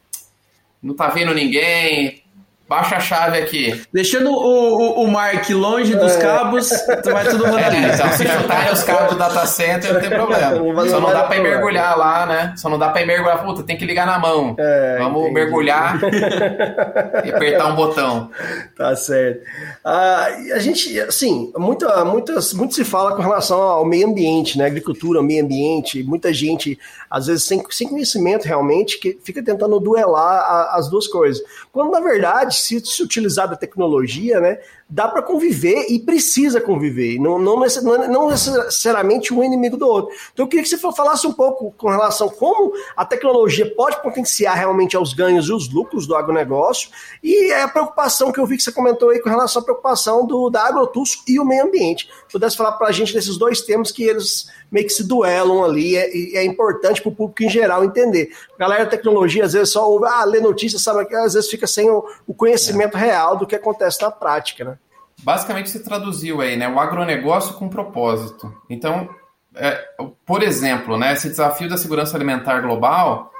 não 0.82 0.96
tá 0.96 1.08
vendo 1.10 1.34
ninguém, 1.34 2.24
baixa 2.70 2.98
a 2.98 3.00
chave 3.00 3.40
aqui. 3.40 3.82
Deixando 3.92 4.30
o, 4.30 4.38
o, 4.38 5.04
o 5.04 5.12
Mark 5.12 5.50
longe 5.50 5.96
dos 5.96 6.16
é. 6.16 6.22
cabos, 6.22 6.70
vai 7.04 7.26
tudo 7.26 7.46
rodando. 7.46 7.76
É, 7.76 7.96
então, 7.96 8.12
se 8.14 8.28
chutarem 8.28 8.72
os 8.72 8.84
cabos 8.84 9.10
do 9.10 9.18
data 9.18 9.44
center, 9.48 9.94
não 9.94 10.00
tem 10.00 10.10
problema. 10.12 10.88
Só 10.88 11.02
não 11.02 11.10
dá 11.10 11.24
pra 11.24 11.38
ir 11.38 11.42
mergulhar 11.42 11.98
lá, 11.98 12.28
né? 12.28 12.54
Só 12.56 12.70
não 12.70 12.78
dá 12.78 12.90
pra 12.90 13.02
ir 13.02 13.08
mergulhar. 13.08 13.44
Puta, 13.44 13.64
tem 13.64 13.76
que 13.76 13.86
ligar 13.86 14.06
na 14.06 14.20
mão. 14.20 14.56
É, 14.60 14.98
Vamos 15.00 15.22
entendi. 15.22 15.34
mergulhar 15.34 16.00
e 17.26 17.32
apertar 17.32 17.68
um 17.68 17.76
botão. 17.76 18.30
Tá 18.78 18.96
certo. 18.96 19.42
Ah, 19.84 20.28
a 20.54 20.60
gente, 20.60 21.00
assim, 21.02 21.52
muita, 21.58 22.06
muitas, 22.06 22.54
muito 22.54 22.76
se 22.76 22.86
fala 22.86 23.16
com 23.16 23.24
relação 23.24 23.60
ao 23.60 23.84
meio 23.84 24.08
ambiente, 24.08 24.60
né? 24.60 24.68
Agricultura, 24.68 25.24
meio 25.24 25.44
ambiente. 25.44 26.04
Muita 26.04 26.32
gente, 26.32 26.78
às 27.10 27.28
vezes, 27.28 27.44
sem, 27.44 27.64
sem 27.72 27.90
conhecimento 27.90 28.46
realmente, 28.46 29.00
que 29.00 29.18
fica 29.24 29.44
tentando 29.44 29.80
duelar 29.80 30.42
a, 30.42 30.78
as 30.78 30.90
duas 30.90 31.08
coisas. 31.08 31.44
Quando, 31.72 31.92
na 31.92 32.00
verdade, 32.00 32.56
se, 32.56 32.80
se 32.86 33.02
utilizar 33.02 33.50
da 33.50 33.56
tecnologia, 33.56 34.40
né, 34.40 34.60
dá 34.90 35.08
para 35.08 35.22
conviver 35.22 35.86
e 35.88 36.00
precisa 36.00 36.60
conviver, 36.60 37.20
não, 37.20 37.38
não, 37.38 37.64
não, 38.08 38.30
necessariamente 38.30 39.32
um 39.32 39.44
inimigo 39.44 39.78
do 39.78 39.88
outro. 39.88 40.16
Então 40.34 40.46
eu 40.46 40.50
queria 40.50 40.64
que 40.64 40.70
você 40.70 40.78
falasse 40.92 41.28
um 41.28 41.32
pouco 41.32 41.72
com 41.78 41.90
relação 41.90 42.28
a 42.28 42.32
como 42.32 42.74
a 42.98 43.06
tecnologia 43.06 43.72
pode 43.76 44.02
potenciar 44.02 44.56
realmente 44.56 44.98
os 44.98 45.14
ganhos 45.14 45.48
e 45.48 45.54
os 45.54 45.70
lucros 45.72 46.08
do 46.08 46.16
agronegócio 46.16 46.90
e 47.22 47.54
a 47.54 47.68
preocupação 47.68 48.32
que 48.32 48.40
eu 48.40 48.48
vi 48.48 48.58
que 48.58 48.64
você 48.64 48.72
comentou 48.72 49.10
aí 49.10 49.20
com 49.20 49.30
relação 49.30 49.62
à 49.62 49.66
preocupação 49.66 50.26
do, 50.26 50.50
da 50.50 50.66
agrotus 50.66 51.22
e 51.28 51.40
o 51.40 51.46
meio 51.46 51.66
ambiente. 51.66 52.10
Pudesse 52.32 52.58
falar 52.58 52.72
para 52.72 52.88
a 52.88 52.92
gente 52.92 53.14
desses 53.14 53.38
dois 53.38 53.62
temas 53.62 53.92
que 53.92 54.04
eles 54.04 54.48
meio 54.72 54.86
que 54.86 54.94
se 54.94 55.04
duelam 55.04 55.64
ali 55.64 55.94
e 55.94 56.36
é, 56.38 56.42
é, 56.42 56.46
importante 56.46 57.02
para 57.02 57.10
o 57.10 57.16
público 57.16 57.44
em 57.44 57.50
geral 57.50 57.84
entender. 57.84 58.32
A 58.56 58.58
galera 58.58 58.86
da 58.86 58.92
tecnologia 58.92 59.46
às 59.46 59.54
vezes 59.54 59.70
só 59.70 59.90
ouve, 59.90 60.06
ah, 60.08 60.24
lê 60.24 60.40
notícias, 60.40 60.82
sabe, 60.82 61.16
às 61.16 61.34
vezes 61.34 61.50
fica 61.50 61.68
sem 61.68 61.90
o, 61.90 62.04
o 62.28 62.34
conhecimento 62.34 62.98
é. 62.98 63.02
real 63.02 63.38
do 63.38 63.48
que 63.48 63.56
acontece 63.56 64.02
na 64.02 64.12
prática, 64.12 64.64
né? 64.64 64.79
Basicamente 65.24 65.70
você 65.70 65.80
traduziu 65.84 66.42
aí, 66.42 66.56
né, 66.56 66.68
o 66.68 66.80
agronegócio 66.80 67.56
com 67.56 67.70
propósito. 67.70 68.54
Então, 68.70 69.10
é, 69.56 69.86
por 70.26 70.42
exemplo, 70.42 70.98
né, 70.98 71.14
esse 71.14 71.30
desafio 71.30 71.70
da 71.70 71.78
segurança 71.78 72.16
alimentar 72.16 72.62
global 72.62 73.32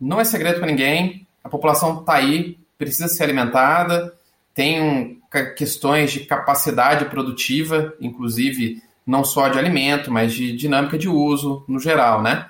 não 0.00 0.20
é 0.20 0.24
segredo 0.24 0.58
para 0.58 0.68
ninguém. 0.68 1.26
A 1.42 1.48
população 1.48 2.00
está 2.00 2.14
aí, 2.14 2.58
precisa 2.78 3.08
ser 3.08 3.24
alimentada, 3.24 4.14
tem 4.54 4.82
um, 4.82 5.20
questões 5.56 6.12
de 6.12 6.20
capacidade 6.20 7.04
produtiva, 7.06 7.94
inclusive 8.00 8.82
não 9.06 9.24
só 9.24 9.48
de 9.48 9.58
alimento, 9.58 10.10
mas 10.10 10.32
de 10.32 10.56
dinâmica 10.56 10.98
de 10.98 11.08
uso 11.08 11.64
no 11.68 11.78
geral, 11.78 12.22
né? 12.22 12.46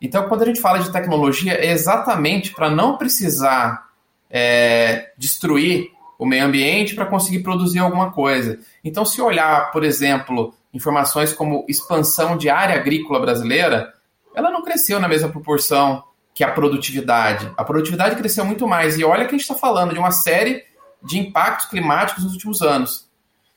Então, 0.00 0.28
quando 0.28 0.42
a 0.42 0.46
gente 0.46 0.60
fala 0.60 0.78
de 0.78 0.92
tecnologia, 0.92 1.54
é 1.54 1.72
exatamente 1.72 2.54
para 2.54 2.70
não 2.70 2.96
precisar 2.96 3.88
é, 4.30 5.12
destruir 5.18 5.90
o 6.18 6.26
meio 6.26 6.44
ambiente 6.44 6.94
para 6.94 7.06
conseguir 7.06 7.40
produzir 7.40 7.78
alguma 7.78 8.10
coisa. 8.10 8.58
Então, 8.84 9.04
se 9.04 9.22
olhar, 9.22 9.70
por 9.70 9.84
exemplo, 9.84 10.52
informações 10.74 11.32
como 11.32 11.64
expansão 11.68 12.36
de 12.36 12.50
área 12.50 12.74
agrícola 12.74 13.20
brasileira, 13.20 13.94
ela 14.34 14.50
não 14.50 14.62
cresceu 14.62 14.98
na 14.98 15.08
mesma 15.08 15.28
proporção 15.28 16.02
que 16.34 16.42
a 16.42 16.50
produtividade. 16.50 17.50
A 17.56 17.64
produtividade 17.64 18.16
cresceu 18.16 18.44
muito 18.44 18.66
mais. 18.66 18.98
E 18.98 19.04
olha 19.04 19.24
que 19.24 19.34
a 19.34 19.38
gente 19.38 19.42
está 19.42 19.54
falando 19.54 19.92
de 19.92 19.98
uma 19.98 20.10
série 20.10 20.64
de 21.02 21.18
impactos 21.18 21.66
climáticos 21.66 22.24
nos 22.24 22.32
últimos 22.32 22.60
anos. 22.60 23.08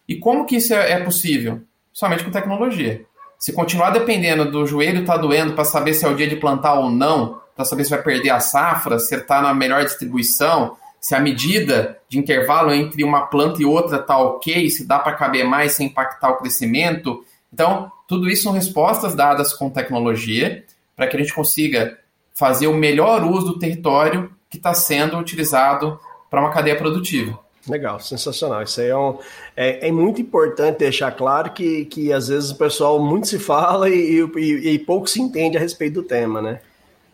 E 0.07 0.15
como 0.15 0.45
que 0.45 0.57
isso 0.57 0.73
é, 0.73 0.91
é 0.91 0.99
possível? 1.03 1.61
somente 1.91 2.23
com 2.23 2.31
tecnologia. 2.31 3.05
Se 3.37 3.53
continuar 3.53 3.89
dependendo 3.91 4.49
do 4.49 4.65
joelho 4.65 5.05
tá 5.05 5.17
doendo 5.17 5.53
para 5.53 5.65
saber 5.65 5.93
se 5.93 6.05
é 6.05 6.09
o 6.09 6.15
dia 6.15 6.27
de 6.27 6.35
plantar 6.35 6.75
ou 6.75 6.89
não, 6.89 7.41
para 7.55 7.65
saber 7.65 7.83
se 7.83 7.89
vai 7.89 8.01
perder 8.01 8.29
a 8.29 8.39
safra, 8.39 8.99
se 8.99 9.15
está 9.15 9.41
na 9.41 9.53
melhor 9.53 9.83
distribuição, 9.83 10.77
se 11.01 11.15
a 11.15 11.19
medida 11.19 11.97
de 12.07 12.19
intervalo 12.19 12.71
entre 12.71 13.03
uma 13.03 13.25
planta 13.25 13.59
e 13.59 13.65
outra 13.65 13.97
está 13.97 14.17
ok, 14.19 14.69
se 14.69 14.85
dá 14.85 14.99
para 14.99 15.15
caber 15.15 15.43
mais 15.43 15.73
sem 15.73 15.87
impactar 15.87 16.29
o 16.29 16.37
crescimento. 16.37 17.25
Então, 17.51 17.91
tudo 18.07 18.29
isso 18.29 18.43
são 18.43 18.51
respostas 18.51 19.15
dadas 19.15 19.51
com 19.51 19.67
tecnologia 19.67 20.63
para 20.95 21.07
que 21.07 21.17
a 21.17 21.19
gente 21.19 21.33
consiga 21.33 21.97
fazer 22.33 22.67
o 22.67 22.73
melhor 22.73 23.23
uso 23.23 23.47
do 23.47 23.59
território 23.59 24.31
que 24.47 24.57
está 24.57 24.75
sendo 24.75 25.17
utilizado 25.17 25.99
para 26.29 26.39
uma 26.39 26.51
cadeia 26.51 26.77
produtiva. 26.77 27.39
Legal, 27.67 27.99
sensacional. 27.99 28.61
Isso 28.63 28.81
aí 28.81 28.87
é, 28.87 28.97
um, 28.97 29.17
é, 29.55 29.87
é, 29.87 29.91
muito 29.91 30.21
importante 30.21 30.79
deixar 30.79 31.11
claro 31.11 31.51
que, 31.51 31.85
que 31.85 32.11
às 32.13 32.27
vezes 32.27 32.51
o 32.51 32.55
pessoal 32.55 32.99
muito 32.99 33.27
se 33.27 33.39
fala 33.39 33.89
e, 33.89 34.21
e, 34.35 34.73
e, 34.73 34.79
pouco 34.79 35.07
se 35.07 35.21
entende 35.21 35.57
a 35.57 35.59
respeito 35.59 35.95
do 35.95 36.03
tema, 36.03 36.41
né? 36.41 36.59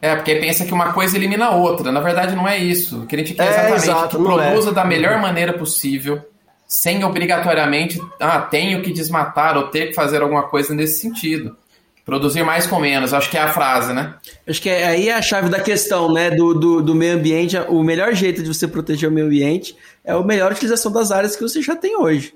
É, 0.02 0.16
porque 0.16 0.36
pensa 0.36 0.66
que 0.66 0.74
uma 0.74 0.94
coisa 0.94 1.16
elimina 1.18 1.46
a 1.46 1.56
outra. 1.56 1.92
Na 1.92 2.00
verdade, 2.00 2.36
não 2.36 2.48
é 2.48 2.58
isso. 2.58 3.02
O 3.02 3.08
que 3.08 3.16
a 3.16 3.20
gente 3.20 3.34
quer 3.34 3.44
é, 3.44 3.50
exatamente 3.50 3.84
exato, 3.84 4.18
que 4.18 4.24
produza 4.24 4.70
é. 4.70 4.74
da 4.74 4.86
melhor 4.86 5.20
maneira 5.20 5.54
possível, 5.54 6.22
sem 6.68 7.04
obrigatoriamente, 7.04 8.00
ah, 8.20 8.42
tenho 8.42 8.82
que 8.82 8.92
desmatar 8.92 9.58
ou 9.58 9.70
ter 9.70 9.88
que 9.88 9.94
fazer 9.94 10.22
alguma 10.22 10.44
coisa 10.44 10.74
nesse 10.74 11.02
sentido. 11.02 11.56
Produzir 12.06 12.44
mais 12.44 12.66
com 12.66 12.80
menos, 12.80 13.14
acho 13.14 13.30
que 13.30 13.38
é 13.38 13.42
a 13.42 13.50
frase, 13.50 13.92
né? 13.92 14.14
Acho 14.48 14.62
que 14.62 14.70
é, 14.70 14.88
aí 14.88 15.10
é 15.10 15.14
a 15.14 15.22
chave 15.22 15.50
da 15.50 15.60
questão, 15.60 16.14
né? 16.14 16.32
Do, 16.32 16.54
do, 16.54 16.82
do, 16.82 16.96
meio 16.96 17.16
ambiente. 17.16 17.58
O 17.68 17.84
melhor 17.84 18.14
jeito 18.14 18.42
de 18.42 18.48
você 18.48 18.66
proteger 18.66 19.10
o 19.10 19.12
meio 19.12 19.26
ambiente 19.28 19.76
é 20.06 20.14
a 20.14 20.24
melhor 20.24 20.54
utilização 20.54 20.90
das 20.90 21.12
áreas 21.12 21.36
que 21.36 21.42
você 21.42 21.62
já 21.62 21.76
tem 21.76 21.98
hoje. 21.98 22.34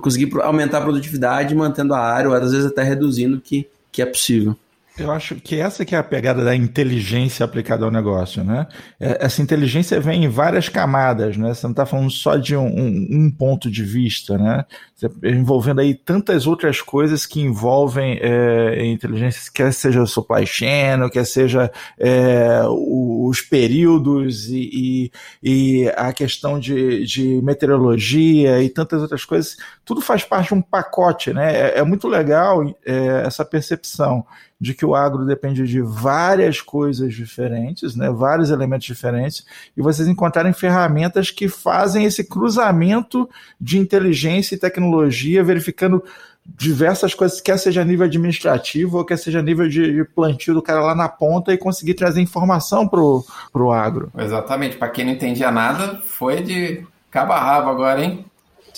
Conseguir 0.00 0.30
aumentar 0.40 0.78
a 0.78 0.82
produtividade, 0.82 1.54
mantendo 1.54 1.92
a 1.92 2.00
área, 2.00 2.30
ou 2.30 2.34
às 2.34 2.52
vezes 2.52 2.66
até 2.66 2.82
reduzindo 2.82 3.36
o 3.36 3.40
que, 3.40 3.68
que 3.92 4.00
é 4.00 4.06
possível. 4.06 4.56
Eu 5.00 5.10
acho 5.10 5.36
que 5.36 5.58
essa 5.58 5.84
que 5.84 5.94
é 5.94 5.98
a 5.98 6.02
pegada 6.02 6.44
da 6.44 6.54
inteligência 6.54 7.42
aplicada 7.42 7.84
ao 7.86 7.90
negócio, 7.90 8.44
né? 8.44 8.66
É, 8.98 9.24
essa 9.24 9.40
inteligência 9.40 9.98
vem 9.98 10.24
em 10.24 10.28
várias 10.28 10.68
camadas, 10.68 11.38
né? 11.38 11.54
Você 11.54 11.66
não 11.66 11.72
está 11.72 11.86
falando 11.86 12.10
só 12.10 12.36
de 12.36 12.54
um, 12.54 12.66
um, 12.66 13.08
um, 13.10 13.30
ponto 13.30 13.70
de 13.70 13.82
vista, 13.82 14.36
né? 14.36 14.64
envolvendo 15.24 15.80
aí 15.80 15.94
tantas 15.94 16.46
outras 16.46 16.82
coisas 16.82 17.24
que 17.24 17.40
envolvem 17.40 18.18
é, 18.20 18.84
inteligência, 18.84 19.50
quer 19.54 19.72
seja 19.72 20.04
supply 20.04 20.46
chain, 20.46 21.08
quer 21.10 21.24
seja 21.24 21.72
é, 21.98 22.60
os 22.66 23.40
períodos 23.40 24.50
e, 24.50 25.10
e, 25.42 25.82
e, 25.82 25.88
a 25.96 26.12
questão 26.12 26.60
de, 26.60 27.06
de 27.06 27.40
meteorologia 27.42 28.62
e 28.62 28.68
tantas 28.68 29.00
outras 29.00 29.24
coisas, 29.24 29.56
tudo 29.84 30.02
faz 30.02 30.22
parte 30.24 30.48
de 30.48 30.54
um 30.54 30.62
pacote, 30.62 31.32
né? 31.32 31.70
É, 31.70 31.78
é 31.78 31.82
muito 31.82 32.06
legal 32.06 32.62
é, 32.84 33.22
essa 33.24 33.44
percepção 33.44 34.26
de 34.60 34.74
que 34.74 34.84
o 34.84 34.94
agro 34.94 35.24
depende 35.24 35.66
de 35.66 35.80
várias 35.80 36.60
coisas 36.60 37.14
diferentes, 37.14 37.96
né, 37.96 38.10
vários 38.10 38.50
elementos 38.50 38.86
diferentes, 38.86 39.46
e 39.76 39.80
vocês 39.80 40.06
encontrarem 40.06 40.52
ferramentas 40.52 41.30
que 41.30 41.48
fazem 41.48 42.04
esse 42.04 42.22
cruzamento 42.24 43.28
de 43.58 43.78
inteligência 43.78 44.54
e 44.54 44.58
tecnologia, 44.58 45.42
verificando 45.42 46.04
diversas 46.44 47.14
coisas, 47.14 47.40
quer 47.40 47.58
seja 47.58 47.84
nível 47.84 48.06
administrativo 48.06 48.98
ou 48.98 49.04
quer 49.04 49.16
seja 49.16 49.40
nível 49.40 49.68
de, 49.68 49.92
de 49.92 50.04
plantio 50.04 50.54
do 50.54 50.62
cara 50.62 50.80
lá 50.80 50.94
na 50.94 51.08
ponta 51.08 51.52
e 51.52 51.58
conseguir 51.58 51.94
trazer 51.94 52.20
informação 52.20 52.88
pro, 52.88 53.24
pro 53.52 53.70
agro. 53.70 54.10
Exatamente, 54.18 54.76
para 54.76 54.88
quem 54.88 55.04
não 55.04 55.12
entendia 55.12 55.50
nada, 55.50 56.00
foi 56.04 56.42
de 56.42 56.84
cabo 57.10 57.32
a 57.32 57.40
rabo 57.40 57.70
agora, 57.70 58.02
hein? 58.02 58.24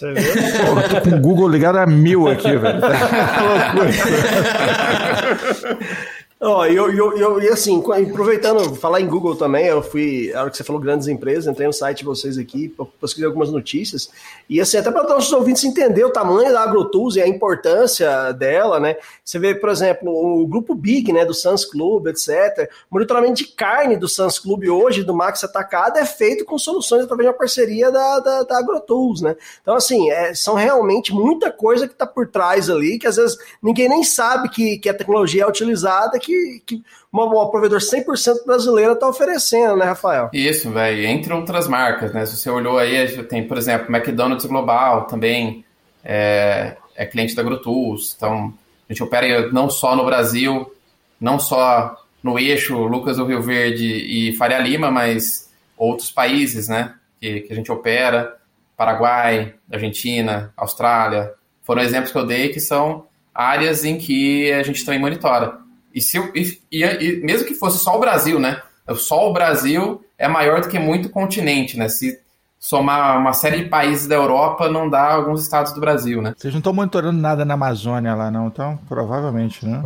Você 0.02 0.12
viu? 0.14 0.32
Pô, 0.34 0.80
eu 0.80 0.88
tô 0.88 1.00
com 1.00 1.10
o 1.16 1.20
Google 1.20 1.48
ligado 1.48 1.76
a 1.76 1.86
mil 1.86 2.28
aqui, 2.28 2.56
velho. 2.56 2.80
Ó, 6.44 6.66
e 6.66 6.74
eu, 6.74 6.92
eu, 6.92 7.16
eu, 7.16 7.40
e 7.40 7.48
assim, 7.48 7.80
aproveitando, 8.10 8.74
falar 8.74 9.00
em 9.00 9.06
Google 9.06 9.36
também, 9.36 9.66
eu 9.66 9.80
fui, 9.80 10.32
a 10.34 10.40
hora 10.40 10.50
que 10.50 10.56
você 10.56 10.64
falou 10.64 10.82
grandes 10.82 11.06
empresas, 11.06 11.46
entrei 11.46 11.68
no 11.68 11.72
site 11.72 11.98
de 11.98 12.04
vocês 12.04 12.36
aqui, 12.36 12.74
pesquisei 13.00 13.26
algumas 13.26 13.52
notícias, 13.52 14.10
e 14.48 14.60
assim, 14.60 14.76
até 14.76 14.90
para 14.90 15.04
nossos 15.04 15.32
ouvintes 15.32 15.62
entender 15.62 16.04
o 16.04 16.10
tamanho 16.10 16.52
da 16.52 16.64
AgroTools 16.64 17.14
e 17.14 17.22
a 17.22 17.28
importância 17.28 18.32
dela, 18.32 18.80
né? 18.80 18.96
Você 19.24 19.38
vê, 19.38 19.54
por 19.54 19.68
exemplo, 19.68 20.10
o 20.10 20.44
grupo 20.44 20.74
Big, 20.74 21.12
né, 21.12 21.24
do 21.24 21.32
Sans 21.32 21.64
Club, 21.64 22.08
etc. 22.08 22.68
O 22.90 22.96
monitoramento 22.96 23.34
de 23.34 23.44
carne 23.44 23.96
do 23.96 24.08
Sans 24.08 24.36
Club 24.40 24.64
hoje, 24.64 25.04
do 25.04 25.14
Max 25.14 25.44
Atacado, 25.44 25.96
é 25.98 26.04
feito 26.04 26.44
com 26.44 26.58
soluções 26.58 27.04
através 27.04 27.24
de 27.24 27.32
uma 27.32 27.38
parceria 27.38 27.88
da, 27.92 28.18
da, 28.18 28.42
da 28.42 28.58
AgroTools, 28.58 29.20
né? 29.20 29.36
Então, 29.62 29.76
assim, 29.76 30.10
é, 30.10 30.34
são 30.34 30.54
realmente 30.54 31.14
muita 31.14 31.52
coisa 31.52 31.86
que 31.86 31.92
está 31.92 32.04
por 32.04 32.26
trás 32.26 32.68
ali, 32.68 32.98
que 32.98 33.06
às 33.06 33.14
vezes 33.14 33.38
ninguém 33.62 33.88
nem 33.88 34.02
sabe 34.02 34.48
que, 34.48 34.76
que 34.78 34.88
a 34.88 34.94
tecnologia 34.94 35.44
é 35.44 35.46
utilizada, 35.46 36.18
que 36.18 36.31
que, 36.32 36.62
que 36.66 36.84
uma, 37.12 37.24
uma 37.24 37.50
provedor 37.50 37.80
100% 37.80 38.44
brasileira 38.46 38.92
está 38.92 39.08
oferecendo, 39.08 39.76
né, 39.76 39.86
Rafael? 39.86 40.30
Isso, 40.32 40.70
velho. 40.70 41.04
Entre 41.06 41.32
outras 41.32 41.68
marcas, 41.68 42.12
né? 42.12 42.24
Se 42.26 42.36
você 42.36 42.50
olhou 42.50 42.78
aí, 42.78 43.22
tem, 43.24 43.46
por 43.46 43.58
exemplo, 43.58 43.94
McDonald's 43.94 44.46
Global 44.46 45.06
também 45.06 45.64
é, 46.04 46.76
é 46.96 47.06
cliente 47.06 47.34
da 47.34 47.42
AgroTools. 47.42 48.14
Então, 48.16 48.52
a 48.88 48.92
gente 48.92 49.02
opera 49.02 49.50
não 49.52 49.68
só 49.68 49.94
no 49.94 50.04
Brasil, 50.04 50.72
não 51.20 51.38
só 51.38 51.96
no 52.22 52.38
eixo 52.38 52.76
Lucas 52.86 53.16
do 53.16 53.26
Rio 53.26 53.42
Verde 53.42 53.86
e 53.86 54.32
Faria 54.34 54.58
Lima, 54.58 54.90
mas 54.90 55.50
outros 55.76 56.10
países, 56.10 56.68
né? 56.68 56.94
Que, 57.20 57.40
que 57.40 57.52
a 57.52 57.56
gente 57.56 57.70
opera. 57.70 58.36
Paraguai, 58.76 59.54
Argentina, 59.70 60.52
Austrália. 60.56 61.32
Foram 61.62 61.82
exemplos 61.82 62.10
que 62.10 62.18
eu 62.18 62.26
dei 62.26 62.48
que 62.48 62.58
são 62.58 63.06
áreas 63.34 63.84
em 63.84 63.96
que 63.96 64.50
a 64.52 64.62
gente 64.62 64.84
também 64.84 65.00
monitora. 65.00 65.61
E, 65.94 66.00
se, 66.00 66.18
e, 66.34 66.58
e, 66.70 66.84
e, 66.84 67.24
mesmo 67.24 67.46
que 67.46 67.54
fosse 67.54 67.82
só 67.82 67.96
o 67.96 68.00
Brasil, 68.00 68.38
né? 68.38 68.60
Só 68.96 69.28
o 69.28 69.32
Brasil 69.32 70.04
é 70.18 70.28
maior 70.28 70.60
do 70.60 70.68
que 70.68 70.78
muito 70.78 71.08
continente, 71.08 71.78
né? 71.78 71.88
Se 71.88 72.18
somar 72.62 73.18
uma 73.18 73.32
série 73.32 73.64
de 73.64 73.68
países 73.68 74.06
da 74.06 74.14
Europa, 74.14 74.68
não 74.68 74.88
dá 74.88 75.14
alguns 75.14 75.42
estados 75.42 75.72
do 75.72 75.80
Brasil, 75.80 76.22
né? 76.22 76.32
Vocês 76.36 76.54
não 76.54 76.58
estão 76.58 76.72
monitorando 76.72 77.20
nada 77.20 77.44
na 77.44 77.54
Amazônia 77.54 78.14
lá, 78.14 78.30
não? 78.30 78.46
Então, 78.46 78.78
provavelmente, 78.88 79.66
né? 79.66 79.82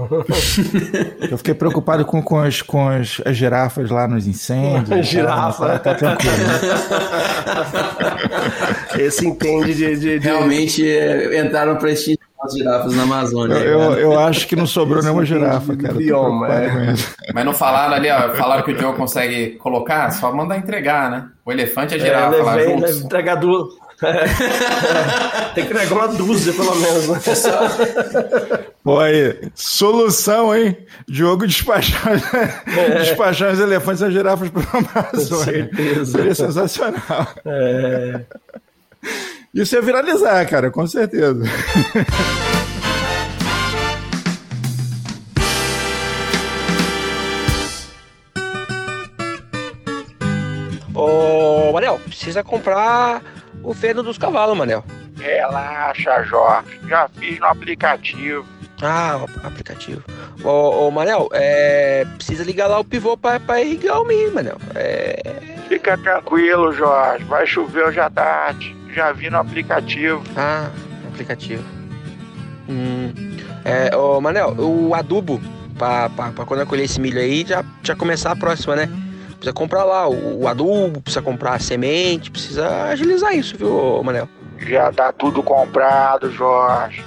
Eu 1.31 1.39
fiquei 1.39 1.55
preocupado 1.55 2.05
com, 2.05 2.23
com, 2.23 2.39
as, 2.39 2.61
com 2.61 2.87
as, 2.87 3.19
as 3.25 3.35
girafas 3.35 3.91
lá 3.91 4.07
nos 4.07 4.27
incêndios. 4.27 5.07
Girafa. 5.07 5.79
Tá, 5.79 5.79
tá 5.79 5.95
tranquilo. 5.95 6.37
Né? 6.37 6.61
Esse 8.99 9.27
entende 9.27 9.73
de... 9.73 9.97
de, 9.97 10.19
de... 10.19 10.27
Realmente 10.27 10.87
é, 10.87 11.41
entraram 11.41 11.77
para 11.77 11.91
esse 11.91 12.16
as 12.43 12.53
girafas 12.53 12.95
na 12.95 13.03
Amazônia. 13.03 13.55
Eu, 13.55 13.81
eu, 13.81 13.99
eu, 13.99 14.19
acho 14.19 14.47
que 14.47 14.55
não 14.55 14.67
sobrou 14.67 15.03
nenhuma 15.03 15.25
girafa, 15.25 15.75
cara. 15.77 15.95
Bioma, 15.95 16.49
é. 16.53 16.95
Mas 17.35 17.45
não 17.45 17.55
falaram 17.55 17.95
ali, 17.95 18.11
ó, 18.11 18.35
falaram 18.35 18.63
que 18.63 18.73
o 18.73 18.79
Joe 18.79 18.95
consegue 18.95 19.53
colocar, 19.53 20.11
só 20.11 20.33
manda 20.33 20.57
entregar, 20.57 21.11
né? 21.11 21.29
O 21.45 21.53
elefante 21.53 21.95
e 21.95 21.97
a 21.97 21.99
girafa 21.99 22.37
é, 22.37 22.43
lá 22.43 22.55
levei, 22.55 22.75
juntos. 22.75 23.03
Entregar 23.03 23.37
duas. 23.37 23.75
Tem 25.55 25.65
que 25.65 25.73
entregar 25.73 25.95
uma 25.95 26.09
dúzia, 26.09 26.53
pelo 26.53 26.75
menos. 26.77 27.09
Né? 27.09 27.19
Pô, 28.85 29.01
aí, 29.01 29.51
solução, 29.55 30.55
hein? 30.55 30.77
Diogo 31.09 31.47
despachar, 31.47 32.13
é. 32.67 32.99
despachar 32.99 33.53
os 33.53 33.59
elefantes 33.59 34.03
e 34.03 34.05
as 34.05 34.13
girafas 34.13 34.51
para 34.51 34.63
a 34.63 35.11
Amazônia. 35.11 35.71
Seria 36.05 36.35
sensacional. 36.35 37.27
É. 37.47 38.21
Isso 39.57 39.75
ia 39.75 39.81
viralizar, 39.81 40.47
cara, 40.47 40.71
com 40.71 40.87
certeza. 40.87 41.43
Ô, 50.95 51.73
Manel, 51.73 51.99
precisa 52.01 52.45
comprar 52.45 53.23
o 53.63 53.73
feno 53.73 54.03
dos 54.03 54.19
cavalos, 54.19 54.59
Manel. 54.59 54.85
Relaxa, 55.17 56.23
Jorge. 56.25 56.79
Já 56.87 57.09
fiz 57.09 57.39
no 57.39 57.47
aplicativo. 57.47 58.45
Ah, 58.83 59.17
o 59.23 59.47
aplicativo. 59.47 60.03
Ô, 60.45 60.87
ô 60.87 60.91
Manel, 60.91 61.31
é, 61.33 62.05
precisa 62.17 62.45
ligar 62.45 62.67
lá 62.67 62.79
o 62.79 62.85
pivô 62.85 63.17
pra, 63.17 63.41
pra 63.41 63.63
irrigar 63.63 64.03
o 64.03 64.05
milho, 64.05 64.35
Manel. 64.35 64.59
É... 64.75 65.17
Fica 65.67 65.97
tranquilo, 65.97 66.75
Jorge. 66.75 67.25
Vai 67.25 67.47
chover 67.47 67.87
hoje 67.87 68.01
à 68.01 68.11
tarde. 68.11 68.77
Já 68.97 69.13
vi 69.13 69.29
no 69.29 69.37
aplicativo. 69.37 70.23
Ah, 70.35 70.71
aplicativo. 71.07 71.63
Hum. 72.67 73.13
É, 73.63 73.95
ô, 73.95 74.19
Manel, 74.23 74.55
o 74.59 74.95
adubo 74.95 75.39
pra, 75.77 76.09
pra, 76.09 76.31
pra 76.31 76.47
quando 76.47 76.61
eu 76.61 76.67
colher 76.67 76.87
esse 76.87 76.99
milho 76.99 77.21
aí 77.21 77.45
já, 77.47 77.63
já 77.83 77.95
começar 77.95 78.33
a 78.33 78.37
próxima, 78.37 78.75
né? 78.75 78.89
Precisa 79.35 79.53
comprar 79.53 79.85
lá 79.85 80.09
o, 80.09 80.41
o 80.41 80.49
adubo, 80.49 81.03
precisa 81.03 81.21
comprar 81.21 81.53
a 81.53 81.59
semente, 81.59 82.31
precisa 82.31 82.85
agilizar 82.85 83.37
isso, 83.37 83.55
viu, 83.59 84.03
Manel? 84.03 84.27
Já 84.61 84.91
tá 84.91 85.13
tudo 85.13 85.43
comprado, 85.43 86.33
Jorge. 86.33 87.05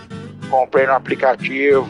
Comprei 0.47 0.85
no 0.85 0.93
aplicativo. 0.93 1.89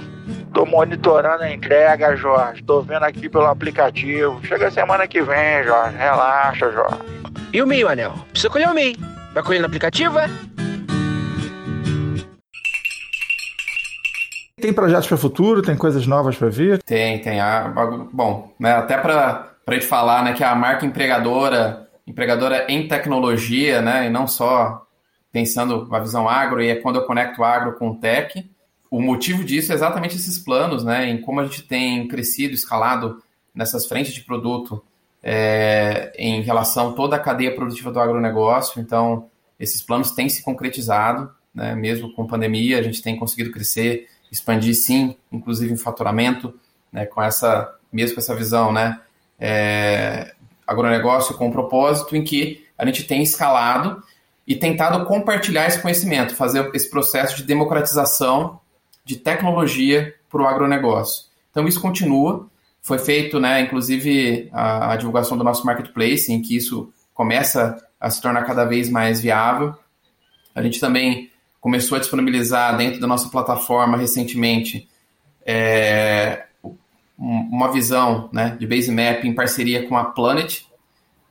Tô 0.53 0.65
monitorando 0.65 1.43
a 1.43 1.51
entrega, 1.51 2.15
Jorge. 2.15 2.63
Tô 2.63 2.81
vendo 2.81 3.03
aqui 3.03 3.27
pelo 3.27 3.47
aplicativo. 3.47 4.39
Chega 4.45 4.71
semana 4.71 5.05
que 5.09 5.21
vem, 5.21 5.65
Jorge. 5.65 5.97
Relaxa, 5.97 6.71
Jorge. 6.71 6.99
E 7.51 7.61
o 7.61 7.67
milho, 7.67 7.87
Manel? 7.87 8.13
Precisa 8.31 8.49
colher 8.49 8.69
o 8.69 8.73
milho. 8.73 9.18
Vai 9.33 9.43
colher 9.43 9.59
no 9.59 9.67
aplicativo, 9.67 10.17
é? 10.17 10.27
Tem 14.59 14.73
projetos 14.73 15.07
para 15.07 15.15
o 15.15 15.19
futuro? 15.19 15.61
Tem 15.61 15.77
coisas 15.77 16.05
novas 16.05 16.35
para 16.35 16.49
vir? 16.49 16.81
Tem, 16.83 17.21
tem. 17.21 17.39
Ah, 17.39 17.71
bom, 18.11 18.53
né, 18.59 18.73
até 18.73 18.97
para 18.97 19.53
a 19.65 19.73
gente 19.73 19.85
falar 19.85 20.23
né, 20.23 20.33
que 20.33 20.43
a 20.43 20.53
marca 20.55 20.85
empregadora, 20.85 21.87
empregadora 22.05 22.65
em 22.67 22.87
tecnologia, 22.87 23.81
né, 23.81 24.07
e 24.07 24.09
não 24.09 24.27
só 24.27 24.85
pensando 25.31 25.87
a 25.91 25.99
visão 25.99 26.27
agro, 26.27 26.61
e 26.61 26.69
é 26.69 26.75
quando 26.75 26.97
eu 26.97 27.05
conecto 27.05 27.43
agro 27.43 27.73
com 27.77 27.93
tech. 27.93 28.49
O 28.91 28.99
motivo 28.99 29.43
disso 29.43 29.71
é 29.71 29.75
exatamente 29.75 30.15
esses 30.15 30.39
planos, 30.39 30.83
né, 30.83 31.07
em 31.07 31.21
como 31.21 31.39
a 31.39 31.45
gente 31.45 31.61
tem 31.61 32.07
crescido, 32.07 32.53
escalado 32.53 33.21
nessas 33.53 33.85
frentes 33.85 34.13
de 34.13 34.21
produto 34.21 34.83
é, 35.21 36.13
em 36.17 36.41
relação 36.41 36.89
a 36.89 36.93
toda 36.93 37.15
a 37.15 37.19
cadeia 37.19 37.53
produtiva 37.53 37.91
do 37.91 37.99
agronegócio. 37.99 38.81
Então, 38.81 39.29
esses 39.59 39.81
planos 39.81 40.11
têm 40.11 40.29
se 40.29 40.43
concretizado, 40.43 41.31
né, 41.53 41.75
mesmo 41.75 42.13
com 42.13 42.25
pandemia, 42.25 42.79
a 42.79 42.81
gente 42.81 43.01
tem 43.01 43.17
conseguido 43.17 43.51
crescer, 43.51 44.07
expandir 44.31 44.75
sim, 44.75 45.15
inclusive 45.31 45.73
em 45.73 45.77
faturamento, 45.77 46.53
né, 46.91 47.05
com 47.05 47.21
essa, 47.21 47.75
mesmo 47.91 48.15
com 48.15 48.21
essa 48.21 48.35
visão, 48.35 48.71
né, 48.71 48.99
é, 49.39 50.33
agronegócio 50.65 51.35
com 51.35 51.47
um 51.47 51.51
propósito 51.51 52.15
em 52.15 52.23
que 52.23 52.65
a 52.77 52.85
gente 52.85 53.03
tem 53.03 53.21
escalado 53.21 54.01
e 54.47 54.55
tentado 54.55 55.05
compartilhar 55.05 55.67
esse 55.67 55.81
conhecimento, 55.81 56.35
fazer 56.35 56.69
esse 56.73 56.89
processo 56.89 57.37
de 57.37 57.43
democratização 57.43 58.59
de 59.03 59.17
tecnologia 59.17 60.15
para 60.29 60.41
o 60.41 60.47
agronegócio. 60.47 61.25
Então, 61.51 61.67
isso 61.67 61.81
continua, 61.81 62.48
foi 62.81 62.97
feito, 62.97 63.39
né, 63.39 63.61
inclusive, 63.61 64.49
a, 64.51 64.93
a, 64.93 64.95
divulgação 64.95 65.37
do 65.37 65.43
nosso 65.43 65.65
marketplace, 65.65 66.31
em 66.31 66.41
que 66.41 66.55
isso 66.55 66.91
começa 67.13 67.77
a 67.99 68.09
se 68.09 68.21
tornar 68.21 68.43
cada 68.43 68.65
vez 68.65 68.89
mais 68.89 69.21
viável. 69.21 69.75
A 70.55 70.61
gente 70.61 70.79
também 70.79 71.29
começou 71.59 71.97
a 71.97 71.99
disponibilizar 71.99 72.75
dentro 72.77 72.99
da 72.99 73.07
nossa 73.07 73.29
plataforma 73.29 73.97
recentemente 73.97 74.87
é, 75.45 76.45
uma 77.17 77.71
visão 77.71 78.29
né, 78.31 78.55
de 78.57 78.65
base 78.65 78.91
map 78.91 79.25
em 79.25 79.33
parceria 79.33 79.87
com 79.87 79.97
a 79.97 80.05
Planet, 80.05 80.61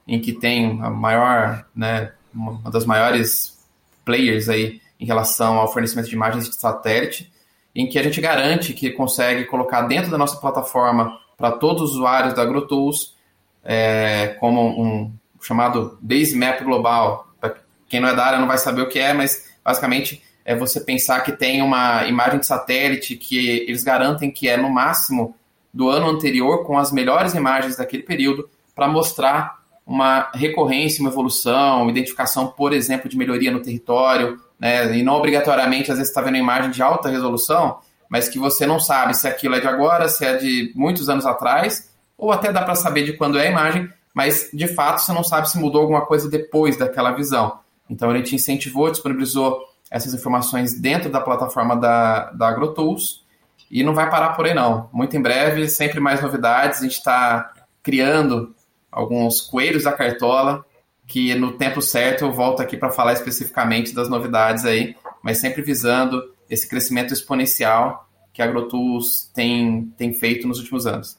em 0.06 0.20
que 0.20 0.32
tem 0.32 0.78
a 0.82 0.90
maior, 0.90 1.66
né, 1.74 2.12
uma 2.34 2.70
das 2.70 2.84
maiores 2.84 3.58
players 4.04 4.48
aí 4.48 4.80
em 5.00 5.06
relação 5.06 5.58
ao 5.58 5.72
fornecimento 5.72 6.08
de 6.08 6.14
imagens 6.14 6.48
de 6.48 6.56
satélite, 6.56 7.32
em 7.74 7.86
que 7.86 7.98
a 7.98 8.02
gente 8.02 8.20
garante 8.20 8.72
que 8.72 8.90
consegue 8.90 9.44
colocar 9.44 9.82
dentro 9.82 10.10
da 10.10 10.18
nossa 10.18 10.36
plataforma 10.36 11.18
para 11.38 11.52
todos 11.52 11.82
os 11.82 11.90
usuários 11.92 12.34
da 12.34 12.42
AgroTools, 12.42 13.16
é, 13.64 14.36
como 14.40 14.60
um 14.60 15.12
chamado 15.40 15.96
Base 16.02 16.36
Map 16.36 16.60
Global. 16.62 17.28
Para 17.40 17.54
quem 17.88 18.00
não 18.00 18.08
é 18.08 18.14
da 18.14 18.26
área 18.26 18.40
não 18.40 18.48
vai 18.48 18.58
saber 18.58 18.82
o 18.82 18.88
que 18.88 18.98
é, 18.98 19.14
mas 19.14 19.48
basicamente 19.64 20.20
é 20.44 20.56
você 20.56 20.80
pensar 20.80 21.20
que 21.20 21.30
tem 21.30 21.62
uma 21.62 22.06
imagem 22.06 22.40
de 22.40 22.46
satélite 22.46 23.16
que 23.16 23.60
eles 23.68 23.84
garantem 23.84 24.30
que 24.30 24.48
é 24.48 24.56
no 24.56 24.68
máximo 24.68 25.36
do 25.72 25.88
ano 25.88 26.08
anterior, 26.08 26.64
com 26.64 26.76
as 26.76 26.90
melhores 26.90 27.34
imagens 27.34 27.76
daquele 27.76 28.02
período, 28.02 28.48
para 28.74 28.88
mostrar 28.88 29.58
uma 29.86 30.30
recorrência, 30.34 31.00
uma 31.00 31.10
evolução, 31.10 31.88
identificação, 31.88 32.48
por 32.48 32.72
exemplo, 32.72 33.08
de 33.08 33.16
melhoria 33.16 33.50
no 33.50 33.62
território, 33.62 34.40
né? 34.58 34.96
e 34.96 35.02
não 35.02 35.14
obrigatoriamente, 35.14 35.90
às 35.90 35.98
vezes, 35.98 36.10
está 36.10 36.20
vendo 36.20 36.36
imagem 36.36 36.70
de 36.70 36.82
alta 36.82 37.08
resolução, 37.08 37.78
mas 38.08 38.28
que 38.28 38.38
você 38.38 38.66
não 38.66 38.80
sabe 38.80 39.14
se 39.14 39.28
aquilo 39.28 39.54
é 39.54 39.60
de 39.60 39.66
agora, 39.66 40.08
se 40.08 40.24
é 40.24 40.36
de 40.36 40.72
muitos 40.74 41.08
anos 41.08 41.26
atrás, 41.26 41.90
ou 42.16 42.32
até 42.32 42.52
dá 42.52 42.62
para 42.62 42.74
saber 42.74 43.04
de 43.04 43.12
quando 43.12 43.38
é 43.38 43.46
a 43.46 43.50
imagem, 43.50 43.88
mas 44.14 44.50
de 44.52 44.66
fato 44.66 45.00
você 45.00 45.12
não 45.12 45.22
sabe 45.22 45.48
se 45.48 45.58
mudou 45.58 45.82
alguma 45.82 46.04
coisa 46.04 46.28
depois 46.28 46.76
daquela 46.76 47.12
visão. 47.12 47.60
Então 47.88 48.10
a 48.10 48.16
gente 48.16 48.34
incentivou, 48.34 48.90
disponibilizou 48.90 49.60
essas 49.90 50.12
informações 50.12 50.78
dentro 50.78 51.10
da 51.10 51.20
plataforma 51.20 51.76
da, 51.76 52.30
da 52.32 52.48
AgroTools 52.48 53.24
e 53.70 53.82
não 53.82 53.94
vai 53.94 54.10
parar 54.10 54.30
por 54.30 54.46
aí 54.46 54.54
não. 54.54 54.88
Muito 54.92 55.16
em 55.16 55.22
breve, 55.22 55.68
sempre 55.68 56.00
mais 56.00 56.20
novidades, 56.20 56.80
a 56.80 56.82
gente 56.82 56.98
está 56.98 57.52
criando 57.82 58.54
alguns 58.90 59.40
coelhos 59.40 59.84
da 59.84 59.92
cartola 59.92 60.64
que 61.06 61.34
no 61.34 61.52
tempo 61.52 61.80
certo 61.80 62.24
eu 62.24 62.32
volto 62.32 62.60
aqui 62.60 62.76
para 62.76 62.90
falar 62.90 63.14
especificamente 63.14 63.94
das 63.94 64.08
novidades 64.08 64.64
aí, 64.64 64.94
mas 65.22 65.38
sempre 65.38 65.62
visando 65.62 66.22
esse 66.48 66.68
crescimento 66.68 67.12
exponencial 67.12 68.08
que 68.32 68.42
a 68.42 68.44
AgroTools 68.44 69.30
tem, 69.34 69.92
tem 69.96 70.12
feito 70.12 70.46
nos 70.46 70.58
últimos 70.58 70.86
anos. 70.86 71.18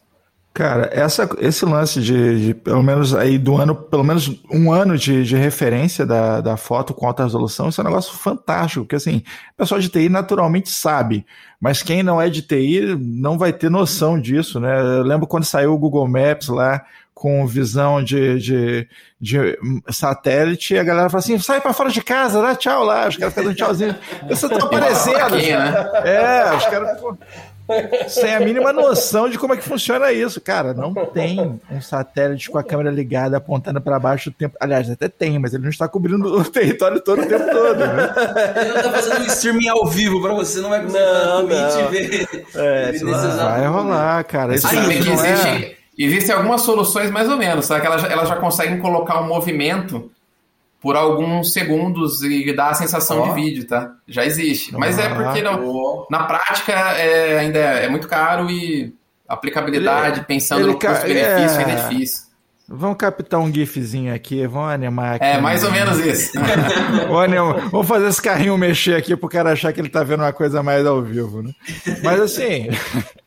Cara, 0.53 0.89
essa, 0.91 1.29
esse 1.39 1.63
lance 1.63 2.01
de, 2.01 2.47
de, 2.47 2.53
pelo 2.53 2.81
menos 2.81 3.13
aí 3.13 3.37
do 3.37 3.55
ano, 3.55 3.75
pelo 3.75 4.03
menos 4.03 4.41
um 4.51 4.71
ano 4.71 4.97
de, 4.97 5.23
de 5.23 5.35
referência 5.37 6.05
da, 6.05 6.41
da 6.41 6.57
foto 6.57 6.93
com 6.93 7.07
alta 7.07 7.23
resolução, 7.23 7.69
isso 7.69 7.79
é 7.79 7.83
um 7.83 7.87
negócio 7.87 8.13
fantástico, 8.17 8.83
porque 8.83 8.95
assim, 8.95 9.23
o 9.53 9.57
pessoal 9.57 9.79
de 9.79 9.87
TI 9.87 10.09
naturalmente 10.09 10.69
sabe, 10.69 11.25
mas 11.61 11.83
quem 11.83 12.01
não 12.01 12.19
é 12.19 12.29
de 12.29 12.41
TI 12.41 12.97
não 12.99 13.37
vai 13.37 13.53
ter 13.53 13.69
noção 13.69 14.19
disso, 14.19 14.59
né? 14.59 14.81
Eu 14.81 15.03
lembro 15.03 15.27
quando 15.27 15.45
saiu 15.45 15.73
o 15.73 15.77
Google 15.77 16.07
Maps 16.07 16.47
lá, 16.47 16.83
com 17.19 17.45
visão 17.45 18.01
de, 18.01 18.39
de, 18.39 18.87
de 19.19 19.59
satélite, 19.89 20.73
e 20.73 20.79
a 20.79 20.83
galera 20.85 21.09
fala 21.09 21.19
assim: 21.19 21.37
sai 21.37 21.59
para 21.59 21.73
fora 21.73 21.89
de 21.89 22.01
casa, 22.01 22.41
dá 22.41 22.55
tchau 22.55 22.85
lá. 22.85 23.09
Os 23.09 23.17
caras 23.17 23.33
ficam 23.33 23.43
dando 23.43 23.57
tchauzinho. 23.57 23.95
Você 24.29 24.47
tá 24.47 24.55
aparecendo. 24.63 25.35
né? 25.35 25.91
É, 26.05 26.55
os 26.55 26.65
caras 26.67 26.97
sem 28.07 28.33
a 28.35 28.39
mínima 28.39 28.71
noção 28.73 29.29
de 29.29 29.37
como 29.37 29.53
é 29.53 29.57
que 29.57 29.63
funciona 29.63 30.11
isso. 30.11 30.39
Cara, 30.41 30.73
não 30.73 30.93
tem 30.93 31.59
um 31.71 31.81
satélite 31.81 32.49
com 32.49 32.57
a 32.57 32.63
câmera 32.63 32.89
ligada 32.91 33.37
apontando 33.37 33.79
para 33.81 33.99
baixo 33.99 34.29
o 34.29 34.33
tempo. 34.33 34.55
Aliás, 34.59 34.89
até 34.89 35.07
tem, 35.07 35.37
mas 35.39 35.53
ele 35.53 35.63
não 35.63 35.69
está 35.69 35.87
cobrindo 35.87 36.25
o 36.39 36.43
território 36.43 36.99
todo 37.01 37.21
o 37.21 37.25
tempo 37.25 37.45
todo. 37.51 37.77
Né? 37.79 38.13
Ele 38.61 38.73
não 38.73 38.81
tá 38.83 38.91
fazendo 38.91 39.21
um 39.21 39.25
streaming 39.27 39.67
ao 39.69 39.85
vivo 39.87 40.21
para 40.21 40.33
você, 40.33 40.59
não 40.61 40.69
vai 40.69 40.81
conseguir 40.81 41.03
Não, 41.03 41.43
não. 41.43 41.87
ver. 41.89 42.45
É, 42.55 42.91
Vai 42.99 43.67
rolar, 43.67 44.23
cara. 44.23 44.55
Isso 44.55 44.73
não 44.73 44.87
bem 44.87 45.01
que 45.01 45.09
é- 45.09 45.75
existem, 45.97 46.33
algumas 46.35 46.61
soluções 46.61 47.09
mais 47.11 47.29
ou 47.29 47.37
menos, 47.37 47.67
tá? 47.67 47.79
Que 47.79 47.85
elas, 47.87 48.03
elas 48.09 48.29
já 48.29 48.35
conseguem 48.37 48.79
colocar 48.79 49.21
um 49.21 49.27
movimento 49.27 50.09
por 50.81 50.95
alguns 50.95 51.51
segundos 51.51 52.21
e 52.23 52.53
dar 52.55 52.69
a 52.69 52.73
sensação 52.73 53.19
Ó. 53.19 53.27
de 53.27 53.35
vídeo, 53.41 53.67
tá? 53.67 53.91
Já 54.07 54.25
existe. 54.25 54.73
Mas 54.73 54.97
é 54.97 55.07
Ah. 55.07 55.15
porque 55.15 55.41
não- 55.41 55.57
Pô, 55.57 56.07
na 56.09 56.23
prática 56.23 56.71
é, 56.71 57.39
ainda 57.39 57.59
é, 57.59 57.85
é 57.85 57.89
muito 57.89 58.07
caro 58.07 58.49
e 58.49 58.93
aplicabilidade, 59.27 60.25
pensando 60.25 60.61
ele 60.61 60.71
no 60.71 60.79
custo-benefício, 60.79 61.59
é. 61.59 61.63
ainda 61.65 61.71
é 61.71 61.87
difícil. 61.89 62.29
Vamos 62.71 62.97
captar 62.97 63.39
um 63.39 63.51
gifzinho 63.51 64.13
aqui, 64.13 64.45
vamos 64.45 64.69
animar 64.71 65.15
aqui. 65.15 65.25
É 65.25 65.41
mais 65.41 65.63
ou 65.63 65.71
menos 65.71 65.97
isso. 65.99 66.33
Vamos 67.71 67.87
fazer 67.87 68.07
esse 68.07 68.21
carrinho 68.21 68.55
mexer 68.59 68.95
aqui 68.95 69.15
pro 69.15 69.27
cara 69.27 69.51
achar 69.53 69.73
que 69.73 69.81
ele 69.81 69.89
tá 69.89 70.03
vendo 70.03 70.21
uma 70.21 70.31
coisa 70.31 70.61
mais 70.61 70.85
ao 70.85 71.01
vivo, 71.01 71.41
né? 71.41 71.51
Mas 72.03 72.19
assim. 72.21 72.67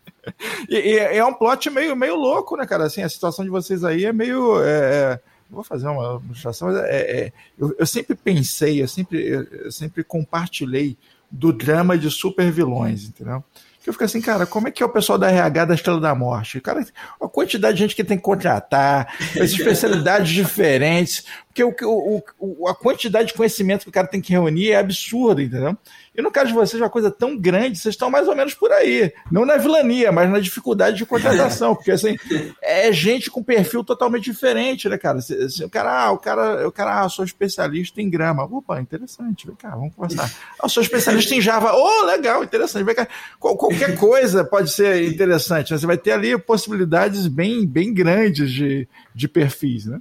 e, 0.71 0.77
e 0.77 0.99
é 0.99 1.25
um 1.25 1.35
plot 1.35 1.69
meio, 1.71 1.97
meio 1.97 2.15
louco, 2.15 2.57
né, 2.57 2.65
cara? 2.65 2.85
Assim, 2.85 3.03
a 3.03 3.09
situação 3.09 3.45
de 3.45 3.51
vocês 3.51 3.83
aí 3.83 4.05
é 4.05 4.13
meio. 4.13 4.63
é, 4.63 4.69
é, 4.71 5.21
vou 5.53 5.65
fazer 5.65 5.87
uma 5.89 6.21
ilustração, 6.25 6.69
mas 6.69 6.79
é, 6.85 7.01
é- 7.27 7.33
eu, 7.59 7.75
eu 7.79 7.87
sempre 7.87 8.15
pensei, 8.17 8.83
eu 8.83 8.89
sempre, 8.89 9.19
eu, 9.27 9.43
eu 9.45 9.73
sempre 9.73 10.03
compartilhei 10.03 10.97
do 11.31 11.53
drama 11.53 11.97
de 11.97 12.11
super 12.11 12.51
vilões, 12.51 13.05
entendeu? 13.05 13.43
Que 13.83 13.89
eu 13.89 13.93
fico 13.95 14.05
assim, 14.05 14.21
cara, 14.21 14.47
como 14.47 14.69
é 14.69 14.71
que 14.71 14.81
é 14.81 14.87
o 14.87 14.89
pessoal 14.89 15.19
da 15.19 15.29
RH 15.29 15.65
da 15.65 15.75
Estrela 15.75 15.99
da 16.01 16.15
Morte? 16.15 16.61
Cara, 16.61 16.87
a 17.21 17.29
quantidade 17.29 17.77
de 17.77 17.83
gente 17.83 17.97
que 17.97 18.05
tem 18.05 18.17
que 18.17 18.23
contratar, 18.23 19.13
as 19.41 19.51
especialidades 19.59 20.31
diferentes, 20.31 21.25
porque 21.49 21.65
o, 21.65 21.75
o, 21.85 22.23
o- 22.39 22.69
a 22.69 22.75
quantidade 22.77 23.29
de 23.29 23.35
conhecimento 23.35 23.83
que 23.83 23.89
o 23.89 23.93
cara 23.93 24.07
tem 24.07 24.21
que 24.21 24.31
reunir 24.33 24.71
é 24.71 24.77
absurda, 24.77 25.43
entendeu? 25.43 25.77
E 26.15 26.21
no 26.21 26.31
caso 26.31 26.49
de 26.49 26.53
vocês, 26.53 26.79
uma 26.81 26.91
coisa 26.91 27.11
tão 27.11 27.35
grande, 27.37 27.79
vocês 27.79 27.95
estão 27.95 28.11
mais 28.11 28.29
ou 28.29 28.37
menos 28.37 28.53
por 28.53 28.71
aí. 28.71 29.11
Não 29.31 29.47
na 29.47 29.57
vilania, 29.57 30.13
mas 30.13 30.29
na 30.31 30.41
dificuldade 30.41 30.99
de 30.99 31.07
contratação, 31.07 31.75
porque 31.75 31.91
assim, 31.91 32.17
é 32.61 32.93
gente 32.93 33.31
com 33.31 33.43
perfil 33.43 33.83
totalmente 33.83 34.25
diferente, 34.25 34.91
né, 34.91 34.99
cara? 34.99 35.23
Se 35.23 35.65
o 35.65 35.71
cara, 35.71 36.05
ah, 36.07 36.13
o 36.13 36.19
cara, 36.19 36.69
o 36.69 36.71
cara, 36.71 37.01
ah, 37.01 37.09
sou 37.09 37.25
especialista 37.25 38.03
em 38.03 38.11
grama. 38.11 38.45
Opa, 38.45 38.79
interessante, 38.79 39.47
vem 39.47 39.57
cá, 39.57 39.71
vamos 39.71 39.95
conversar. 39.95 40.31
Ah, 40.63 40.69
sou 40.69 40.83
especialista 40.83 41.35
em 41.35 41.41
Java. 41.41 41.73
Oh, 41.75 42.05
legal, 42.05 42.45
interessante. 42.45 42.85
Vem 42.85 42.95
cá. 42.95 43.09
Qual- 43.41 43.57
qualquer 43.57 43.97
coisa 43.97 44.45
pode 44.45 44.71
ser 44.71 45.09
interessante. 45.11 45.73
né? 45.73 45.79
Você 45.79 45.87
vai 45.87 45.97
ter 45.97 46.13
ali 46.13 46.37
possibilidades 46.37 47.27
bem, 47.27 47.67
bem 47.67 47.93
grandes 47.95 48.51
de, 48.53 48.87
de 49.15 49.29
perfis, 49.29 49.87
né? 49.87 49.99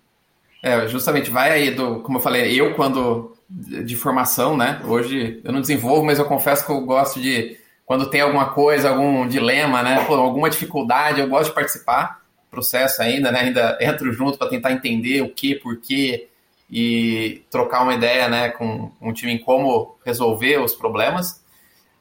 É, 0.62 0.88
justamente, 0.90 1.30
vai 1.32 1.52
aí 1.52 1.72
do, 1.72 2.02
como 2.02 2.18
eu 2.18 2.22
falei, 2.22 2.54
eu 2.60 2.76
quando 2.76 3.34
de 3.52 3.96
formação, 3.96 4.56
né? 4.56 4.82
Hoje 4.86 5.42
eu 5.44 5.52
não 5.52 5.62
desenvolvo, 5.62 6.06
mas 6.06 6.20
eu 6.20 6.26
confesso 6.26 6.66
que 6.66 6.72
eu 6.72 6.82
gosto 6.82 7.20
de 7.20 7.58
quando 7.86 8.10
tem 8.10 8.22
alguma 8.22 8.52
coisa, 8.52 8.90
algum 8.90 9.28
dilema, 9.28 9.84
né? 9.84 10.04
Pô, 10.06 10.14
alguma 10.16 10.50
dificuldade, 10.50 11.20
eu 11.20 11.28
gosto 11.28 11.50
de 11.50 11.56
participar 11.56 12.22
processo 12.52 13.02
ainda, 13.02 13.32
né? 13.32 13.40
Ainda 13.40 13.78
entro 13.82 14.12
junto 14.12 14.38
para 14.38 14.50
tentar 14.50 14.74
entender 14.74 15.22
o 15.22 15.30
que, 15.30 15.56
por 15.56 15.78
quê 15.78 16.28
e 16.70 17.44
trocar 17.50 17.82
uma 17.82 17.94
ideia, 17.94 18.30
né, 18.30 18.50
com 18.50 18.92
um 19.02 19.12
time 19.12 19.34
em 19.34 19.38
como 19.38 19.98
resolver 20.06 20.58
os 20.58 20.74
problemas. 20.74 21.44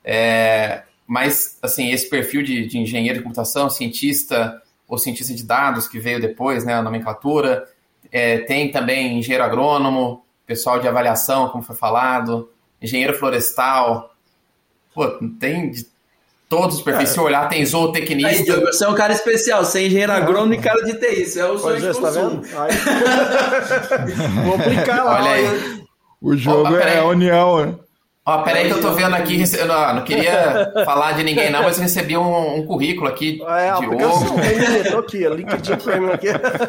É, 0.05 0.83
mas, 1.07 1.59
assim, 1.61 1.91
esse 1.91 2.09
perfil 2.09 2.43
de, 2.43 2.67
de 2.67 2.79
engenheiro 2.79 3.19
de 3.19 3.25
computação, 3.25 3.69
cientista 3.69 4.63
ou 4.87 4.97
cientista 4.97 5.35
de 5.35 5.45
dados 5.45 5.89
que 5.89 5.99
veio 5.99 6.21
depois, 6.21 6.65
né, 6.65 6.75
a 6.75 6.83
nomenclatura, 6.83 7.69
é, 8.13 8.39
tem 8.39 8.71
também 8.71 9.19
engenheiro 9.19 9.43
agrônomo, 9.43 10.25
pessoal 10.51 10.81
de 10.81 10.89
avaliação, 10.89 11.49
como 11.49 11.63
foi 11.63 11.77
falado, 11.77 12.51
engenheiro 12.83 13.15
florestal. 13.15 14.13
Pô, 14.93 15.07
tem 15.39 15.71
de 15.71 15.87
todos 16.49 16.79
os 16.79 16.83
perfis. 16.83 17.11
Se 17.11 17.21
olhar, 17.21 17.49
tem 17.49 17.61
Aí, 17.61 17.67
zootecnista. 17.67 18.43
Diogo, 18.43 18.67
você 18.67 18.85
é 18.85 18.89
um 18.89 18.95
cara 18.97 19.13
especial, 19.13 19.65
você 19.65 19.79
é 19.79 19.87
engenheiro 19.87 20.13
agrônomo 20.13 20.53
e 20.53 20.59
cara 20.59 20.83
de 20.83 20.95
TI, 20.95 21.23
isso 21.23 21.39
é 21.39 21.49
o 21.49 21.57
sonho 21.57 21.79
de 21.79 21.87
é, 21.87 21.93
você 21.93 22.01
tá 22.01 22.09
consumo. 22.09 22.43
vendo? 22.43 22.59
Aí... 22.59 22.73
Vou 24.45 24.55
aplicar 24.57 25.05
lá. 25.05 25.23
Olha 25.23 25.31
aí. 25.31 25.85
O 26.21 26.37
jogo 26.37 26.75
Opa, 26.75 26.81
é 26.81 26.99
a 26.99 27.05
união, 27.05 27.67
né? 27.67 27.75
Ó, 28.27 28.43
peraí 28.43 28.67
que 28.67 28.73
eu 28.75 28.81
tô 28.83 28.93
vendo 28.93 29.15
aqui, 29.17 29.43
eu 29.59 29.67
não, 29.67 29.95
não 29.95 30.05
queria 30.05 30.71
falar 30.85 31.13
de 31.13 31.25
ninguém 31.25 31.51
não, 31.51 31.63
mas 31.63 31.79
eu 31.79 31.83
recebi 31.85 32.17
um, 32.19 32.57
um 32.59 32.67
currículo 32.67 33.09
aqui 33.09 33.43
É, 33.43 33.71
a 33.71 33.75
de 33.77 33.81
Diogo. 33.97 34.41
tem, 34.41 34.93
tô 34.93 34.99
aqui, 34.99 35.27
LinkedIn 35.27 35.77
Premium 35.77 36.13
aqui. 36.13 36.27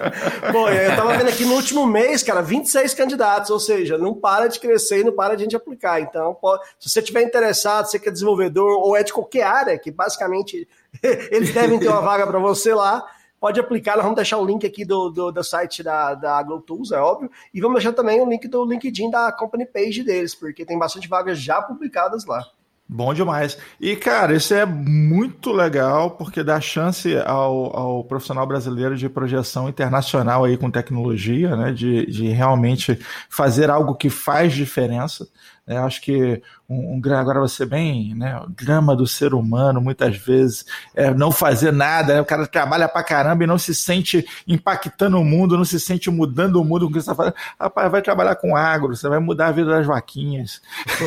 Bom, 0.53 0.69
eu 0.69 0.95
tava 0.95 1.17
vendo 1.17 1.27
aqui 1.27 1.43
no 1.43 1.53
último 1.55 1.85
mês, 1.85 2.23
cara, 2.23 2.41
26 2.41 2.93
candidatos, 2.93 3.49
ou 3.51 3.59
seja, 3.59 3.97
não 3.97 4.13
para 4.13 4.47
de 4.47 4.59
crescer 4.61 5.01
e 5.01 5.03
não 5.03 5.11
para 5.13 5.35
de 5.35 5.41
a 5.41 5.45
gente 5.45 5.55
aplicar. 5.55 5.99
Então, 5.99 6.33
pode- 6.33 6.63
se 6.79 6.89
você 6.89 7.01
tiver 7.01 7.21
interessado, 7.23 7.85
você 7.85 7.99
que 7.99 8.07
é 8.07 8.11
desenvolvedor 8.11 8.71
ou 8.81 8.95
é 8.95 9.03
de 9.03 9.11
qualquer 9.11 9.43
área, 9.43 9.77
que 9.77 9.91
basicamente 9.91 10.65
eles 11.31 11.53
devem 11.53 11.77
ter 11.79 11.89
uma 11.89 12.01
vaga 12.01 12.25
para 12.25 12.39
você 12.39 12.73
lá, 12.73 13.03
pode 13.41 13.59
aplicar. 13.59 13.95
Nós 13.95 14.03
vamos 14.03 14.15
deixar 14.15 14.37
o 14.37 14.45
link 14.45 14.65
aqui 14.65 14.85
do, 14.85 15.09
do, 15.09 15.31
do 15.31 15.43
site 15.43 15.81
da, 15.81 16.13
da 16.13 16.37
AgroTools, 16.37 16.91
é 16.91 16.99
óbvio, 16.99 17.31
e 17.51 17.59
vamos 17.59 17.77
deixar 17.77 17.91
também 17.91 18.21
o 18.21 18.29
link 18.29 18.47
do 18.47 18.63
LinkedIn 18.63 19.09
da 19.09 19.31
company 19.31 19.65
page 19.65 20.03
deles, 20.03 20.35
porque 20.35 20.63
tem 20.63 20.77
bastante 20.77 21.07
vagas 21.07 21.39
já 21.39 21.59
publicadas 21.59 22.23
lá. 22.25 22.45
Bom 22.93 23.13
demais. 23.13 23.57
E, 23.79 23.95
cara, 23.95 24.35
isso 24.35 24.53
é 24.53 24.65
muito 24.65 25.53
legal 25.53 26.11
porque 26.11 26.43
dá 26.43 26.59
chance 26.59 27.15
ao, 27.25 27.73
ao 27.73 28.03
profissional 28.03 28.45
brasileiro 28.45 28.97
de 28.97 29.07
projeção 29.07 29.69
internacional 29.69 30.43
aí 30.43 30.57
com 30.57 30.69
tecnologia, 30.69 31.55
né? 31.55 31.71
De, 31.71 32.05
de 32.05 32.27
realmente 32.27 32.99
fazer 33.29 33.69
algo 33.69 33.95
que 33.95 34.09
faz 34.09 34.51
diferença. 34.51 35.25
Né? 35.65 35.77
Acho 35.77 36.01
que 36.01 36.41
um, 36.69 36.97
um 36.97 37.13
agora 37.13 37.39
você 37.39 37.65
bem, 37.65 38.15
né? 38.15 38.39
O 38.39 38.49
drama 38.49 38.95
do 38.95 39.05
ser 39.05 39.33
humano, 39.33 39.81
muitas 39.81 40.17
vezes, 40.17 40.65
é 40.95 41.13
não 41.13 41.31
fazer 41.31 41.71
nada, 41.71 42.15
né? 42.15 42.21
O 42.21 42.25
cara 42.25 42.47
trabalha 42.47 42.87
pra 42.87 43.03
caramba 43.03 43.43
e 43.43 43.47
não 43.47 43.57
se 43.57 43.75
sente 43.75 44.25
impactando 44.47 45.19
o 45.19 45.25
mundo, 45.25 45.57
não 45.57 45.65
se 45.65 45.79
sente 45.79 46.09
mudando 46.09 46.57
o 46.57 46.65
mundo 46.65 46.85
com 46.85 46.91
o 46.91 46.93
que 46.93 47.01
você 47.01 47.11
está 47.11 47.15
fazendo. 47.15 47.35
Rapaz, 47.59 47.91
vai 47.91 48.01
trabalhar 48.01 48.35
com 48.35 48.55
agro, 48.55 48.95
você 48.95 49.09
vai 49.09 49.19
mudar 49.19 49.47
a 49.47 49.51
vida 49.51 49.69
das 49.69 49.85
vaquinhas. 49.85 50.61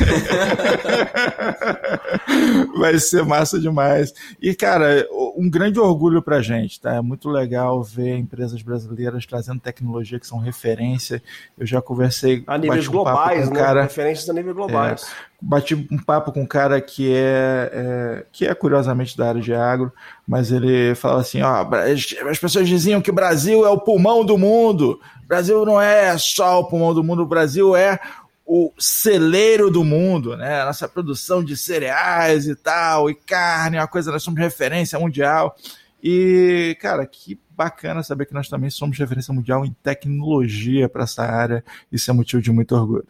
Vai 2.76 2.98
ser 2.98 3.24
massa 3.24 3.58
demais. 3.58 4.12
E, 4.40 4.54
cara, 4.54 5.06
um 5.36 5.48
grande 5.48 5.78
orgulho 5.78 6.22
pra 6.22 6.40
gente, 6.40 6.80
tá? 6.80 6.94
É 6.94 7.00
muito 7.00 7.28
legal 7.28 7.82
ver 7.82 8.16
empresas 8.16 8.60
brasileiras 8.62 9.26
trazendo 9.26 9.60
tecnologia 9.60 10.18
que 10.18 10.26
são 10.26 10.38
referência. 10.38 11.22
Eu 11.56 11.66
já 11.66 11.80
conversei 11.80 12.42
A 12.46 12.58
níveis 12.58 12.88
um 12.88 12.92
globais, 12.92 13.48
um 13.48 13.52
né? 13.52 13.60
cara, 13.60 13.82
Referências 13.82 14.28
a 14.28 14.32
nível 14.32 14.43
globais. 14.52 15.06
bati 15.40 15.74
um 15.74 15.98
papo 15.98 16.32
com 16.32 16.42
um 16.42 16.46
cara 16.46 16.80
que 16.80 17.12
é, 17.14 17.70
é- 17.72 18.26
que 18.32 18.46
é 18.46 18.54
curiosamente 18.54 19.16
da 19.16 19.28
área 19.28 19.40
de 19.40 19.54
agro, 19.54 19.92
mas 20.26 20.50
ele 20.50 20.94
falava 20.94 21.20
assim, 21.20 21.42
ó, 21.42 21.62
as 21.74 22.14
as 22.28 22.38
pessoas 22.38 22.68
diziam 22.68 23.00
que 23.00 23.10
o 23.10 23.14
Brasil 23.14 23.64
é 23.64 23.70
o 23.70 23.78
pulmão 23.80 24.24
do 24.24 24.36
mundo. 24.36 25.00
O 25.24 25.26
Brasil 25.26 25.64
não 25.64 25.80
é 25.80 26.16
só 26.18 26.60
o 26.60 26.64
pulmão 26.68 26.92
do 26.92 27.02
mundo, 27.04 27.22
o 27.22 27.26
Brasil 27.26 27.74
é 27.74 27.98
o 28.46 28.70
celeiro 28.78 29.70
do 29.70 29.82
mundo, 29.82 30.36
né? 30.36 30.60
A 30.60 30.66
nossa 30.66 30.86
produção 30.86 31.42
de 31.42 31.56
cereais 31.56 32.46
e 32.46 32.54
tal, 32.54 33.08
e 33.08 33.14
carne, 33.14 33.78
é 33.78 33.80
uma 33.80 33.86
coisa, 33.88 34.12
nós 34.12 34.22
somos 34.22 34.38
referência 34.38 34.98
mundial. 34.98 35.56
E, 36.02 36.76
cara, 36.82 37.06
que 37.06 37.40
bacana 37.56 38.02
saber 38.02 38.26
que 38.26 38.34
nós 38.34 38.46
também 38.48 38.68
somos 38.68 38.98
referência 38.98 39.32
mundial 39.32 39.64
em 39.64 39.74
tecnologia 39.82 40.86
para 40.90 41.04
essa 41.04 41.22
área. 41.22 41.64
Isso 41.90 42.10
é 42.10 42.14
motivo 42.14 42.42
de 42.42 42.52
muito 42.52 42.74
orgulho. 42.76 43.06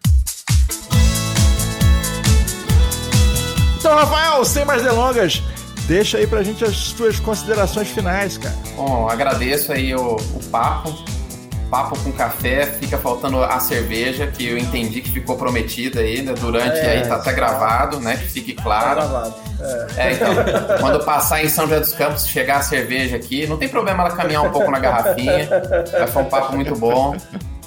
Então, 3.85 3.99
Rafael, 3.99 4.43
sem 4.43 4.65
mais 4.65 4.81
delongas, 4.81 5.43
deixa 5.87 6.17
aí 6.17 6.25
pra 6.25 6.41
gente 6.41 6.65
as 6.65 6.75
suas 6.75 7.19
considerações 7.19 7.87
finais, 7.87 8.35
cara. 8.35 8.55
Bom, 8.75 9.07
agradeço 9.07 9.71
aí 9.71 9.93
o, 9.93 10.15
o 10.15 10.43
papo. 10.51 10.91
Papo 11.69 11.95
com 11.99 12.11
café, 12.11 12.65
fica 12.65 12.97
faltando 12.97 13.43
a 13.43 13.59
cerveja, 13.59 14.25
que 14.25 14.47
eu 14.47 14.57
entendi 14.57 15.01
que 15.01 15.11
ficou 15.11 15.37
prometida 15.37 15.99
aí, 15.99 16.23
né? 16.23 16.33
Durante 16.33 16.79
É, 16.79 16.93
aí 16.93 17.07
tá 17.07 17.17
até 17.17 17.31
gravado, 17.31 17.99
né? 17.99 18.17
Que 18.17 18.25
fique 18.25 18.53
claro. 18.53 19.01
Gravado. 19.01 19.35
É, 19.97 20.13
então, 20.13 20.33
quando 20.81 21.05
passar 21.05 21.45
em 21.45 21.47
São 21.47 21.65
José 21.65 21.79
dos 21.79 21.93
Campos, 21.93 22.25
chegar 22.25 22.57
a 22.57 22.63
cerveja 22.63 23.15
aqui, 23.15 23.45
não 23.45 23.57
tem 23.57 23.69
problema 23.69 24.01
ela 24.01 24.15
caminhar 24.15 24.41
um 24.45 24.49
pouco 24.49 24.71
na 24.71 24.79
garrafinha. 24.79 25.47
Vai 25.91 26.07
foi 26.07 26.23
um 26.23 26.25
papo 26.25 26.55
muito 26.55 26.75
bom. 26.75 27.15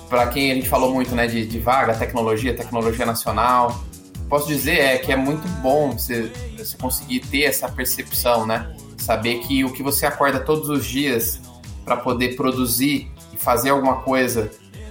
Para 0.09 0.27
quem 0.27 0.51
a 0.51 0.55
gente 0.57 0.69
falou 0.69 0.93
muito, 0.93 1.15
né, 1.15 1.29
de, 1.29 1.47
de 1.47 1.61
vaga, 1.61 1.95
tecnologia, 1.95 2.57
tecnologia 2.57 3.07
nacional. 3.07 3.85
Posso 4.29 4.47
dizer 4.47 4.79
é 4.79 4.99
que 4.99 5.11
é 5.11 5.17
muito 5.17 5.49
bom 5.61 5.93
você, 5.93 6.31
você 6.57 6.77
conseguir 6.77 7.21
ter 7.21 7.45
essa 7.45 7.69
percepção, 7.69 8.47
né? 8.47 8.75
Saber 8.99 9.39
que 9.41 9.65
o 9.65 9.73
que 9.73 9.83
você 9.83 10.05
acorda 10.05 10.39
todos 10.39 10.69
os 10.69 10.85
dias 10.85 11.41
para 11.85 11.97
poder 11.97 12.37
produzir 12.37 13.11
e 13.33 13.37
fazer 13.39 13.71
alguma 13.71 14.03
coisa, 14.03 14.51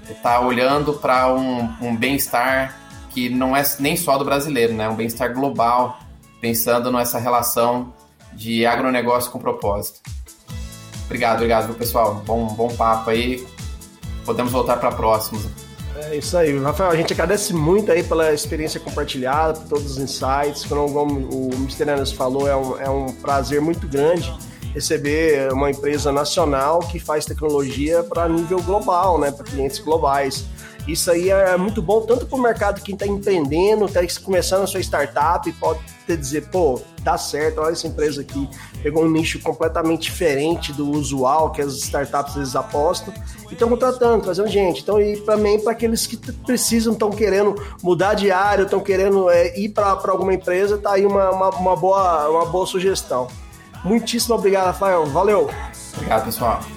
está 0.10 0.40
olhando 0.40 0.94
para 0.94 1.32
um, 1.32 1.70
um 1.82 1.96
bem-estar 1.96 2.76
que 3.12 3.30
não 3.30 3.56
é 3.56 3.64
nem 3.80 3.96
só 3.96 4.18
do 4.18 4.26
brasileiro, 4.26 4.74
né? 4.74 4.90
Um 4.90 4.96
bem-estar 4.96 5.32
global, 5.34 6.00
pensando 6.42 6.92
nessa 6.92 7.20
relação 7.20 7.94
de 8.34 8.66
agronegócio 8.66 9.32
com 9.32 9.40
propósito. 9.40 10.00
Obrigado, 11.06 11.38
obrigado, 11.38 11.74
pessoal. 11.76 12.16
Bom, 12.26 12.48
bom 12.48 12.70
papo 12.76 13.12
aí. 13.12 13.46
Podemos 14.26 14.52
voltar 14.52 14.78
para 14.78 14.92
próximos. 14.92 15.67
É 16.04 16.16
isso 16.16 16.38
aí, 16.38 16.58
Rafael. 16.60 16.92
A 16.92 16.96
gente 16.96 17.14
agradece 17.14 17.54
muito 17.54 17.92
aí 17.92 18.04
pela 18.04 18.34
experiência 18.34 18.80
compartilhada, 18.80 19.60
por 19.60 19.68
todos 19.68 19.92
os 19.92 19.98
insights. 19.98 20.64
Como 20.66 21.00
o 21.00 21.50
Mr. 21.56 21.90
Anderson 21.90 22.16
falou, 22.16 22.48
é 22.48 22.56
um, 22.56 22.80
é 22.80 22.90
um 22.90 23.12
prazer 23.14 23.60
muito 23.60 23.88
grande 23.88 24.32
receber 24.74 25.52
uma 25.52 25.72
empresa 25.72 26.12
nacional 26.12 26.80
que 26.80 27.00
faz 27.00 27.26
tecnologia 27.26 28.04
para 28.04 28.30
nível 28.30 28.62
global, 28.62 29.20
né, 29.20 29.32
para 29.32 29.44
clientes 29.44 29.80
globais. 29.80 30.46
Isso 30.88 31.10
aí 31.12 31.32
é 31.32 31.58
muito 31.58 31.82
bom 31.82 32.02
tanto 32.02 32.28
para 32.28 32.38
o 32.38 32.42
mercado 32.42 32.82
que 32.82 32.94
está 32.94 33.06
empreendendo, 33.06 33.86
está 33.86 34.02
começando 34.24 34.64
a 34.64 34.68
sua 34.68 34.80
startup, 34.80 35.52
pode 35.54 35.80
ter 36.08 36.18
dizer, 36.18 36.48
pô, 36.50 36.82
dá 37.02 37.18
certo, 37.18 37.60
olha 37.60 37.74
essa 37.74 37.86
empresa 37.86 38.22
aqui, 38.22 38.50
pegou 38.82 39.04
um 39.04 39.12
nicho 39.12 39.40
completamente 39.42 40.04
diferente 40.04 40.72
do 40.74 40.90
usual 40.90 41.52
que 41.52 41.62
as 41.62 41.74
startups 41.74 42.36
eles 42.38 42.56
apostam 42.56 43.14
e 43.50 43.54
estão 43.54 43.70
contratando, 43.70 44.24
trazendo 44.24 44.48
gente. 44.48 44.82
Então, 44.82 45.00
e 45.00 45.18
também 45.18 45.60
para 45.60 45.74
aqueles 45.74 46.08
que 46.08 46.18
precisam, 46.18 46.94
estão 46.94 47.10
querendo 47.10 47.56
mudar 47.84 48.14
de 48.14 48.32
área, 48.32 48.64
estão 48.64 48.80
querendo 48.80 49.30
é, 49.30 49.60
ir 49.60 49.70
para 49.70 50.00
alguma 50.08 50.34
empresa, 50.34 50.78
tá 50.78 50.94
aí 50.94 51.06
uma, 51.06 51.30
uma, 51.30 51.50
uma, 51.50 51.76
boa, 51.76 52.30
uma 52.30 52.46
boa 52.46 52.66
sugestão. 52.66 53.28
Muitíssimo 53.84 54.36
obrigado, 54.36 54.66
Rafael. 54.66 55.06
Valeu. 55.06 55.50
Obrigado, 55.96 56.26
pessoal. 56.26 56.77